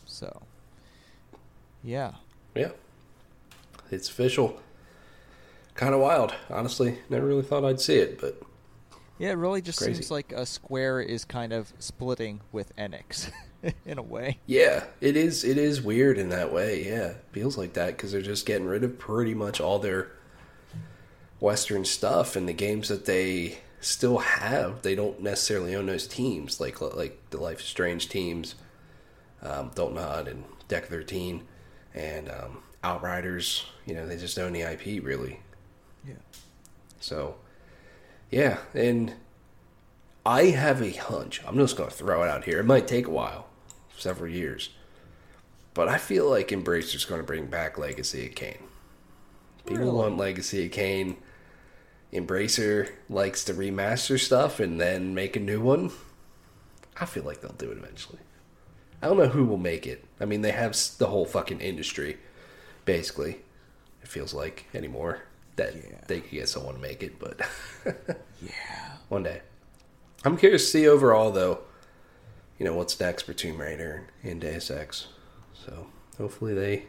so, 0.08 0.42
yeah. 1.84 2.14
Yeah. 2.56 2.72
It's 3.92 4.10
official. 4.10 4.60
Kind 5.76 5.94
of 5.94 6.00
wild, 6.02 6.34
honestly. 6.50 7.00
Never 7.10 7.26
really 7.26 7.44
thought 7.44 7.66
I'd 7.66 7.82
see 7.82 7.98
it, 7.98 8.20
but 8.20 8.42
Yeah, 9.20 9.30
it 9.32 9.34
really 9.34 9.62
just 9.62 9.78
Crazy. 9.80 9.96
seems 9.96 10.12
like 10.12 10.32
a 10.32 10.46
Square 10.46 11.02
is 11.02 11.26
kind 11.26 11.52
of 11.54 11.72
splitting 11.80 12.42
with 12.52 12.76
Enix 12.78 13.30
in 13.86 13.98
a 13.98 14.02
way. 14.02 14.40
yeah, 14.46 14.86
it 15.02 15.18
is. 15.18 15.44
It 15.44 15.58
is 15.58 15.82
weird 15.82 16.18
in 16.18 16.30
that 16.30 16.52
way. 16.54 16.86
Yeah, 16.86 17.16
feels 17.32 17.58
like 17.58 17.74
that 17.74 17.96
because 17.98 18.12
they're 18.12 18.22
just 18.22 18.46
getting 18.46 18.68
rid 18.68 18.84
of 18.84 18.98
pretty 18.98 19.34
much 19.34 19.60
all 19.60 19.80
their 19.80 20.12
Western 21.40 21.84
stuff 21.86 22.36
and 22.36 22.48
the 22.48 22.54
games 22.54 22.88
that 22.88 23.06
they 23.06 23.60
still 23.82 24.20
have. 24.20 24.82
They 24.82 24.96
don't 24.96 25.22
necessarily 25.22 25.76
own 25.76 25.88
those 25.88 26.08
teams, 26.08 26.60
like 26.62 26.80
like 26.80 27.20
the 27.32 27.38
Life 27.38 27.60
is 27.60 27.66
Strange 27.66 28.08
teams, 28.10 28.56
um, 29.42 29.72
Don't 29.76 29.94
Nod 29.96 30.28
and 30.30 30.46
Deck 30.70 30.86
Thirteen, 30.86 31.44
and 31.94 32.30
um, 32.30 32.64
Outriders. 32.84 33.66
You 33.86 33.96
know, 33.96 34.08
they 34.08 34.18
just 34.18 34.40
own 34.40 34.54
the 34.54 34.62
IP 34.62 35.04
really. 35.04 35.40
Yeah. 36.08 36.16
So, 37.00 37.36
yeah, 38.32 38.58
and 38.74 39.14
I 40.26 40.46
have 40.46 40.82
a 40.82 40.92
hunch. 40.92 41.42
I'm 41.46 41.58
just 41.58 41.78
going 41.78 41.90
to 41.90 41.96
throw 41.96 42.24
it 42.24 42.30
out 42.30 42.46
here. 42.46 42.60
It 42.60 42.66
might 42.66 42.88
take 42.88 43.08
a 43.08 43.12
while, 43.12 43.48
several 43.98 44.32
years, 44.32 44.70
but 45.74 45.88
I 45.88 45.98
feel 45.98 46.30
like 46.30 46.50
Embracer's 46.50 47.06
going 47.06 47.22
to 47.22 47.28
bring 47.28 47.46
back 47.46 47.78
Legacy 47.78 48.28
of 48.28 48.36
Kain. 48.36 48.58
People 49.66 49.86
Really? 49.86 49.98
want 49.98 50.18
Legacy 50.18 50.66
of 50.66 50.72
Kain. 50.72 51.18
Embracer 52.14 52.90
likes 53.10 53.44
to 53.46 53.54
remaster 53.54 54.20
stuff 54.20 54.60
and 54.60 54.80
then 54.80 55.14
make 55.14 55.36
a 55.36 55.40
new 55.40 55.62
one. 55.62 55.92
I 57.00 57.06
feel 57.06 57.24
like 57.24 57.42
they'll 57.42 57.52
do 57.52 57.72
it 57.72 57.78
eventually. 57.78 58.20
I 59.02 59.08
don't 59.08 59.18
know 59.18 59.28
who 59.28 59.46
will 59.46 59.58
make 59.58 59.86
it. 59.86 60.06
I 60.20 60.26
mean, 60.26 60.42
they 60.42 60.52
have 60.52 60.78
the 60.98 61.08
whole 61.08 61.26
fucking 61.26 61.60
industry, 61.60 62.18
basically. 62.86 63.42
It 64.02 64.08
feels 64.08 64.34
like 64.34 64.66
anymore 64.74 65.24
that 65.56 65.76
Yeah. 65.76 66.02
they 66.08 66.22
could 66.22 66.32
get 66.32 66.50
someone 66.50 66.76
to 66.76 66.82
make 66.82 67.02
it, 67.04 67.20
but 67.20 67.40
Yeah. 68.42 68.98
one 69.10 69.24
day. 69.24 69.42
I'm 70.24 70.38
curious 70.38 70.64
to 70.66 70.70
see 70.70 70.88
overall, 70.88 71.32
though. 71.32 71.60
You 72.58 72.66
know 72.66 72.74
what's 72.74 73.00
next 73.00 73.24
for 73.24 73.34
Tomb 73.34 73.60
Raider 73.60 74.08
and 74.24 74.40
Deus 74.42 74.72
Ex. 74.72 75.08
So 75.54 75.88
hopefully 76.18 76.54
they 76.54 76.86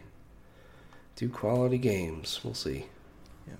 do 1.16 1.28
quality 1.28 1.78
games. 1.78 2.40
We'll 2.44 2.54
see. 2.54 2.86
Yeah. 3.46 3.54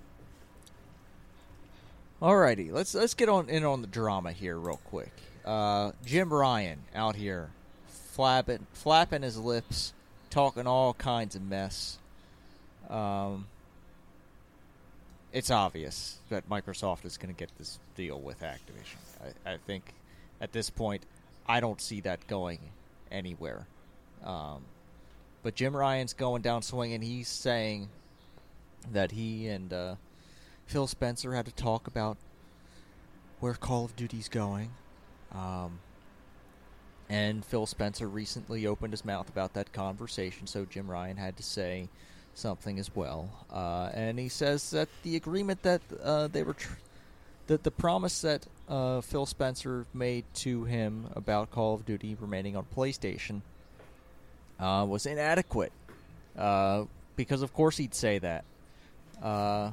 Alrighty, 2.23 2.71
let's 2.73 2.95
let's 2.95 3.15
get 3.15 3.29
on 3.29 3.49
in 3.49 3.65
on 3.65 3.83
the 3.83 3.87
drama 3.89 4.33
here 4.33 4.59
real 4.59 4.81
quick. 4.85 5.13
Uh, 5.45 5.93
Jim 6.05 6.33
Ryan 6.33 6.81
out 6.95 7.17
here, 7.17 7.51
flapping 7.89 8.67
flapping 8.73 9.23
his 9.23 9.39
lips, 9.39 9.93
talking 10.31 10.67
all 10.67 10.95
kinds 10.95 11.35
of 11.37 11.43
mess. 11.43 11.99
Um, 12.89 13.47
it's 15.33 15.51
obvious 15.51 16.19
that 16.31 16.49
Microsoft 16.49 17.05
is 17.05 17.17
going 17.17 17.35
to 17.35 17.39
get 17.39 17.51
this 17.59 17.79
deal 17.95 18.19
with 18.21 18.41
Activision. 18.41 18.97
I, 19.47 19.53
I 19.53 19.57
think 19.67 19.95
at 20.41 20.53
this 20.53 20.71
point, 20.71 21.05
I 21.47 21.61
don't 21.61 21.81
see 21.81 22.01
that 22.01 22.27
going 22.27 22.59
anywhere. 23.11 23.67
Um, 24.25 24.63
but 25.43 25.55
Jim 25.55 25.77
Ryan's 25.77 26.13
going 26.13 26.43
down 26.43 26.63
swinging. 26.63 27.03
He's 27.03 27.29
saying 27.29 27.89
that 28.93 29.13
he 29.13 29.49
and 29.49 29.73
uh, 29.73 29.95
Phil 30.67 30.87
Spencer 30.87 31.35
had 31.35 31.47
to 31.47 31.53
talk 31.55 31.87
about 31.87 32.17
where 33.41 33.55
Call 33.55 33.85
of 33.85 33.95
Duty's 33.97 34.29
going. 34.29 34.71
Um, 35.33 35.81
and 37.09 37.45
Phil 37.45 37.67
Spencer 37.67 38.09
recently 38.09 38.67
opened 38.67 38.93
his 38.93 39.05
mouth 39.05 39.29
about 39.29 39.55
that 39.55 39.73
conversation, 39.73 40.47
so 40.47 40.65
Jim 40.65 40.91
Ryan 40.91 41.17
had 41.17 41.37
to 41.37 41.43
say 41.43 41.89
something 42.37 42.79
as 42.79 42.95
well. 42.95 43.31
Uh, 43.51 43.91
and 43.95 44.19
he 44.19 44.29
says 44.29 44.71
that 44.71 44.89
the 45.03 45.17
agreement 45.17 45.63
that 45.63 45.81
uh, 46.03 46.29
they 46.29 46.43
were 46.43 46.55
tr- 46.55 46.75
the 47.47 47.59
the 47.59 47.71
promise 47.71 48.21
that 48.21 48.47
uh, 48.69 49.01
Phil 49.01 49.27
Spencer 49.27 49.87
made 49.95 50.25
to 50.35 50.65
him 50.65 51.09
about 51.15 51.51
Call 51.51 51.75
of 51.75 51.87
Duty 51.87 52.17
remaining 52.21 52.57
on 52.57 52.65
PlayStation 52.77 53.41
uh, 54.61 54.85
was 54.89 55.07
inadequate. 55.07 55.73
Uh, 56.37 56.85
because 57.17 57.43
of 57.43 57.53
course 57.55 57.79
he'd 57.79 57.95
say 57.95 58.19
that. 58.19 58.45
Uh, 59.23 59.71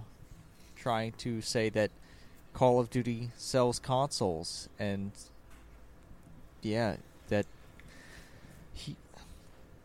trying 0.75 1.11
to 1.13 1.41
say 1.41 1.69
that 1.69 1.91
Call 2.53 2.79
of 2.79 2.89
Duty 2.89 3.31
sells 3.37 3.79
consoles 3.79 4.69
and 4.79 5.11
yeah, 6.61 6.95
that 7.29 7.45
he 8.73 8.95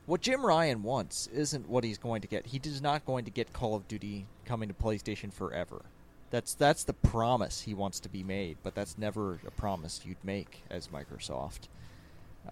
what 0.09 0.23
Jim 0.23 0.45
Ryan 0.45 0.83
wants 0.83 1.27
isn't 1.35 1.69
what 1.69 1.85
he's 1.85 1.99
going 1.99 2.23
to 2.23 2.29
get. 2.29 2.47
He 2.47 2.59
is 2.65 2.81
not 2.81 3.05
going 3.05 3.27
to 3.27 3.31
get 3.31 3.53
Call 3.53 3.75
of 3.75 3.87
Duty 3.87 4.25
coming 4.47 4.71
to 4.71 4.75
PlayStation 4.75 5.31
forever. 5.31 5.83
That's 6.31 6.55
that's 6.55 6.83
the 6.85 6.95
promise 6.95 7.61
he 7.61 7.75
wants 7.75 8.01
to 8.01 8.09
be 8.09 8.23
made, 8.23 8.57
but 8.63 8.75
that's 8.75 8.97
never 8.97 9.39
a 9.47 9.51
promise 9.51 10.01
you'd 10.07 10.25
make 10.25 10.63
as 10.71 10.89
Microsoft. 10.89 11.69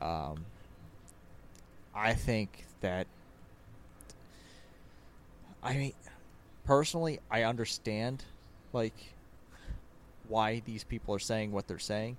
Um, 0.03 0.45
I 1.95 2.13
think 2.13 2.67
that 2.83 3.07
I 5.63 5.77
mean 5.77 5.93
personally 6.67 7.21
I 7.31 7.45
understand 7.45 8.25
like 8.75 9.15
why 10.29 10.61
these 10.67 10.85
people 10.85 11.15
are 11.15 11.19
saying 11.19 11.53
what 11.53 11.69
they're 11.69 11.79
saying. 11.79 12.19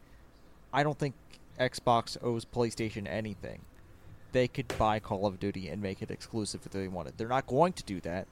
I 0.73 0.81
don't 0.81 0.97
think 0.97 1.13
Xbox 1.59 2.17
owes 2.23 2.43
PlayStation 2.43 3.07
anything. 3.07 3.61
They 4.31 4.47
could 4.47 4.67
buy 4.77 4.99
Call 4.99 5.25
of 5.25 5.39
Duty 5.39 5.69
and 5.69 5.81
make 5.81 6.01
it 6.01 6.11
exclusive 6.11 6.61
if 6.65 6.71
they 6.71 6.87
wanted. 6.87 7.17
They're 7.17 7.27
not 7.27 7.47
going 7.47 7.73
to 7.73 7.83
do 7.83 7.99
that, 8.01 8.27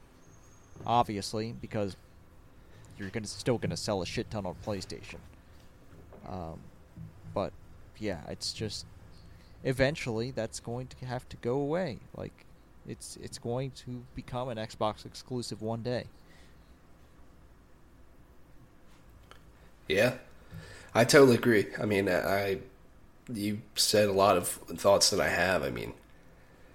obviously, 0.86 1.54
because 1.54 1.96
you're 2.98 3.10
gonna 3.10 3.28
still 3.28 3.58
gonna 3.58 3.78
sell 3.78 4.02
a 4.02 4.06
shit 4.06 4.30
ton 4.30 4.46
on 4.46 4.56
PlayStation. 4.66 5.20
Um, 6.28 6.60
but 7.34 7.54
yeah, 7.98 8.22
it's 8.30 8.54
just 8.54 8.86
eventually 9.64 10.32
that's 10.32 10.60
going 10.60 10.88
to 10.88 11.06
have 11.06 11.28
to 11.30 11.38
go 11.38 11.56
away. 11.56 12.00
Like 12.16 12.46
it's 12.88 13.18
it's 13.22 13.38
going 13.38 13.72
to 13.72 14.04
become 14.16 14.50
an 14.50 14.58
Xbox 14.58 15.06
exclusive 15.06 15.62
one 15.62 15.82
day. 15.82 16.06
Yeah, 19.88 20.16
I 20.94 21.04
totally 21.04 21.36
agree. 21.36 21.68
I 21.80 21.86
mean, 21.86 22.10
I 22.10 22.60
you 23.34 23.62
said 23.76 24.10
a 24.10 24.14
lot 24.14 24.38
of 24.38 24.48
thoughts 24.48 25.10
that 25.10 25.20
I 25.20 25.30
have. 25.30 25.64
I 25.64 25.70
mean, 25.70 25.94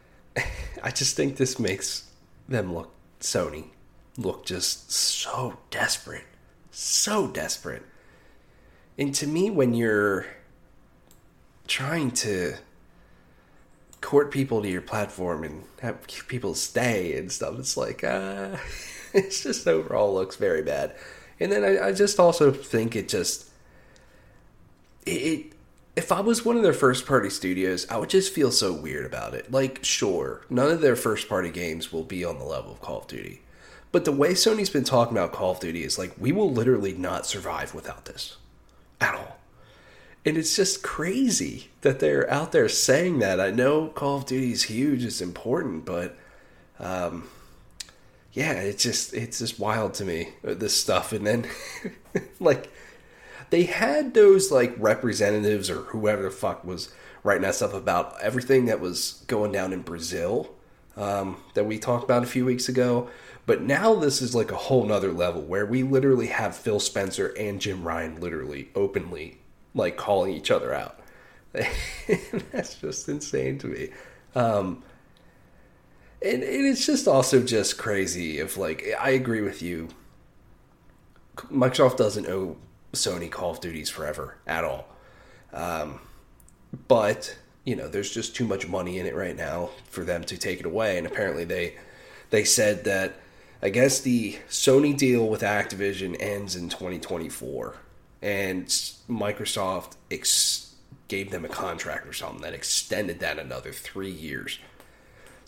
I 0.82 0.90
just 0.90 1.16
think 1.16 1.36
this 1.36 1.58
makes 1.58 2.10
them 2.48 2.74
look 2.74 2.90
Sony 3.20 3.66
look 4.16 4.44
just 4.44 4.90
so 4.90 5.56
desperate, 5.70 6.24
so 6.70 7.26
desperate. 7.28 7.82
And 8.98 9.14
to 9.14 9.26
me, 9.26 9.50
when 9.50 9.74
you're 9.74 10.26
trying 11.66 12.10
to 12.10 12.54
court 14.00 14.30
people 14.30 14.62
to 14.62 14.68
your 14.68 14.82
platform 14.82 15.44
and 15.44 15.64
have 15.80 16.06
people 16.28 16.54
stay 16.54 17.16
and 17.16 17.30
stuff, 17.30 17.58
it's 17.58 17.76
like, 17.76 18.04
uh, 18.04 18.56
it's 19.14 19.42
just 19.42 19.66
overall 19.66 20.14
looks 20.14 20.36
very 20.36 20.62
bad. 20.62 20.94
And 21.38 21.50
then 21.50 21.64
I, 21.64 21.88
I 21.88 21.92
just 21.92 22.20
also 22.20 22.52
think 22.52 22.94
it 22.94 23.08
just, 23.08 23.48
it, 25.06 25.10
it, 25.10 25.52
if 25.96 26.12
I 26.12 26.20
was 26.20 26.44
one 26.44 26.56
of 26.56 26.62
their 26.62 26.72
first 26.72 27.06
party 27.06 27.30
studios, 27.30 27.86
I 27.90 27.96
would 27.96 28.10
just 28.10 28.32
feel 28.32 28.50
so 28.50 28.72
weird 28.72 29.06
about 29.06 29.34
it. 29.34 29.50
Like, 29.50 29.84
sure, 29.84 30.42
none 30.48 30.70
of 30.70 30.80
their 30.80 30.96
first 30.96 31.28
party 31.28 31.50
games 31.50 31.92
will 31.92 32.04
be 32.04 32.24
on 32.24 32.38
the 32.38 32.44
level 32.44 32.72
of 32.72 32.80
Call 32.80 33.00
of 33.00 33.06
Duty 33.06 33.42
but 33.92 34.04
the 34.04 34.12
way 34.12 34.32
Sony's 34.32 34.70
been 34.70 34.84
talking 34.84 35.16
about 35.16 35.32
Call 35.32 35.52
of 35.52 35.60
Duty 35.60 35.82
is 35.82 35.98
like, 35.98 36.12
we 36.18 36.32
will 36.32 36.50
literally 36.50 36.92
not 36.92 37.26
survive 37.26 37.74
without 37.74 38.04
this 38.04 38.36
at 39.00 39.14
all. 39.14 39.38
And 40.24 40.36
it's 40.36 40.54
just 40.54 40.82
crazy 40.82 41.70
that 41.80 41.98
they're 41.98 42.30
out 42.30 42.52
there 42.52 42.68
saying 42.68 43.18
that. 43.20 43.40
I 43.40 43.50
know 43.50 43.88
Call 43.88 44.18
of 44.18 44.26
Duty 44.26 44.52
is 44.52 44.64
huge, 44.64 45.04
it's 45.04 45.20
important, 45.20 45.84
but 45.84 46.16
um, 46.78 47.28
yeah, 48.32 48.52
it's 48.52 48.82
just 48.82 49.14
it's 49.14 49.38
just 49.38 49.58
wild 49.58 49.94
to 49.94 50.04
me 50.04 50.28
uh, 50.46 50.54
this 50.54 50.78
stuff. 50.78 51.12
And 51.12 51.26
then 51.26 51.46
like 52.40 52.70
they 53.50 53.64
had 53.64 54.14
those 54.14 54.50
like 54.50 54.74
representatives 54.78 55.68
or 55.70 55.82
whoever 55.82 56.22
the 56.22 56.30
fuck 56.30 56.64
was 56.64 56.92
writing 57.22 57.42
that 57.42 57.54
stuff 57.54 57.74
about 57.74 58.18
everything 58.20 58.66
that 58.66 58.80
was 58.80 59.24
going 59.26 59.52
down 59.52 59.72
in 59.72 59.82
Brazil 59.82 60.50
um, 60.96 61.36
that 61.54 61.64
we 61.64 61.78
talked 61.78 62.04
about 62.04 62.22
a 62.22 62.26
few 62.26 62.44
weeks 62.44 62.68
ago 62.68 63.08
but 63.50 63.62
now 63.62 63.94
this 63.94 64.22
is 64.22 64.32
like 64.32 64.52
a 64.52 64.56
whole 64.56 64.84
nother 64.84 65.12
level 65.12 65.42
where 65.42 65.66
we 65.66 65.82
literally 65.82 66.28
have 66.28 66.54
Phil 66.54 66.78
Spencer 66.78 67.34
and 67.38 67.60
Jim 67.60 67.82
Ryan 67.82 68.20
literally 68.20 68.68
openly 68.76 69.38
like 69.74 69.96
calling 69.96 70.32
each 70.34 70.50
other 70.50 70.72
out. 70.72 71.00
That's 72.52 72.76
just 72.76 73.08
insane 73.08 73.58
to 73.58 73.66
me. 73.66 73.88
Um, 74.34 74.84
and, 76.22 76.42
and 76.42 76.66
it's 76.66 76.86
just 76.86 77.08
also 77.08 77.42
just 77.42 77.78
crazy 77.78 78.38
if 78.38 78.56
like 78.56 78.84
I 79.00 79.10
agree 79.10 79.40
with 79.40 79.62
you. 79.62 79.88
Microsoft 81.50 81.96
doesn't 81.96 82.28
owe 82.28 82.56
Sony 82.92 83.30
Call 83.30 83.52
of 83.52 83.60
Duties 83.60 83.90
forever 83.90 84.36
at 84.46 84.64
all. 84.64 84.86
Um, 85.52 86.00
but 86.88 87.36
you 87.64 87.76
know, 87.76 87.88
there's 87.88 88.12
just 88.12 88.34
too 88.34 88.46
much 88.46 88.66
money 88.66 88.98
in 88.98 89.06
it 89.06 89.14
right 89.14 89.36
now 89.36 89.70
for 89.88 90.04
them 90.04 90.24
to 90.24 90.36
take 90.38 90.60
it 90.60 90.66
away. 90.66 90.98
And 90.98 91.06
apparently 91.06 91.44
they 91.44 91.76
they 92.30 92.44
said 92.44 92.84
that 92.84 93.16
I 93.62 93.68
guess 93.68 94.00
the 94.00 94.38
Sony 94.48 94.96
deal 94.96 95.28
with 95.28 95.42
Activision 95.42 96.16
ends 96.18 96.56
in 96.56 96.70
2024, 96.70 97.76
and 98.22 98.66
Microsoft 99.08 99.96
ex- 100.10 100.74
gave 101.08 101.30
them 101.30 101.44
a 101.44 101.48
contract 101.48 102.06
or 102.06 102.14
something 102.14 102.40
that 102.40 102.54
extended 102.54 103.20
that 103.20 103.38
another 103.38 103.72
three 103.72 104.10
years. 104.10 104.58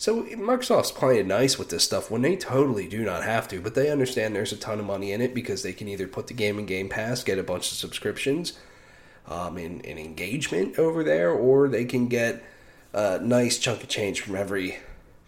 So 0.03 0.23
Microsoft's 0.23 0.91
playing 0.91 1.29
nice 1.29 1.57
with 1.57 1.69
this 1.69 1.85
stuff 1.85 2.11
when 2.11 2.23
they 2.23 2.35
totally 2.35 2.89
do 2.89 3.05
not 3.05 3.23
have 3.23 3.47
to, 3.47 3.61
but 3.61 3.73
they 3.73 3.89
understand 3.89 4.35
there's 4.35 4.51
a 4.51 4.57
ton 4.57 4.81
of 4.81 4.85
money 4.85 5.13
in 5.13 5.21
it 5.21 5.33
because 5.33 5.63
they 5.63 5.71
can 5.71 5.87
either 5.87 6.09
put 6.09 6.27
the 6.27 6.33
game 6.33 6.59
in 6.59 6.65
Game 6.65 6.89
Pass, 6.89 7.23
get 7.23 7.39
a 7.39 7.41
bunch 7.43 7.71
of 7.71 7.77
subscriptions, 7.77 8.51
um, 9.29 9.55
and, 9.55 9.85
and 9.85 9.97
engagement 9.97 10.77
over 10.77 11.05
there, 11.05 11.31
or 11.31 11.69
they 11.69 11.85
can 11.85 12.09
get 12.09 12.43
a 12.91 13.19
nice 13.19 13.57
chunk 13.57 13.81
of 13.81 13.87
change 13.87 14.19
from 14.19 14.35
every 14.35 14.79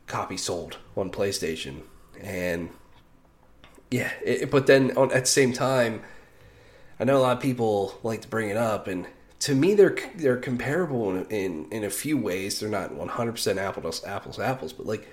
copy 0.07 0.35
sold 0.35 0.75
on 0.97 1.09
PlayStation. 1.09 1.83
And 2.19 2.69
yeah, 3.89 4.11
it, 4.25 4.51
but 4.51 4.67
then 4.67 4.91
on, 4.97 5.09
at 5.13 5.21
the 5.21 5.25
same 5.31 5.53
time, 5.53 6.01
I 6.99 7.05
know 7.05 7.15
a 7.15 7.23
lot 7.23 7.37
of 7.37 7.41
people 7.41 7.97
like 8.03 8.23
to 8.23 8.27
bring 8.27 8.49
it 8.49 8.57
up, 8.57 8.89
and 8.89 9.07
to 9.39 9.55
me, 9.55 9.73
they're 9.73 9.97
they're 10.15 10.37
comparable 10.37 11.11
in 11.11 11.25
in, 11.27 11.67
in 11.71 11.83
a 11.83 11.89
few 11.89 12.17
ways. 12.17 12.59
They're 12.59 12.69
not 12.69 12.93
one 12.93 13.07
hundred 13.07 13.33
percent 13.33 13.59
apples 13.59 14.03
apples 14.05 14.39
apples, 14.39 14.73
but 14.73 14.85
like 14.85 15.07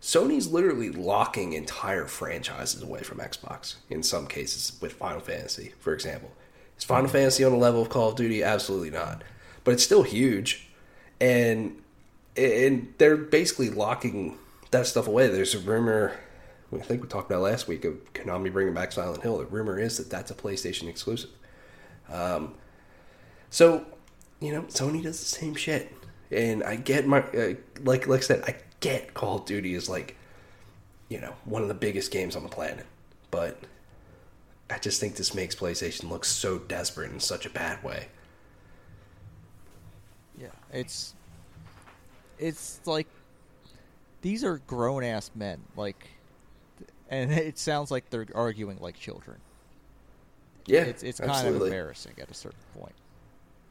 Sony's 0.00 0.48
literally 0.48 0.90
locking 0.90 1.54
entire 1.54 2.06
franchises 2.06 2.82
away 2.82 3.02
from 3.02 3.18
Xbox 3.18 3.76
in 3.88 4.02
some 4.02 4.26
cases 4.26 4.78
with 4.80 4.92
Final 4.92 5.20
Fantasy, 5.20 5.72
for 5.80 5.92
example. 5.94 6.30
Is 6.76 6.84
Final 6.84 7.08
Fantasy 7.08 7.44
on 7.44 7.52
the 7.52 7.58
level 7.58 7.82
of 7.82 7.88
Call 7.88 8.10
of 8.10 8.16
Duty? 8.16 8.42
Absolutely 8.42 8.90
not, 8.90 9.22
but 9.64 9.74
it's 9.74 9.84
still 9.84 10.02
huge, 10.02 10.68
and 11.20 11.80
and 12.36 12.92
they're 12.98 13.16
basically 13.16 13.70
locking 13.70 14.36
that 14.70 14.86
stuff 14.86 15.06
away. 15.06 15.28
There's 15.28 15.54
a 15.54 15.60
rumor 15.60 16.12
I 16.72 16.82
think 16.82 17.02
we 17.02 17.08
talked 17.08 17.30
about 17.30 17.42
last 17.42 17.68
week 17.68 17.84
of 17.84 18.12
Konami 18.12 18.52
bringing 18.52 18.74
back 18.74 18.92
Silent 18.92 19.22
Hill. 19.22 19.38
The 19.38 19.46
rumor 19.46 19.78
is 19.78 19.98
that 19.98 20.10
that's 20.10 20.30
a 20.30 20.34
PlayStation 20.34 20.88
exclusive. 20.88 21.30
Um, 22.10 22.54
so, 23.54 23.86
you 24.40 24.50
know, 24.50 24.62
Sony 24.62 25.00
does 25.00 25.20
the 25.20 25.26
same 25.26 25.54
shit, 25.54 25.92
and 26.32 26.64
I 26.64 26.74
get 26.74 27.06
my 27.06 27.20
uh, 27.20 27.54
like 27.84 28.08
like 28.08 28.18
I 28.18 28.22
said, 28.24 28.42
I 28.48 28.56
get 28.80 29.14
Call 29.14 29.38
of 29.38 29.44
Duty 29.44 29.74
is 29.74 29.88
like, 29.88 30.16
you 31.08 31.20
know, 31.20 31.34
one 31.44 31.62
of 31.62 31.68
the 31.68 31.74
biggest 31.74 32.10
games 32.10 32.34
on 32.34 32.42
the 32.42 32.48
planet, 32.48 32.84
but 33.30 33.60
I 34.68 34.78
just 34.78 35.00
think 35.00 35.14
this 35.14 35.36
makes 35.36 35.54
PlayStation 35.54 36.10
look 36.10 36.24
so 36.24 36.58
desperate 36.58 37.12
in 37.12 37.20
such 37.20 37.46
a 37.46 37.50
bad 37.50 37.80
way. 37.84 38.08
Yeah, 40.36 40.48
it's 40.72 41.14
it's 42.40 42.80
like 42.86 43.06
these 44.22 44.42
are 44.42 44.58
grown 44.66 45.04
ass 45.04 45.30
men. 45.32 45.60
Like 45.76 46.08
and 47.08 47.30
it 47.32 47.56
sounds 47.56 47.92
like 47.92 48.10
they're 48.10 48.26
arguing 48.34 48.78
like 48.80 48.98
children. 48.98 49.36
Yeah, 50.66 50.80
it's 50.80 51.04
it's 51.04 51.20
kind 51.20 51.30
absolutely. 51.30 51.68
of 51.68 51.74
embarrassing 51.74 52.14
at 52.20 52.28
a 52.28 52.34
certain 52.34 52.58
point. 52.76 52.96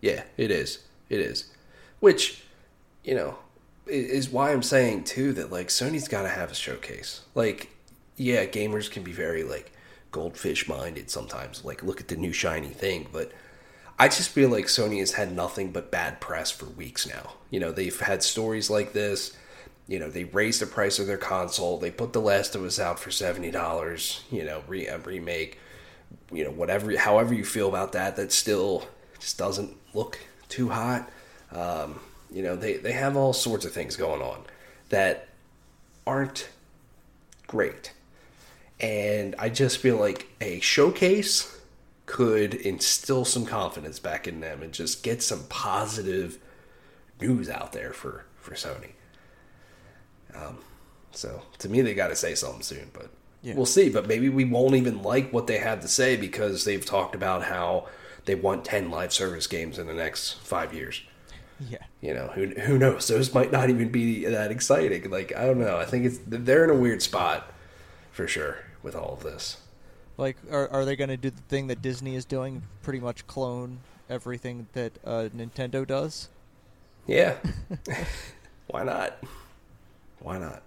Yeah, 0.03 0.23
it 0.35 0.51
is. 0.51 0.79
It 1.07 1.21
is. 1.21 1.45
Which, 2.01 2.43
you 3.05 3.15
know, 3.15 3.37
is 3.87 4.29
why 4.29 4.51
I'm 4.51 4.61
saying 4.61 5.05
too 5.05 5.31
that 5.33 5.49
like 5.49 5.69
Sony's 5.69 6.09
got 6.09 6.23
to 6.23 6.27
have 6.27 6.51
a 6.51 6.55
showcase. 6.55 7.21
Like, 7.35 7.69
yeah, 8.17 8.45
gamers 8.45 8.91
can 8.91 9.03
be 9.03 9.13
very 9.13 9.43
like 9.45 9.71
goldfish 10.11 10.67
minded 10.67 11.09
sometimes. 11.09 11.63
Like, 11.63 11.83
look 11.83 12.01
at 12.01 12.09
the 12.09 12.17
new 12.17 12.33
shiny 12.33 12.67
thing, 12.67 13.07
but 13.13 13.31
I 13.97 14.09
just 14.09 14.29
feel 14.29 14.49
like 14.49 14.65
Sony 14.65 14.99
has 14.99 15.13
had 15.13 15.33
nothing 15.33 15.71
but 15.71 15.89
bad 15.89 16.19
press 16.19 16.51
for 16.51 16.65
weeks 16.65 17.07
now. 17.07 17.35
You 17.49 17.61
know, 17.61 17.71
they've 17.71 17.97
had 17.97 18.23
stories 18.23 18.69
like 18.69 18.91
this 18.91 19.37
you 19.87 19.99
know, 19.99 20.09
they 20.09 20.23
raised 20.25 20.61
the 20.61 20.65
price 20.65 20.97
of 20.99 21.07
their 21.07 21.17
console. 21.17 21.77
They 21.77 21.91
put 21.91 22.13
The 22.13 22.21
Last 22.21 22.55
of 22.55 22.63
Us 22.63 22.79
out 22.79 22.99
for 22.99 23.11
seventy 23.11 23.51
dollars. 23.51 24.21
You 24.31 24.45
know, 24.45 24.63
re- 24.67 24.89
remake. 25.05 25.59
you 26.31 26.43
know, 26.43 26.51
whatever, 26.51 26.97
however 26.97 27.33
you 27.33 27.43
feel 27.45 27.67
about 27.69 27.91
that, 27.93 28.15
that's 28.15 28.35
still 28.35 28.87
just 29.23 29.37
doesn't 29.37 29.75
look 29.93 30.19
too 30.49 30.69
hot. 30.69 31.09
Um, 31.51 31.99
you 32.29 32.43
know, 32.43 32.55
they, 32.57 32.77
they 32.77 32.91
have 32.91 33.15
all 33.15 33.31
sorts 33.31 33.63
of 33.63 33.71
things 33.71 33.95
going 33.95 34.21
on 34.21 34.43
that 34.89 35.29
aren't 36.05 36.49
great. 37.47 37.93
And 38.81 39.33
I 39.39 39.47
just 39.47 39.77
feel 39.77 39.97
like 39.97 40.27
a 40.41 40.59
showcase 40.59 41.57
could 42.05 42.53
instill 42.53 43.23
some 43.23 43.45
confidence 43.45 43.97
back 43.97 44.27
in 44.27 44.41
them 44.41 44.61
and 44.61 44.73
just 44.73 45.03
get 45.03 45.23
some 45.23 45.43
positive 45.47 46.37
news 47.21 47.49
out 47.49 47.71
there 47.71 47.93
for, 47.93 48.25
for 48.35 48.55
Sony. 48.55 48.91
Um, 50.35 50.57
so 51.11 51.43
to 51.59 51.69
me, 51.69 51.81
they 51.81 51.93
got 51.93 52.09
to 52.09 52.15
say 52.15 52.35
something 52.35 52.61
soon, 52.61 52.89
but 52.91 53.09
yeah. 53.41 53.53
we'll 53.55 53.65
see. 53.65 53.89
But 53.89 54.05
maybe 54.05 54.27
we 54.27 54.43
won't 54.43 54.75
even 54.75 55.01
like 55.01 55.31
what 55.31 55.47
they 55.47 55.59
have 55.59 55.79
to 55.81 55.87
say 55.87 56.17
because 56.17 56.65
they've 56.65 56.85
talked 56.85 57.15
about 57.15 57.43
how 57.43 57.87
they 58.25 58.35
want 58.35 58.65
10 58.65 58.89
live 58.89 59.13
service 59.13 59.47
games 59.47 59.77
in 59.77 59.87
the 59.87 59.93
next 59.93 60.33
five 60.39 60.73
years. 60.73 61.01
Yeah. 61.59 61.79
You 62.01 62.13
know, 62.13 62.27
who, 62.27 62.47
who 62.47 62.77
knows? 62.77 63.07
Those 63.07 63.33
might 63.33 63.51
not 63.51 63.69
even 63.69 63.89
be 63.89 64.25
that 64.25 64.51
exciting. 64.51 65.09
Like, 65.09 65.35
I 65.35 65.45
don't 65.45 65.59
know. 65.59 65.77
I 65.77 65.85
think 65.85 66.05
it's 66.05 66.19
they're 66.25 66.63
in 66.63 66.69
a 66.69 66.79
weird 66.79 67.01
spot 67.01 67.51
for 68.11 68.27
sure 68.27 68.57
with 68.81 68.95
all 68.95 69.13
of 69.13 69.23
this. 69.23 69.57
Like, 70.17 70.37
are, 70.51 70.67
are 70.69 70.85
they 70.85 70.95
going 70.95 71.09
to 71.09 71.17
do 71.17 71.29
the 71.29 71.41
thing 71.43 71.67
that 71.67 71.81
Disney 71.81 72.15
is 72.15 72.25
doing? 72.25 72.63
Pretty 72.81 72.99
much 72.99 73.25
clone 73.27 73.79
everything 74.09 74.67
that 74.73 74.93
uh, 75.05 75.29
Nintendo 75.35 75.87
does? 75.87 76.29
Yeah. 77.07 77.35
Why 78.67 78.83
not? 78.83 79.17
Why 80.19 80.37
not? 80.37 80.61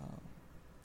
Um, 0.00 0.20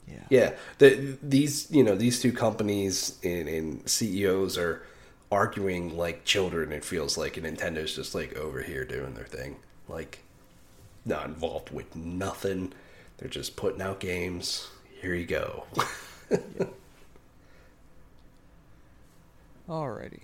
yeah. 0.08 0.24
Yeah. 0.30 0.52
The, 0.78 1.16
these, 1.22 1.70
you 1.70 1.84
know, 1.84 1.94
these 1.94 2.20
two 2.20 2.32
companies 2.32 3.18
and, 3.22 3.48
and 3.48 3.88
CEOs 3.88 4.58
are 4.58 4.82
arguing 5.30 5.96
like 5.96 6.24
children. 6.24 6.72
It 6.72 6.84
feels 6.84 7.16
like, 7.18 7.36
and 7.36 7.46
Nintendo's 7.46 7.94
just 7.94 8.14
like 8.14 8.36
over 8.36 8.62
here 8.62 8.84
doing 8.84 9.14
their 9.14 9.24
thing, 9.24 9.56
like 9.88 10.20
not 11.04 11.26
involved 11.26 11.70
with 11.70 11.94
nothing. 11.96 12.72
They're 13.18 13.28
just 13.28 13.56
putting 13.56 13.82
out 13.82 14.00
games. 14.00 14.68
Here 15.00 15.14
you 15.14 15.26
go. 15.26 15.64
yeah. 16.30 16.38
Alrighty, 19.68 20.22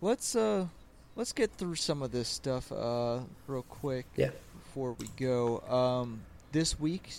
let's 0.00 0.34
uh, 0.34 0.66
let's 1.14 1.32
get 1.32 1.52
through 1.52 1.76
some 1.76 2.02
of 2.02 2.10
this 2.10 2.28
stuff 2.28 2.72
uh 2.72 3.20
real 3.46 3.62
quick. 3.62 4.06
Yeah. 4.16 4.30
Before 4.64 4.92
we 4.94 5.06
go, 5.16 5.60
um, 5.68 6.22
this 6.50 6.80
week 6.80 7.12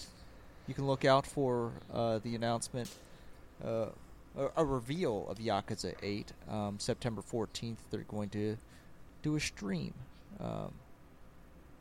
you 0.68 0.74
can 0.74 0.86
look 0.88 1.06
out 1.06 1.26
for 1.26 1.72
uh, 1.94 2.20
the 2.20 2.36
announcement 2.36 2.90
uh, 3.64 3.86
a, 4.36 4.66
reveal 4.66 5.28
of 5.30 5.38
Yakuza 5.38 5.94
8. 6.02 6.34
Um, 6.50 6.80
September 6.80 7.22
14th, 7.22 7.78
they're 7.92 8.02
going 8.02 8.30
to 8.30 8.58
do 9.22 9.36
a 9.36 9.40
stream. 9.40 9.94
Um, 10.40 10.74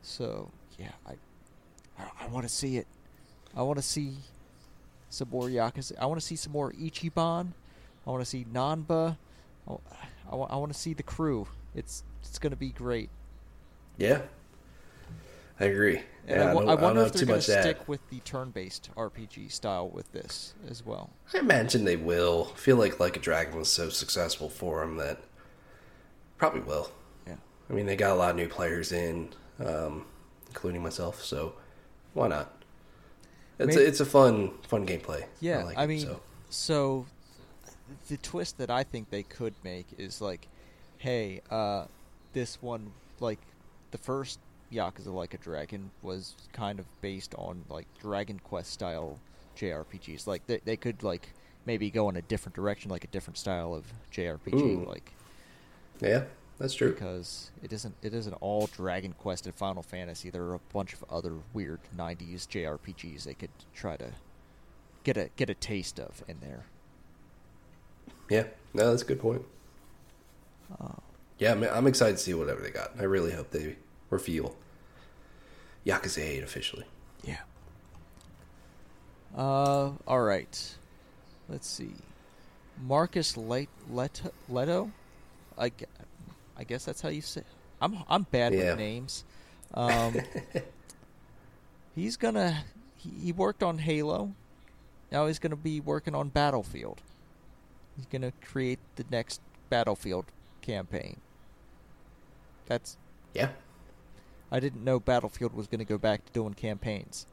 so, 0.01 0.51
yeah, 0.77 0.91
I, 1.07 1.13
I, 1.97 2.25
I 2.25 2.27
want 2.27 2.47
to 2.47 2.53
see 2.53 2.77
it. 2.77 2.87
I 3.55 3.61
want 3.61 3.77
to 3.77 3.83
see 3.83 4.17
some 5.09 5.29
more 5.29 5.47
Yakuza. 5.47 5.93
I 5.99 6.05
want 6.05 6.19
to 6.19 6.25
see 6.25 6.35
some 6.35 6.53
more 6.53 6.71
Ichiban. 6.73 7.53
I 8.05 8.09
want 8.09 8.21
to 8.21 8.29
see 8.29 8.45
Nanba. 8.51 9.17
I, 9.67 9.73
I, 10.31 10.35
I 10.35 10.55
want 10.55 10.73
to 10.73 10.79
see 10.79 10.93
the 10.93 11.03
crew. 11.03 11.47
It's 11.75 12.03
it's 12.21 12.39
going 12.39 12.51
to 12.51 12.57
be 12.57 12.69
great. 12.69 13.09
Yeah, 13.97 14.21
I 15.59 15.65
agree. 15.65 16.01
And 16.27 16.39
yeah, 16.39 16.43
I, 16.43 16.53
w- 16.53 16.69
I, 16.69 16.73
I 16.73 16.75
wonder 16.75 17.01
if 17.03 17.13
they're 17.13 17.25
going 17.25 17.39
to 17.39 17.61
stick 17.61 17.87
with 17.87 17.99
the 18.09 18.19
turn-based 18.21 18.89
RPG 18.95 19.51
style 19.51 19.89
with 19.89 20.11
this 20.11 20.53
as 20.69 20.85
well. 20.85 21.09
I 21.33 21.39
imagine 21.39 21.85
they 21.85 21.95
will. 21.97 22.51
I 22.53 22.57
feel 22.57 22.77
like 22.77 22.99
Like 22.99 23.17
a 23.17 23.19
Dragon 23.19 23.57
was 23.57 23.69
so 23.69 23.89
successful 23.89 24.49
for 24.49 24.79
them 24.81 24.97
that 24.97 25.19
probably 26.37 26.61
will. 26.61 26.91
Yeah. 27.27 27.35
I 27.69 27.73
mean, 27.73 27.85
they 27.85 27.95
got 27.95 28.11
a 28.11 28.15
lot 28.15 28.31
of 28.31 28.35
new 28.35 28.47
players 28.47 28.91
in, 28.91 29.29
um, 29.63 30.05
including 30.47 30.81
myself. 30.81 31.21
So 31.23 31.53
why 32.13 32.29
not? 32.29 32.63
It's 33.59 33.75
Maybe, 33.75 33.83
a, 33.83 33.87
it's 33.87 33.99
a 33.99 34.05
fun 34.05 34.51
fun 34.67 34.85
gameplay. 34.87 35.25
Yeah, 35.39 35.59
I, 35.59 35.63
like 35.63 35.77
I 35.77 35.85
mean, 35.85 36.01
so. 36.01 36.21
so. 36.49 37.05
the 38.09 38.17
twist 38.17 38.57
that 38.57 38.71
I 38.71 38.83
think 38.83 39.09
they 39.11 39.23
could 39.23 39.53
make 39.63 39.85
is 39.97 40.21
like, 40.21 40.47
hey, 40.97 41.41
uh, 41.51 41.85
this 42.33 42.61
one 42.61 42.91
like 43.19 43.39
the 43.91 43.97
first 43.99 44.39
Yakuza 44.73 45.13
Like 45.13 45.33
a 45.33 45.37
Dragon 45.37 45.91
was 46.01 46.35
kind 46.51 46.79
of 46.79 46.85
based 47.01 47.33
on 47.35 47.63
like 47.69 47.87
Dragon 47.99 48.39
Quest 48.39 48.71
style 48.71 49.19
JRPGs. 49.57 50.27
Like 50.27 50.45
they 50.47 50.59
they 50.63 50.77
could 50.77 51.03
like 51.03 51.33
maybe 51.65 51.89
go 51.89 52.09
in 52.09 52.15
a 52.15 52.21
different 52.21 52.55
direction, 52.55 52.91
like 52.91 53.03
a 53.03 53.07
different 53.07 53.37
style 53.37 53.73
of 53.73 53.85
JRPG. 54.11 54.53
Ooh. 54.53 54.85
Like 54.87 55.13
yeah, 56.01 56.23
that's 56.59 56.73
true. 56.73 56.93
Because 56.93 57.51
it 57.61 57.71
isn't 57.73 57.95
it 58.01 58.13
isn't 58.13 58.33
all 58.33 58.67
Dragon 58.67 59.13
Quest 59.13 59.45
and 59.45 59.55
Final 59.55 59.83
Fantasy. 59.83 60.29
There 60.29 60.43
are 60.43 60.55
a 60.55 60.73
bunch 60.73 60.93
of 60.93 61.03
other 61.09 61.35
weird 61.53 61.79
'90s 61.97 62.47
JRPGs 62.47 63.23
they 63.23 63.33
could 63.33 63.51
try 63.73 63.97
to 63.97 64.11
get 65.03 65.17
a 65.17 65.29
get 65.35 65.49
a 65.49 65.55
taste 65.55 65.99
of 65.99 66.23
in 66.27 66.37
there. 66.41 66.65
Yeah, 68.29 68.45
no, 68.73 68.89
that's 68.89 69.03
a 69.03 69.05
good 69.05 69.19
point. 69.19 69.43
Uh, 70.79 70.93
yeah, 71.37 71.51
I'm, 71.51 71.63
I'm 71.63 71.87
excited 71.87 72.17
to 72.17 72.23
see 72.23 72.33
whatever 72.33 72.61
they 72.61 72.69
got. 72.71 72.91
I 72.97 73.03
really 73.03 73.31
hope 73.31 73.51
they 73.51 73.75
reveal 74.09 74.55
Yakuza 75.85 76.19
8 76.19 76.43
officially. 76.43 76.85
Yeah. 77.23 77.39
Uh, 79.35 79.91
all 80.07 80.21
right. 80.21 80.75
Let's 81.49 81.67
see. 81.67 81.91
Marcus 82.81 83.37
Let- 83.37 83.67
Lehto, 83.91 84.31
Lehto? 84.49 84.91
I, 85.57 85.71
I 86.57 86.63
guess 86.63 86.85
that's 86.85 87.01
how 87.01 87.09
you 87.09 87.21
say. 87.21 87.41
It. 87.41 87.47
I'm 87.81 87.97
I'm 88.07 88.23
bad 88.23 88.53
yeah. 88.53 88.71
with 88.71 88.79
names. 88.79 89.25
Um, 89.73 90.15
he's 91.95 92.15
gonna. 92.17 92.63
He, 92.95 93.09
he 93.25 93.31
worked 93.31 93.61
on 93.61 93.77
Halo. 93.79 94.33
Now 95.11 95.27
he's 95.27 95.39
gonna 95.39 95.55
be 95.57 95.79
working 95.79 96.15
on 96.15 96.29
Battlefield. 96.29 97.01
He's 97.97 98.05
gonna 98.05 98.31
create 98.41 98.79
the 98.95 99.05
next 99.11 99.41
Battlefield 99.69 100.25
campaign. 100.61 101.17
That's 102.67 102.97
yeah. 103.33 103.49
I 104.53 104.59
didn't 104.59 104.83
know 104.83 104.99
Battlefield 104.99 105.53
was 105.53 105.65
going 105.65 105.79
to 105.79 105.85
go 105.85 105.97
back 105.97 106.25
to 106.25 106.31
doing 106.31 106.53
campaigns. 106.53 107.25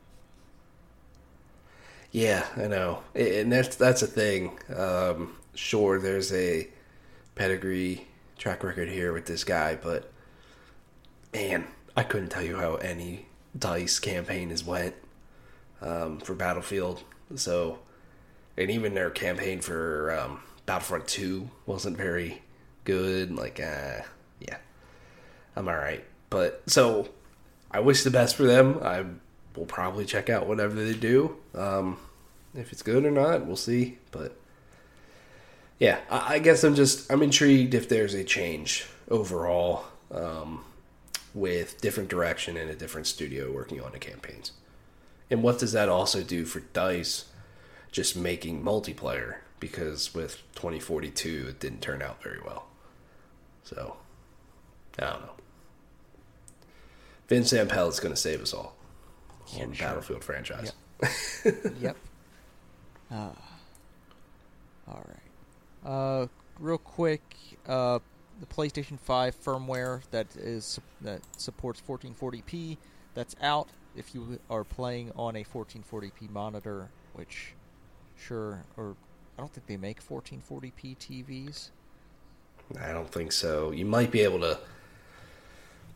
Yeah, 2.11 2.47
I 2.57 2.67
know, 2.67 3.03
and 3.15 3.53
that's 3.53 3.77
that's 3.77 4.01
a 4.01 4.07
thing. 4.07 4.59
Um, 4.75 5.37
sure, 5.55 6.01
there's 6.01 6.33
a 6.33 6.67
pedigree 7.35 8.09
track 8.39 8.65
record 8.65 8.89
here 8.89 9.13
with 9.13 9.27
this 9.27 9.45
guy, 9.45 9.77
but 9.77 10.11
man, 11.35 11.67
I 11.95 12.03
couldn't 12.03 12.31
tell 12.31 12.43
you 12.43 12.57
how 12.57 12.77
any 12.77 13.27
dice 13.57 13.99
campaign 13.99 14.49
has 14.49 14.65
went 14.65 14.95
um, 15.83 16.21
for 16.21 16.35
Battlefield. 16.35 17.05
So, 17.37 17.81
and 18.57 18.71
even 18.71 18.95
their 18.95 19.11
campaign 19.11 19.61
for 19.61 20.11
um, 20.19 20.41
Battlefront 20.65 21.07
Two 21.07 21.51
wasn't 21.67 21.99
very 21.99 22.43
good. 22.85 23.31
Like, 23.37 23.61
uh, 23.61 24.03
yeah, 24.41 24.57
I'm 25.55 25.69
all 25.69 25.77
right. 25.77 26.05
But 26.31 26.63
so 26.69 27.09
I 27.71 27.81
wish 27.81 28.05
the 28.05 28.11
best 28.11 28.37
for 28.37 28.45
them. 28.45 28.79
I 28.83 29.05
will 29.57 29.67
probably 29.67 30.05
check 30.05 30.31
out 30.31 30.47
whatever 30.47 30.75
they 30.75 30.95
do. 30.95 31.37
Um, 31.55 31.99
if 32.55 32.73
it's 32.73 32.83
good 32.83 33.05
or 33.05 33.11
not, 33.11 33.47
we'll 33.47 33.57
see. 33.57 33.99
But 34.11 34.37
yeah, 35.79 35.99
I, 36.11 36.35
I, 36.35 36.39
guess 36.39 36.65
I'm 36.65 36.75
just 36.75 37.11
I'm 37.11 37.23
intrigued 37.23 37.75
if 37.75 37.89
there's 37.89 38.15
a 38.15 38.25
change 38.25 38.87
overall 39.09 39.85
um, 40.13 40.65
with 41.35 41.81
different 41.81 42.09
direction 42.09 42.57
and 42.57 42.71
a 42.71 42.75
different 42.75 43.07
studio 43.07 43.53
working 43.53 43.81
on 43.81 43.93
the 43.93 43.99
campaigns. 43.99 44.53
And 45.31 45.43
what 45.43 45.59
does 45.59 45.73
that 45.73 45.89
also 45.89 46.23
do 46.23 46.45
for 46.45 46.61
Dice 46.61 47.27
just 47.93 48.17
making 48.17 48.63
multiplayer? 48.63 49.37
Because 49.61 50.15
with 50.15 50.43
2042, 50.55 51.47
it 51.51 51.61
didn't 51.61 51.83
turn 51.83 52.03
out 52.03 52.23
very 52.23 52.41
well. 52.45 52.67
So, 53.63 53.97
I 54.99 55.03
don't 55.03 55.21
know. 55.21 55.40
Vin 57.31 57.45
Zampella 57.45 57.89
is 57.89 58.01
going 58.01 58.13
to 58.13 58.21
save 58.21 58.43
us 58.43 58.53
all 58.53 58.75
yeah, 59.53 59.65
sure. 59.73 59.89
Battlefield 59.89 60.25
franchise. 60.25 60.73
Yep. 61.45 61.55
yep. 61.81 61.97
Uh, 63.11 63.15
all 64.89 65.07
right. 65.09 65.91
Uh, 65.91 66.27
real 66.59 66.79
quick, 66.79 67.23
uh, 67.67 68.01
the 68.41 68.47
PlayStation 68.47 68.99
5 68.99 69.43
firmware 69.43 70.03
that 70.11 70.27
is 70.37 70.81
that 71.01 71.21
supports 71.37 71.83
1440p 71.87 72.77
that's 73.15 73.37
out 73.43 73.69
if 73.97 74.15
you 74.15 74.39
are 74.49 74.65
playing 74.65 75.13
on 75.17 75.37
a 75.37 75.45
1440p 75.45 76.31
monitor, 76.31 76.89
which 77.15 77.55
sure 78.17 78.65
or 78.77 78.97
I 79.37 79.41
don't 79.41 79.53
think 79.53 79.67
they 79.67 79.77
make 79.77 80.07
1440p 80.07 80.97
TVs. 80.99 81.71
I 82.81 82.93
don't 82.93 83.11
think 83.11 83.33
so. 83.33 83.73
You 83.73 83.85
might 83.85 84.11
be 84.11 84.21
able 84.21 84.41
to 84.41 84.59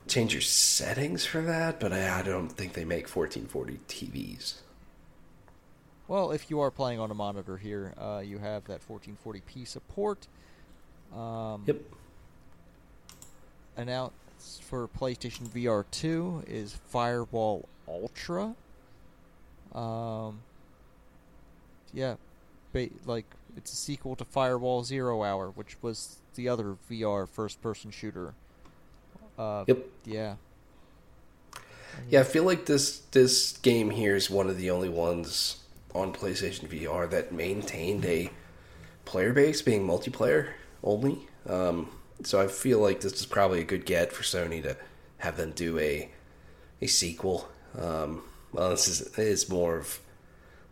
change 0.06 0.32
your 0.32 0.42
settings 0.42 1.24
for 1.24 1.40
that, 1.42 1.80
but 1.80 1.92
I, 1.92 2.20
I 2.20 2.22
don't 2.22 2.48
think 2.48 2.74
they 2.74 2.84
make 2.84 3.08
1440 3.08 3.80
TVs. 3.88 4.54
Well, 6.06 6.32
if 6.32 6.50
you 6.50 6.60
are 6.60 6.70
playing 6.70 7.00
on 7.00 7.10
a 7.10 7.14
monitor 7.14 7.56
here, 7.56 7.94
uh, 7.98 8.22
you 8.24 8.38
have 8.38 8.64
that 8.64 8.86
1440p 8.86 9.66
support. 9.66 10.26
Um, 11.16 11.62
yep. 11.66 11.80
Announced 13.76 14.14
for 14.62 14.86
PlayStation 14.86 15.48
VR 15.48 15.84
2 15.90 16.44
is 16.46 16.74
Firewall 16.74 17.68
Ultra. 17.88 18.54
Um, 19.74 20.40
yeah, 21.92 22.16
ba- 22.72 22.90
like 23.06 23.26
it's 23.56 23.72
a 23.72 23.76
sequel 23.76 24.14
to 24.16 24.24
Firewall 24.24 24.84
Zero 24.84 25.22
Hour, 25.22 25.50
which 25.50 25.76
was 25.82 26.18
the 26.34 26.48
other 26.48 26.76
VR 26.90 27.28
first-person 27.28 27.90
shooter. 27.90 28.34
Uh, 29.38 29.64
yep. 29.66 29.86
Yeah. 30.04 30.34
Yeah, 32.08 32.20
I 32.20 32.24
feel 32.24 32.44
like 32.44 32.66
this 32.66 32.98
this 33.12 33.56
game 33.58 33.90
here 33.90 34.16
is 34.16 34.28
one 34.28 34.48
of 34.48 34.58
the 34.58 34.70
only 34.70 34.88
ones 34.88 35.62
on 35.94 36.12
PlayStation 36.12 36.68
VR 36.68 37.08
that 37.10 37.32
maintained 37.32 38.04
a 38.04 38.30
player 39.04 39.32
base 39.32 39.62
being 39.62 39.86
multiplayer 39.86 40.50
only. 40.82 41.28
Um, 41.48 41.90
so 42.22 42.40
I 42.40 42.48
feel 42.48 42.80
like 42.80 43.00
this 43.00 43.12
is 43.14 43.26
probably 43.26 43.60
a 43.60 43.64
good 43.64 43.86
get 43.86 44.12
for 44.12 44.22
Sony 44.22 44.62
to 44.62 44.76
have 45.18 45.36
them 45.36 45.52
do 45.52 45.78
a 45.78 46.10
a 46.80 46.86
sequel. 46.86 47.48
Um, 47.78 48.22
well, 48.52 48.70
this 48.70 48.88
is 48.88 49.18
is 49.18 49.48
more 49.48 49.76
of 49.76 50.00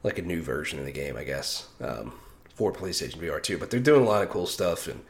like 0.02 0.18
a 0.18 0.22
new 0.22 0.42
version 0.42 0.78
of 0.78 0.84
the 0.84 0.92
game, 0.92 1.16
I 1.16 1.24
guess, 1.24 1.68
um, 1.80 2.12
for 2.54 2.72
PlayStation 2.72 3.18
VR 3.18 3.42
too. 3.42 3.58
But 3.58 3.70
they're 3.70 3.80
doing 3.80 4.02
a 4.04 4.08
lot 4.08 4.22
of 4.22 4.28
cool 4.28 4.46
stuff 4.46 4.88
and 4.88 5.02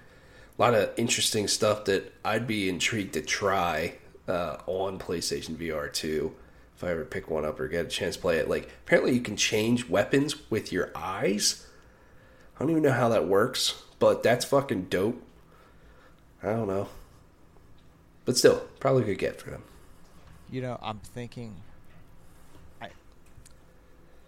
a 0.59 0.62
lot 0.62 0.74
of 0.74 0.90
interesting 0.96 1.48
stuff 1.48 1.84
that 1.86 2.12
I'd 2.24 2.46
be 2.46 2.68
intrigued 2.68 3.14
to 3.14 3.22
try 3.22 3.94
uh, 4.28 4.59
on 4.66 4.98
PlayStation 4.98 5.57
VR 5.57 5.92
2 5.92 6.34
if 6.76 6.84
I 6.84 6.90
ever 6.90 7.05
pick 7.05 7.30
one 7.30 7.44
up 7.44 7.59
or 7.61 7.68
get 7.68 7.86
a 7.86 7.88
chance 7.88 8.16
to 8.16 8.22
play 8.22 8.38
it. 8.38 8.48
Like, 8.48 8.68
apparently, 8.84 9.14
you 9.14 9.20
can 9.20 9.36
change 9.36 9.88
weapons 9.88 10.50
with 10.50 10.72
your 10.72 10.90
eyes. 10.94 11.66
I 12.57 12.61
don't 12.61 12.70
even 12.70 12.82
know 12.82 12.92
how 12.92 13.09
that 13.09 13.26
works, 13.26 13.82
but 13.98 14.22
that's 14.22 14.44
fucking 14.44 14.84
dope. 14.84 15.22
I 16.42 16.50
don't 16.50 16.68
know. 16.68 16.88
But 18.24 18.36
still, 18.36 18.62
probably 18.78 19.03
a 19.03 19.07
good 19.07 19.18
get 19.18 19.40
for 19.40 19.50
them. 19.50 19.62
You 20.50 20.62
know, 20.62 20.78
I'm 20.82 20.98
thinking. 20.98 21.55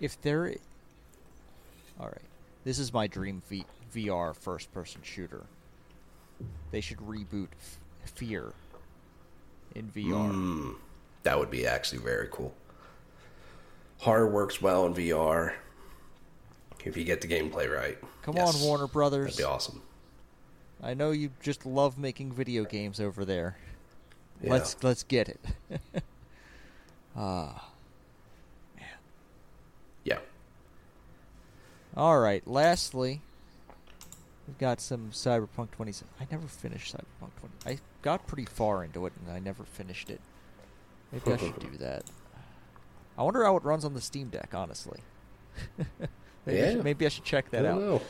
If 0.01 0.21
there. 0.23 0.53
All 2.01 2.07
right. 2.07 2.19
This 2.65 2.79
is 2.79 2.93
my 2.93 3.07
dream 3.07 3.43
v- 3.49 3.65
VR 3.95 4.35
first 4.35 4.73
person 4.73 5.01
shooter. 5.03 5.45
They 6.71 6.81
should 6.81 6.99
reboot 6.99 7.49
F- 7.59 7.79
Fear 8.11 8.53
in 9.75 9.91
VR. 9.91 10.31
Mm, 10.33 10.75
that 11.23 11.39
would 11.39 11.51
be 11.51 11.67
actually 11.67 11.99
very 12.03 12.29
cool. 12.31 12.55
Horror 13.99 14.29
works 14.29 14.61
well 14.61 14.85
in 14.87 14.95
VR 14.95 15.55
if 16.85 16.97
you 16.97 17.05
get 17.05 17.21
the 17.23 17.29
gameplay 17.29 17.71
right. 17.75 17.97
Come 18.23 18.37
Yes. 18.37 18.55
on, 18.57 18.63
Warner 18.67 18.87
Brothers. 18.87 19.27
That'd 19.37 19.39
be 19.39 19.45
awesome. 19.45 19.81
I 20.83 20.93
know 20.95 21.13
you 21.13 21.31
just 21.41 21.65
love 21.65 21.97
making 21.97 22.33
video 22.33 22.65
games 22.65 23.01
over 23.01 23.25
there. 23.25 23.57
Yeah. 24.43 24.51
Let's 24.53 24.77
let's 24.83 25.03
get 25.03 25.29
it. 25.29 25.41
Ah. 27.17 27.71
Yeah. 30.05 30.19
All 31.97 32.19
right. 32.19 32.45
Lastly, 32.47 33.21
we've 34.47 34.59
got 34.59 34.81
some 34.81 35.11
Cyberpunk 35.11 35.71
20. 35.73 35.93
I 36.21 36.27
never 36.31 36.47
finished 36.47 36.95
Cyberpunk 36.95 37.31
20. 37.65 37.77
I 37.77 37.79
got 38.03 38.27
pretty 38.27 38.45
far 38.45 38.85
into 38.85 39.07
it 39.07 39.13
and 39.25 39.35
I 39.35 39.39
never 39.39 39.65
finished 39.65 40.11
it. 40.11 40.21
Maybe 41.13 41.33
I 41.33 41.37
should 41.37 41.59
do 41.59 41.77
that. 41.79 42.05
I 43.17 43.23
wonder 43.23 43.45
how 43.45 43.57
it 43.57 43.65
runs 43.65 43.85
on 43.85 43.95
the 43.95 44.01
Steam 44.01 44.29
Deck. 44.29 44.51
Honestly. 44.55 45.01
maybe, 45.79 45.89
I 46.47 46.51
Yeah. 46.53 46.71
should, 46.73 46.85
maybe 46.85 47.07
I 47.07 47.09
should 47.09 47.25
check 47.25 47.47
I 47.53 47.57
that 47.57 47.67
out. 47.67 47.81
know. 47.81 48.03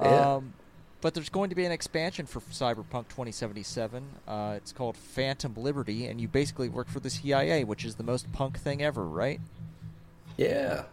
Yeah. 0.00 0.34
Um, 0.36 0.52
but 1.00 1.14
there's 1.14 1.30
going 1.30 1.48
to 1.48 1.56
be 1.56 1.64
an 1.64 1.72
expansion 1.72 2.26
for 2.26 2.40
Cyberpunk 2.40 3.08
2077. 3.08 4.04
Uh, 4.28 4.54
it's 4.56 4.70
called 4.72 4.96
Phantom 4.98 5.54
Liberty, 5.56 6.06
and 6.06 6.20
you 6.20 6.28
basically 6.28 6.68
work 6.68 6.88
for 6.88 7.00
the 7.00 7.08
CIA, 7.08 7.64
which 7.64 7.86
is 7.86 7.94
the 7.94 8.02
most 8.02 8.30
punk 8.32 8.58
thing 8.58 8.82
ever, 8.82 9.04
right? 9.06 9.40
Yeah. 10.36 10.84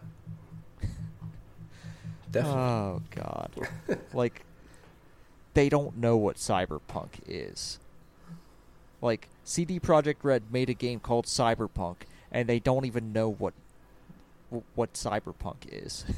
Definitely. 2.30 2.60
Oh 2.60 3.02
God! 3.10 3.50
like 4.12 4.44
they 5.58 5.68
don't 5.68 5.96
know 5.96 6.16
what 6.16 6.36
cyberpunk 6.36 7.08
is. 7.26 7.80
Like 9.02 9.28
CD 9.42 9.80
Projekt 9.80 10.22
Red 10.22 10.52
made 10.52 10.70
a 10.70 10.74
game 10.74 11.00
called 11.00 11.26
Cyberpunk, 11.26 11.96
and 12.30 12.48
they 12.48 12.60
don't 12.60 12.84
even 12.84 13.12
know 13.12 13.28
what 13.28 13.54
what 14.76 14.92
cyberpunk 14.94 15.66
is. 15.68 16.04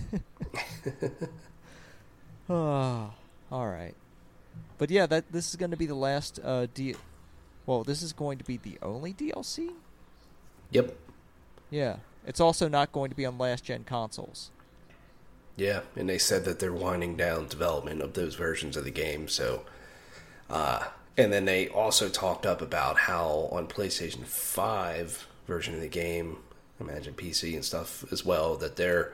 Ah, 2.52 3.12
all 3.52 3.68
right. 3.68 3.94
But 4.76 4.90
yeah, 4.90 5.06
that 5.06 5.30
this 5.30 5.50
is 5.50 5.54
going 5.54 5.70
to 5.70 5.76
be 5.76 5.86
the 5.86 5.94
last 5.94 6.40
uh, 6.42 6.66
D. 6.74 6.96
Well, 7.64 7.84
this 7.84 8.02
is 8.02 8.12
going 8.12 8.38
to 8.38 8.44
be 8.44 8.56
the 8.56 8.76
only 8.82 9.14
DLC. 9.14 9.70
yep. 10.72 10.96
Yeah, 11.70 11.98
it's 12.26 12.40
also 12.40 12.66
not 12.66 12.90
going 12.90 13.10
to 13.10 13.16
be 13.16 13.24
on 13.24 13.38
last 13.38 13.62
gen 13.62 13.84
consoles. 13.84 14.50
Yeah, 15.60 15.80
and 15.94 16.08
they 16.08 16.16
said 16.16 16.46
that 16.46 16.58
they're 16.58 16.72
winding 16.72 17.16
down 17.16 17.46
development 17.46 18.00
of 18.00 18.14
those 18.14 18.34
versions 18.34 18.78
of 18.78 18.84
the 18.84 18.90
game. 18.90 19.28
So, 19.28 19.66
uh, 20.48 20.84
and 21.18 21.30
then 21.30 21.44
they 21.44 21.68
also 21.68 22.08
talked 22.08 22.46
up 22.46 22.62
about 22.62 22.96
how 22.96 23.50
on 23.52 23.66
PlayStation 23.66 24.24
Five 24.24 25.26
version 25.46 25.74
of 25.74 25.82
the 25.82 25.88
game, 25.88 26.38
imagine 26.80 27.12
PC 27.12 27.54
and 27.54 27.62
stuff 27.62 28.10
as 28.10 28.24
well, 28.24 28.56
that 28.56 28.76
they're 28.76 29.12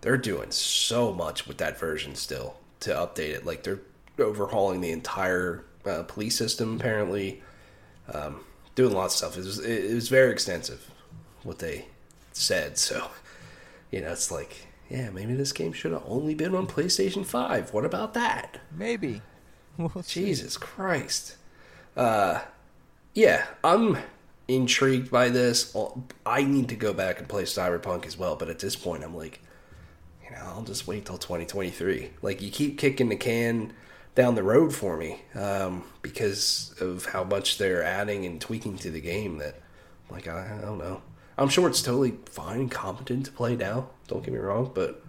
they're 0.00 0.16
doing 0.16 0.50
so 0.50 1.12
much 1.12 1.46
with 1.46 1.58
that 1.58 1.78
version 1.78 2.14
still 2.14 2.56
to 2.80 2.90
update 2.90 3.34
it. 3.34 3.44
Like 3.44 3.62
they're 3.62 3.80
overhauling 4.18 4.80
the 4.80 4.92
entire 4.92 5.62
uh, 5.84 6.04
police 6.04 6.38
system 6.38 6.76
apparently, 6.76 7.42
um, 8.14 8.40
doing 8.76 8.94
lots 8.94 9.20
of 9.20 9.34
stuff. 9.34 9.36
It 9.36 9.46
was 9.46 9.58
it 9.58 9.94
was 9.94 10.08
very 10.08 10.32
extensive 10.32 10.90
what 11.42 11.58
they 11.58 11.84
said. 12.32 12.78
So, 12.78 13.10
you 13.90 14.00
know, 14.00 14.12
it's 14.12 14.30
like 14.30 14.68
yeah, 14.92 15.08
maybe 15.08 15.34
this 15.34 15.52
game 15.52 15.72
should 15.72 15.92
have 15.92 16.04
only 16.06 16.34
been 16.34 16.54
on 16.54 16.66
PlayStation 16.66 17.24
5. 17.24 17.72
What 17.72 17.86
about 17.86 18.12
that? 18.12 18.58
Maybe. 18.70 19.22
We'll 19.78 20.02
see. 20.02 20.26
Jesus 20.26 20.58
Christ. 20.58 21.36
Uh, 21.96 22.42
yeah, 23.14 23.46
I'm 23.64 23.96
intrigued 24.48 25.10
by 25.10 25.30
this. 25.30 25.74
I 26.26 26.44
need 26.44 26.68
to 26.68 26.76
go 26.76 26.92
back 26.92 27.18
and 27.18 27.26
play 27.26 27.44
Cyberpunk 27.44 28.04
as 28.04 28.18
well, 28.18 28.36
but 28.36 28.50
at 28.50 28.58
this 28.58 28.76
point, 28.76 29.02
I'm 29.02 29.16
like, 29.16 29.40
you 30.22 30.30
know, 30.30 30.42
I'll 30.44 30.62
just 30.62 30.86
wait 30.86 31.06
till 31.06 31.16
2023. 31.16 32.10
Like, 32.20 32.42
you 32.42 32.50
keep 32.50 32.76
kicking 32.76 33.08
the 33.08 33.16
can 33.16 33.72
down 34.14 34.34
the 34.34 34.42
road 34.42 34.74
for 34.74 34.98
me 34.98 35.22
um, 35.34 35.84
because 36.02 36.74
of 36.82 37.06
how 37.06 37.24
much 37.24 37.56
they're 37.56 37.82
adding 37.82 38.26
and 38.26 38.38
tweaking 38.38 38.76
to 38.76 38.90
the 38.90 39.00
game 39.00 39.38
that, 39.38 39.54
like, 40.10 40.28
I, 40.28 40.58
I 40.58 40.60
don't 40.60 40.76
know. 40.76 41.00
I'm 41.42 41.48
sure 41.48 41.68
it's 41.68 41.82
totally 41.82 42.14
fine 42.30 42.60
and 42.60 42.70
competent 42.70 43.26
to 43.26 43.32
play 43.32 43.56
now. 43.56 43.88
Don't 44.06 44.24
get 44.24 44.32
me 44.32 44.38
wrong, 44.38 44.70
but 44.72 45.04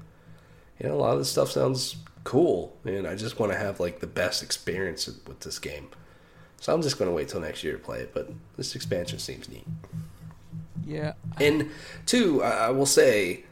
you 0.79 0.89
know, 0.89 0.95
a 0.95 0.97
lot 0.97 1.13
of 1.13 1.19
this 1.19 1.31
stuff 1.31 1.51
sounds 1.51 1.97
cool, 2.23 2.75
and 2.83 3.05
I 3.05 3.15
just 3.15 3.39
want 3.39 3.51
to 3.51 3.57
have 3.57 3.79
like 3.79 3.99
the 3.99 4.07
best 4.07 4.41
experience 4.41 5.07
with 5.27 5.41
this 5.41 5.59
game. 5.59 5.89
So 6.59 6.73
I'm 6.73 6.81
just 6.81 6.97
going 6.97 7.09
to 7.09 7.15
wait 7.15 7.29
till 7.29 7.41
next 7.41 7.63
year 7.63 7.73
to 7.73 7.79
play 7.79 7.99
it. 7.99 8.13
But 8.13 8.31
this 8.57 8.75
expansion 8.75 9.19
seems 9.19 9.49
neat. 9.49 9.67
Yeah. 10.85 11.13
And 11.39 11.69
two, 12.05 12.41
I 12.41 12.69
will 12.71 12.85
say, 12.85 13.43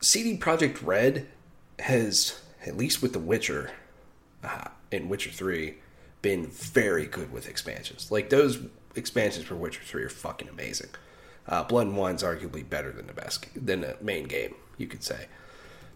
CD 0.00 0.36
Projekt 0.36 0.86
Red 0.86 1.26
has, 1.78 2.40
at 2.66 2.76
least 2.76 3.02
with 3.02 3.14
The 3.14 3.18
Witcher 3.18 3.70
uh, 4.44 4.68
and 4.92 5.10
Witcher 5.10 5.30
Three, 5.30 5.78
been 6.22 6.46
very 6.46 7.06
good 7.06 7.32
with 7.32 7.48
expansions. 7.48 8.10
Like 8.10 8.30
those 8.30 8.60
expansions 8.94 9.46
for 9.46 9.56
Witcher 9.56 9.82
Three 9.82 10.04
are 10.04 10.08
fucking 10.10 10.48
amazing. 10.48 10.90
Uh, 11.50 11.64
Blood 11.64 11.88
and 11.88 11.96
Wine's 11.96 12.22
arguably 12.22 12.66
better 12.66 12.92
than 12.92 13.08
the 13.08 13.12
best 13.12 13.46
than 13.54 13.80
the 13.80 13.96
main 14.00 14.24
game, 14.24 14.54
you 14.78 14.86
could 14.86 15.02
say. 15.02 15.26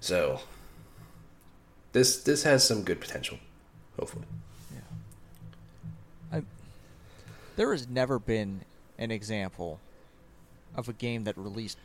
So 0.00 0.40
this 1.92 2.22
this 2.24 2.42
has 2.42 2.66
some 2.66 2.82
good 2.82 3.00
potential, 3.00 3.38
hopefully. 3.98 4.26
Yeah. 4.72 6.38
I, 6.38 6.42
there 7.54 7.70
has 7.70 7.88
never 7.88 8.18
been 8.18 8.62
an 8.98 9.12
example 9.12 9.78
of 10.74 10.88
a 10.88 10.92
game 10.92 11.22
that 11.24 11.38
released 11.38 11.78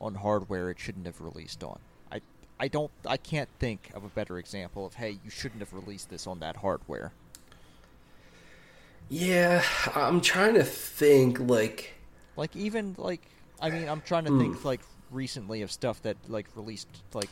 on 0.00 0.14
hardware 0.14 0.70
it 0.70 0.80
shouldn't 0.80 1.04
have 1.04 1.20
released 1.20 1.62
on. 1.62 1.78
I 2.10 2.22
I 2.58 2.68
don't 2.68 2.90
I 3.06 3.18
can't 3.18 3.50
think 3.58 3.90
of 3.92 4.02
a 4.02 4.08
better 4.08 4.38
example 4.38 4.86
of 4.86 4.94
hey 4.94 5.18
you 5.22 5.30
shouldn't 5.30 5.60
have 5.60 5.74
released 5.74 6.08
this 6.08 6.26
on 6.26 6.40
that 6.40 6.56
hardware. 6.56 7.12
Yeah, 9.10 9.62
I'm 9.94 10.22
trying 10.22 10.54
to 10.54 10.64
think 10.64 11.38
like 11.38 11.99
Like 12.36 12.54
even 12.56 12.94
like 12.98 13.22
I 13.60 13.70
mean 13.70 13.88
I'm 13.88 14.00
trying 14.00 14.24
to 14.24 14.38
think 14.38 14.58
mm. 14.58 14.64
like 14.64 14.80
recently 15.10 15.62
of 15.62 15.70
stuff 15.72 16.02
that 16.02 16.16
like 16.28 16.46
released 16.54 16.88
like 17.12 17.30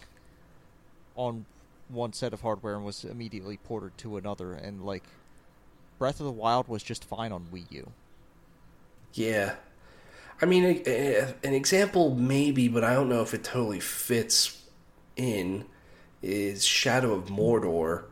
on 1.16 1.46
one 1.88 2.12
set 2.12 2.32
of 2.32 2.40
hardware 2.42 2.74
and 2.74 2.84
was 2.84 3.04
immediately 3.04 3.56
ported 3.56 3.96
to 3.98 4.16
another 4.16 4.52
and 4.54 4.84
like 4.84 5.04
Breath 5.98 6.20
of 6.20 6.26
the 6.26 6.32
Wild 6.32 6.68
was 6.68 6.82
just 6.82 7.04
fine 7.04 7.32
on 7.32 7.46
Wii 7.52 7.70
U. 7.70 7.92
Yeah. 9.14 9.56
I 10.40 10.46
mean, 10.46 10.64
a, 10.64 10.82
a, 10.86 11.34
an 11.42 11.54
example 11.54 12.14
maybe, 12.14 12.68
but 12.68 12.84
I 12.84 12.94
don't 12.94 13.08
know 13.08 13.22
if 13.22 13.34
it 13.34 13.42
totally 13.42 13.80
fits 13.80 14.62
in 15.16 15.64
is 16.22 16.64
Shadow 16.64 17.12
of 17.14 17.26
Mordor. 17.26 18.04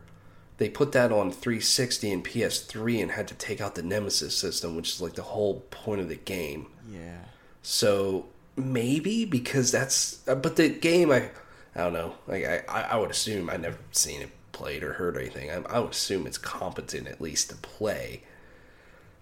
They 0.57 0.69
put 0.69 0.91
that 0.93 1.11
on 1.11 1.31
360 1.31 2.11
and 2.11 2.25
PS3 2.25 3.01
and 3.01 3.11
had 3.11 3.27
to 3.27 3.35
take 3.35 3.61
out 3.61 3.75
the 3.75 3.83
Nemesis 3.83 4.35
system, 4.35 4.75
which 4.75 4.93
is 4.93 5.01
like 5.01 5.13
the 5.13 5.21
whole 5.21 5.61
point 5.69 6.01
of 6.01 6.09
the 6.09 6.15
game. 6.15 6.67
Yeah. 6.91 7.19
So 7.61 8.25
maybe 8.55 9.23
because 9.25 9.71
that's, 9.71 10.27
uh, 10.27 10.35
but 10.35 10.55
the 10.55 10.69
game 10.69 11.11
I, 11.11 11.29
I 11.75 11.81
don't 11.81 11.93
know. 11.93 12.15
Like 12.27 12.43
I, 12.45 12.63
I 12.81 12.97
would 12.97 13.11
assume 13.11 13.49
I 13.49 13.57
never 13.57 13.77
seen 13.91 14.21
it 14.21 14.29
played 14.51 14.81
or 14.83 14.93
heard 14.93 15.15
anything. 15.15 15.51
I, 15.51 15.61
I 15.69 15.79
would 15.79 15.91
assume 15.91 16.25
it's 16.25 16.39
competent 16.39 17.07
at 17.07 17.21
least 17.21 17.49
to 17.51 17.55
play 17.55 18.23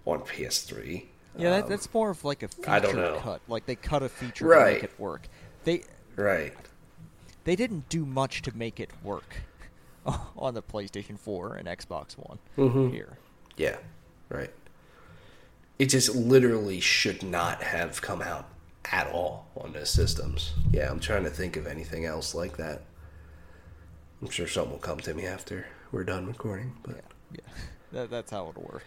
on 0.06 0.20
PS3. 0.20 1.04
Yeah, 1.36 1.50
that, 1.50 1.68
that's 1.68 1.92
more 1.92 2.08
of 2.08 2.24
like 2.24 2.42
a 2.42 2.48
feature 2.48 2.70
I 2.70 2.78
don't 2.78 2.96
know. 2.96 3.18
cut. 3.22 3.42
Like 3.46 3.66
they 3.66 3.74
cut 3.74 4.02
a 4.02 4.08
feature 4.08 4.46
right. 4.46 4.68
to 4.68 4.74
make 4.74 4.84
it 4.84 4.98
work. 4.98 5.28
They 5.64 5.82
Right. 6.16 6.54
they 7.44 7.56
didn't 7.56 7.90
do 7.90 8.06
much 8.06 8.40
to 8.42 8.56
make 8.56 8.80
it 8.80 8.90
work 9.02 9.42
on 10.36 10.54
the 10.54 10.62
PlayStation 10.62 11.18
4 11.18 11.56
and 11.56 11.68
Xbox 11.68 12.12
One 12.18 12.38
Mm-hmm. 12.56 12.90
here. 12.90 13.18
Yeah. 13.56 13.76
Right. 14.28 14.50
It 15.78 15.86
just 15.86 16.14
literally 16.14 16.80
should 16.80 17.22
not 17.22 17.62
have 17.62 18.00
come 18.02 18.22
out 18.22 18.48
at 18.90 19.06
all 19.08 19.46
on 19.56 19.72
those 19.72 19.90
systems. 19.90 20.52
Yeah, 20.72 20.90
I'm 20.90 21.00
trying 21.00 21.24
to 21.24 21.30
think 21.30 21.56
of 21.56 21.66
anything 21.66 22.04
else 22.04 22.34
like 22.34 22.56
that. 22.56 22.82
I'm 24.22 24.30
sure 24.30 24.46
something 24.46 24.72
will 24.72 24.78
come 24.78 24.98
to 25.00 25.12
me 25.14 25.26
after 25.26 25.66
we're 25.92 26.04
done 26.04 26.26
recording, 26.26 26.72
but 26.82 27.02
Yeah, 27.32 27.40
that, 27.92 28.10
that's 28.10 28.30
how 28.30 28.48
it'll 28.48 28.62
work. 28.62 28.84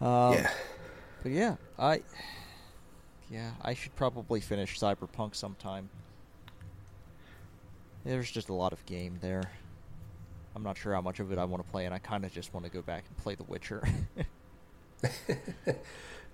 Um, 0.00 0.34
yeah. 0.34 0.50
But 1.22 1.32
yeah, 1.32 1.56
I 1.78 2.02
yeah 3.30 3.50
I 3.62 3.74
should 3.74 3.94
probably 3.96 4.40
finish 4.40 4.78
Cyberpunk 4.78 5.34
sometime. 5.34 5.88
There's 8.04 8.30
just 8.30 8.48
a 8.48 8.54
lot 8.54 8.72
of 8.72 8.84
game 8.86 9.18
there. 9.20 9.50
I'm 10.56 10.62
not 10.62 10.78
sure 10.78 10.94
how 10.94 11.02
much 11.02 11.20
of 11.20 11.30
it 11.32 11.38
I 11.38 11.44
want 11.44 11.62
to 11.64 11.70
play, 11.70 11.84
and 11.84 11.94
I 11.94 11.98
kind 11.98 12.24
of 12.24 12.32
just 12.32 12.54
want 12.54 12.64
to 12.64 12.72
go 12.72 12.80
back 12.80 13.04
and 13.06 13.16
play 13.18 13.34
The 13.34 13.44
Witcher. 13.44 13.82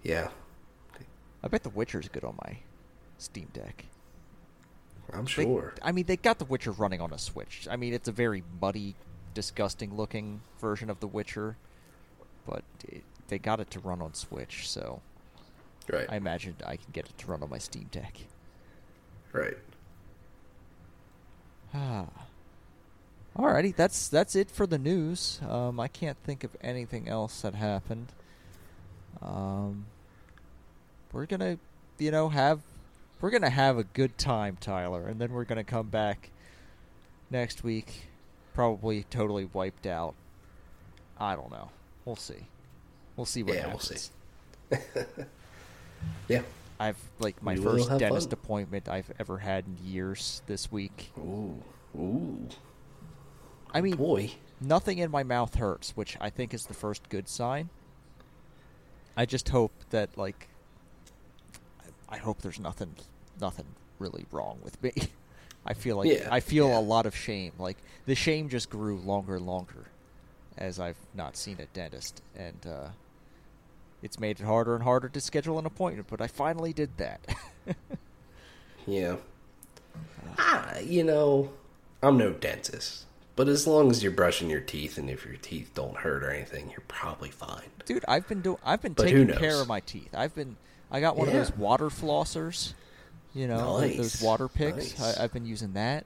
Yeah. 0.05 0.29
I 1.45 1.49
bet 1.49 1.63
The 1.63 1.69
Witcher's 1.71 2.09
good 2.09 2.25
on 2.25 2.37
my 2.45 2.59
Steam 3.19 3.49
Deck. 3.53 3.85
I'm 5.13 5.25
They- 5.25 5.31
sure. 5.31 5.75
I 5.83 5.93
mean, 5.93 6.07
they 6.07 6.17
got 6.17 6.39
The 6.41 6.45
Witcher 6.45 6.73
running 6.73 7.01
on 7.01 7.13
a 7.13 7.19
Switch. 7.19 7.69
I 7.71 7.77
mean, 7.77 7.93
it's 7.95 8.09
a 8.09 8.13
very 8.13 8.43
muddy, 8.61 8.95
disgusting 9.35 9.95
looking 9.97 10.41
version 10.61 10.91
of 10.91 10.99
The 11.01 11.07
Witcher, 11.07 11.57
but 12.47 12.65
it, 12.85 13.03
they 13.29 13.39
got 13.39 13.61
it 13.61 13.71
to 13.73 13.81
run 13.81 14.01
on 14.03 14.15
Switch, 14.15 14.69
so 14.69 15.03
right. 15.93 16.07
I 16.09 16.17
imagine 16.17 16.57
I 16.67 16.77
can 16.77 16.87
get 16.93 17.07
it 17.07 17.17
to 17.19 17.27
run 17.29 17.43
on 17.45 17.51
my 17.51 17.59
Steam 17.59 17.89
Deck. 17.93 18.17
right. 19.33 19.59
Ah. 21.75 22.07
Alrighty, 23.37 23.75
that's 23.75 24.09
that's 24.09 24.37
it 24.37 24.51
for 24.51 24.67
the 24.67 24.79
news. 24.79 25.41
Um, 25.49 25.81
I 25.81 25.89
can't 25.89 26.19
think 26.25 26.45
of 26.45 26.51
anything 26.61 27.09
else 27.09 27.41
that 27.43 27.55
happened. 27.55 28.09
Um, 29.23 29.87
we're 31.13 31.27
gonna, 31.27 31.59
you 31.99 32.11
know, 32.11 32.29
have 32.29 32.61
we're 33.21 33.31
gonna 33.31 33.49
have 33.51 33.79
a 33.79 33.85
good 33.85 34.19
time, 34.19 34.59
Tyler, 34.61 35.07
and 35.07 35.19
then 35.19 35.33
we're 35.33 35.45
gonna 35.45 35.65
come 35.65 35.89
back 35.89 36.29
next 37.31 37.65
week, 37.65 38.09
probably 38.53 39.05
totally 39.05 39.47
wiped 39.51 39.87
out. 39.87 40.15
I 41.19 41.35
don't 41.35 41.51
know. 41.51 41.71
We'll 42.05 42.17
see. 42.17 42.49
We'll 43.17 43.27
see 43.27 43.43
what 43.43 43.55
Yeah, 43.55 43.69
we'll 43.69 43.79
happens. 43.79 44.11
see. 44.71 44.79
Yeah. 46.29 46.43
I've 46.81 46.97
like 47.21 47.41
my 47.45 47.55
We 47.55 47.61
first 47.63 47.89
dentist 47.97 48.31
fun. 48.31 48.33
appointment 48.33 48.89
I've 48.89 49.13
ever 49.21 49.39
had 49.39 49.65
in 49.67 49.87
years 49.87 50.43
this 50.47 50.71
week. 50.73 51.13
Ooh. 51.17 51.63
Ooh. 51.97 52.49
I 53.73 53.81
mean, 53.81 53.97
Boy. 53.97 54.33
nothing 54.61 54.99
in 54.99 55.11
my 55.11 55.23
mouth 55.23 55.55
hurts, 55.57 55.97
which 55.97 56.17
I 56.21 56.31
think 56.31 56.53
is 56.55 56.67
the 56.67 56.75
first 56.75 57.09
good 57.09 57.29
sign. 57.29 57.71
I 59.17 59.27
just 59.27 59.49
hope 59.51 59.73
that 59.91 60.17
like 60.17 60.49
I 62.09 62.17
hope 62.19 62.43
there's 62.43 62.61
nothing 62.61 62.95
nothing 63.41 63.67
really 63.99 64.27
wrong 64.31 64.59
with 64.63 64.83
me. 64.83 64.93
I 65.67 65.75
feel 65.75 65.97
like 65.97 66.11
Yeah, 66.11 66.29
I 66.31 66.41
feel 66.41 66.69
yeah. 66.69 66.79
a 66.79 66.81
lot 66.81 67.07
of 67.07 67.15
shame. 67.17 67.53
Like 67.59 67.77
the 68.07 68.15
shame 68.15 68.49
just 68.49 68.69
grew 68.71 68.99
longer 68.99 69.37
and 69.37 69.47
longer 69.47 69.87
as 70.59 70.79
I've 70.81 70.97
not 71.15 71.37
seen 71.37 71.59
a 71.61 71.67
dentist 71.67 72.21
and 72.37 72.67
uh 72.67 72.89
it's 74.03 74.19
made 74.19 74.41
it 74.41 74.45
harder 74.45 74.75
and 74.75 74.83
harder 74.83 75.09
to 75.09 75.21
schedule 75.21 75.59
an 75.61 75.67
appointment, 75.67 76.09
but 76.11 76.21
I 76.21 76.27
finally 76.27 76.73
did 76.73 76.97
that. 76.99 77.21
Yeah. 78.85 79.17
Ah, 80.39 80.79
you 80.81 81.05
know, 81.05 81.53
I'm 82.03 82.17
no 82.19 82.33
dentist. 82.33 83.05
But 83.35 83.49
as 83.49 83.67
long 83.67 83.91
as 83.91 84.03
you're 84.03 84.13
brushing 84.13 84.51
your 84.51 84.61
teeth 84.61 84.99
and 84.99 85.09
if 85.09 85.25
your 85.25 85.37
teeth 85.37 85.71
don't 85.75 85.97
hurt 85.97 86.23
or 86.23 86.31
anything, 86.31 86.69
you're 86.71 86.85
probably 86.87 87.31
fine. 87.31 87.63
Dude, 87.87 88.05
I've 88.07 88.29
been 88.29 88.43
doing. 88.43 88.59
I've 88.65 88.83
been 88.83 88.93
But 88.93 89.05
taking 89.05 89.29
care 89.29 89.61
of 89.61 89.69
my 89.69 89.81
teeth. 89.81 90.15
I've 90.15 90.35
been. 90.35 90.57
I 90.91 91.01
got 91.01 91.17
one 91.17 91.29
Yeah. 91.29 91.39
of 91.39 91.49
those 91.49 91.57
water 91.57 91.89
flossers. 91.89 92.75
You 93.35 93.49
know, 93.49 93.81
th- 93.81 93.97
those 93.97 94.21
water 94.21 94.49
picks. 94.49 94.99
Nice. 94.99 95.19
I, 95.19 95.25
I've 95.25 95.33
been 95.33 95.47
using 95.47 95.73
that. 95.73 96.05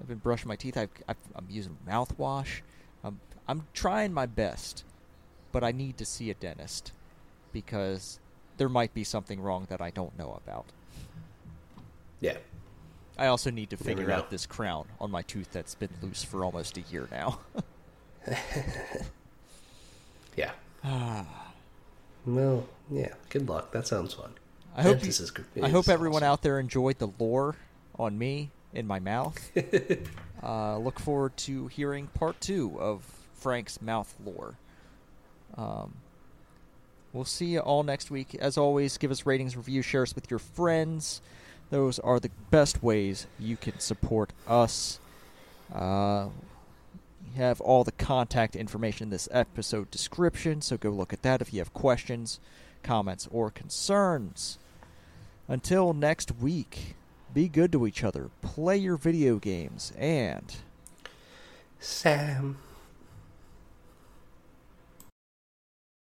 I've 0.00 0.06
been 0.06 0.18
brushing 0.18 0.46
my 0.46 0.54
teeth. 0.54 0.76
I've, 0.76 0.90
I've, 1.08 1.16
I'm 1.34 1.46
using 1.50 1.76
mouthwash. 1.88 2.60
I'm 3.02 3.18
I'm 3.48 3.66
trying 3.74 4.12
my 4.12 4.26
best, 4.26 4.84
but 5.50 5.64
I 5.64 5.72
need 5.72 5.98
to 5.98 6.04
see 6.04 6.30
a 6.30 6.34
dentist 6.34 6.92
because 7.52 8.20
there 8.58 8.68
might 8.68 8.94
be 8.94 9.02
something 9.02 9.40
wrong 9.40 9.66
that 9.70 9.80
I 9.80 9.90
don't 9.90 10.16
know 10.16 10.40
about. 10.44 10.66
Yeah. 12.20 12.36
I 13.18 13.26
also 13.26 13.50
need 13.50 13.70
to 13.70 13.76
figure 13.76 14.10
out 14.10 14.30
this 14.30 14.46
crown 14.46 14.86
on 15.00 15.10
my 15.10 15.22
tooth 15.22 15.50
that's 15.52 15.74
been 15.74 15.90
loose 16.00 16.22
for 16.22 16.44
almost 16.44 16.76
a 16.76 16.82
year 16.82 17.08
now. 17.10 17.40
Yeah. 20.38 20.52
Ah. 20.84 21.26
Well, 22.26 22.66
yeah. 22.90 23.14
Good 23.30 23.48
luck. 23.48 23.72
That 23.72 23.86
sounds 23.86 24.12
fun. 24.12 24.34
I 24.76 24.82
hope 24.82 25.02
you, 25.02 25.08
is 25.08 25.32
I 25.62 25.70
hope 25.70 25.88
everyone 25.88 26.22
awesome. 26.22 26.32
out 26.32 26.42
there 26.42 26.60
enjoyed 26.60 26.98
the 26.98 27.08
lore 27.18 27.56
on 27.98 28.18
me 28.18 28.50
in 28.74 28.86
my 28.86 28.98
mouth. 28.98 29.50
uh, 30.42 30.76
look 30.76 31.00
forward 31.00 31.38
to 31.38 31.68
hearing 31.68 32.08
part 32.08 32.38
two 32.42 32.78
of 32.78 33.02
Frank's 33.32 33.80
mouth 33.80 34.14
lore. 34.22 34.56
Um, 35.56 35.94
we'll 37.14 37.24
see 37.24 37.46
you 37.46 37.60
all 37.60 37.82
next 37.82 38.10
week. 38.10 38.34
As 38.34 38.58
always, 38.58 38.98
give 38.98 39.10
us 39.10 39.24
ratings, 39.24 39.56
reviews, 39.56 39.86
share 39.86 40.02
us 40.02 40.14
with 40.14 40.30
your 40.30 40.40
friends. 40.40 41.22
Those 41.70 41.98
are 41.98 42.18
the 42.18 42.30
best 42.50 42.82
ways 42.82 43.26
you 43.38 43.56
can 43.56 43.78
support 43.78 44.32
us. 44.46 45.00
Uh, 45.72 46.28
have 47.36 47.60
all 47.60 47.84
the 47.84 47.92
contact 47.92 48.56
information 48.56 49.04
in 49.04 49.10
this 49.10 49.28
episode 49.30 49.90
description, 49.90 50.60
so 50.60 50.76
go 50.76 50.90
look 50.90 51.12
at 51.12 51.22
that 51.22 51.40
if 51.40 51.52
you 51.52 51.60
have 51.60 51.72
questions, 51.72 52.40
comments, 52.82 53.28
or 53.30 53.50
concerns. 53.50 54.58
Until 55.46 55.94
next 55.94 56.32
week, 56.40 56.96
be 57.32 57.48
good 57.48 57.72
to 57.72 57.86
each 57.86 58.02
other, 58.02 58.30
play 58.42 58.76
your 58.76 58.96
video 58.96 59.36
games, 59.36 59.92
and 59.96 60.56
Sam. 61.78 62.58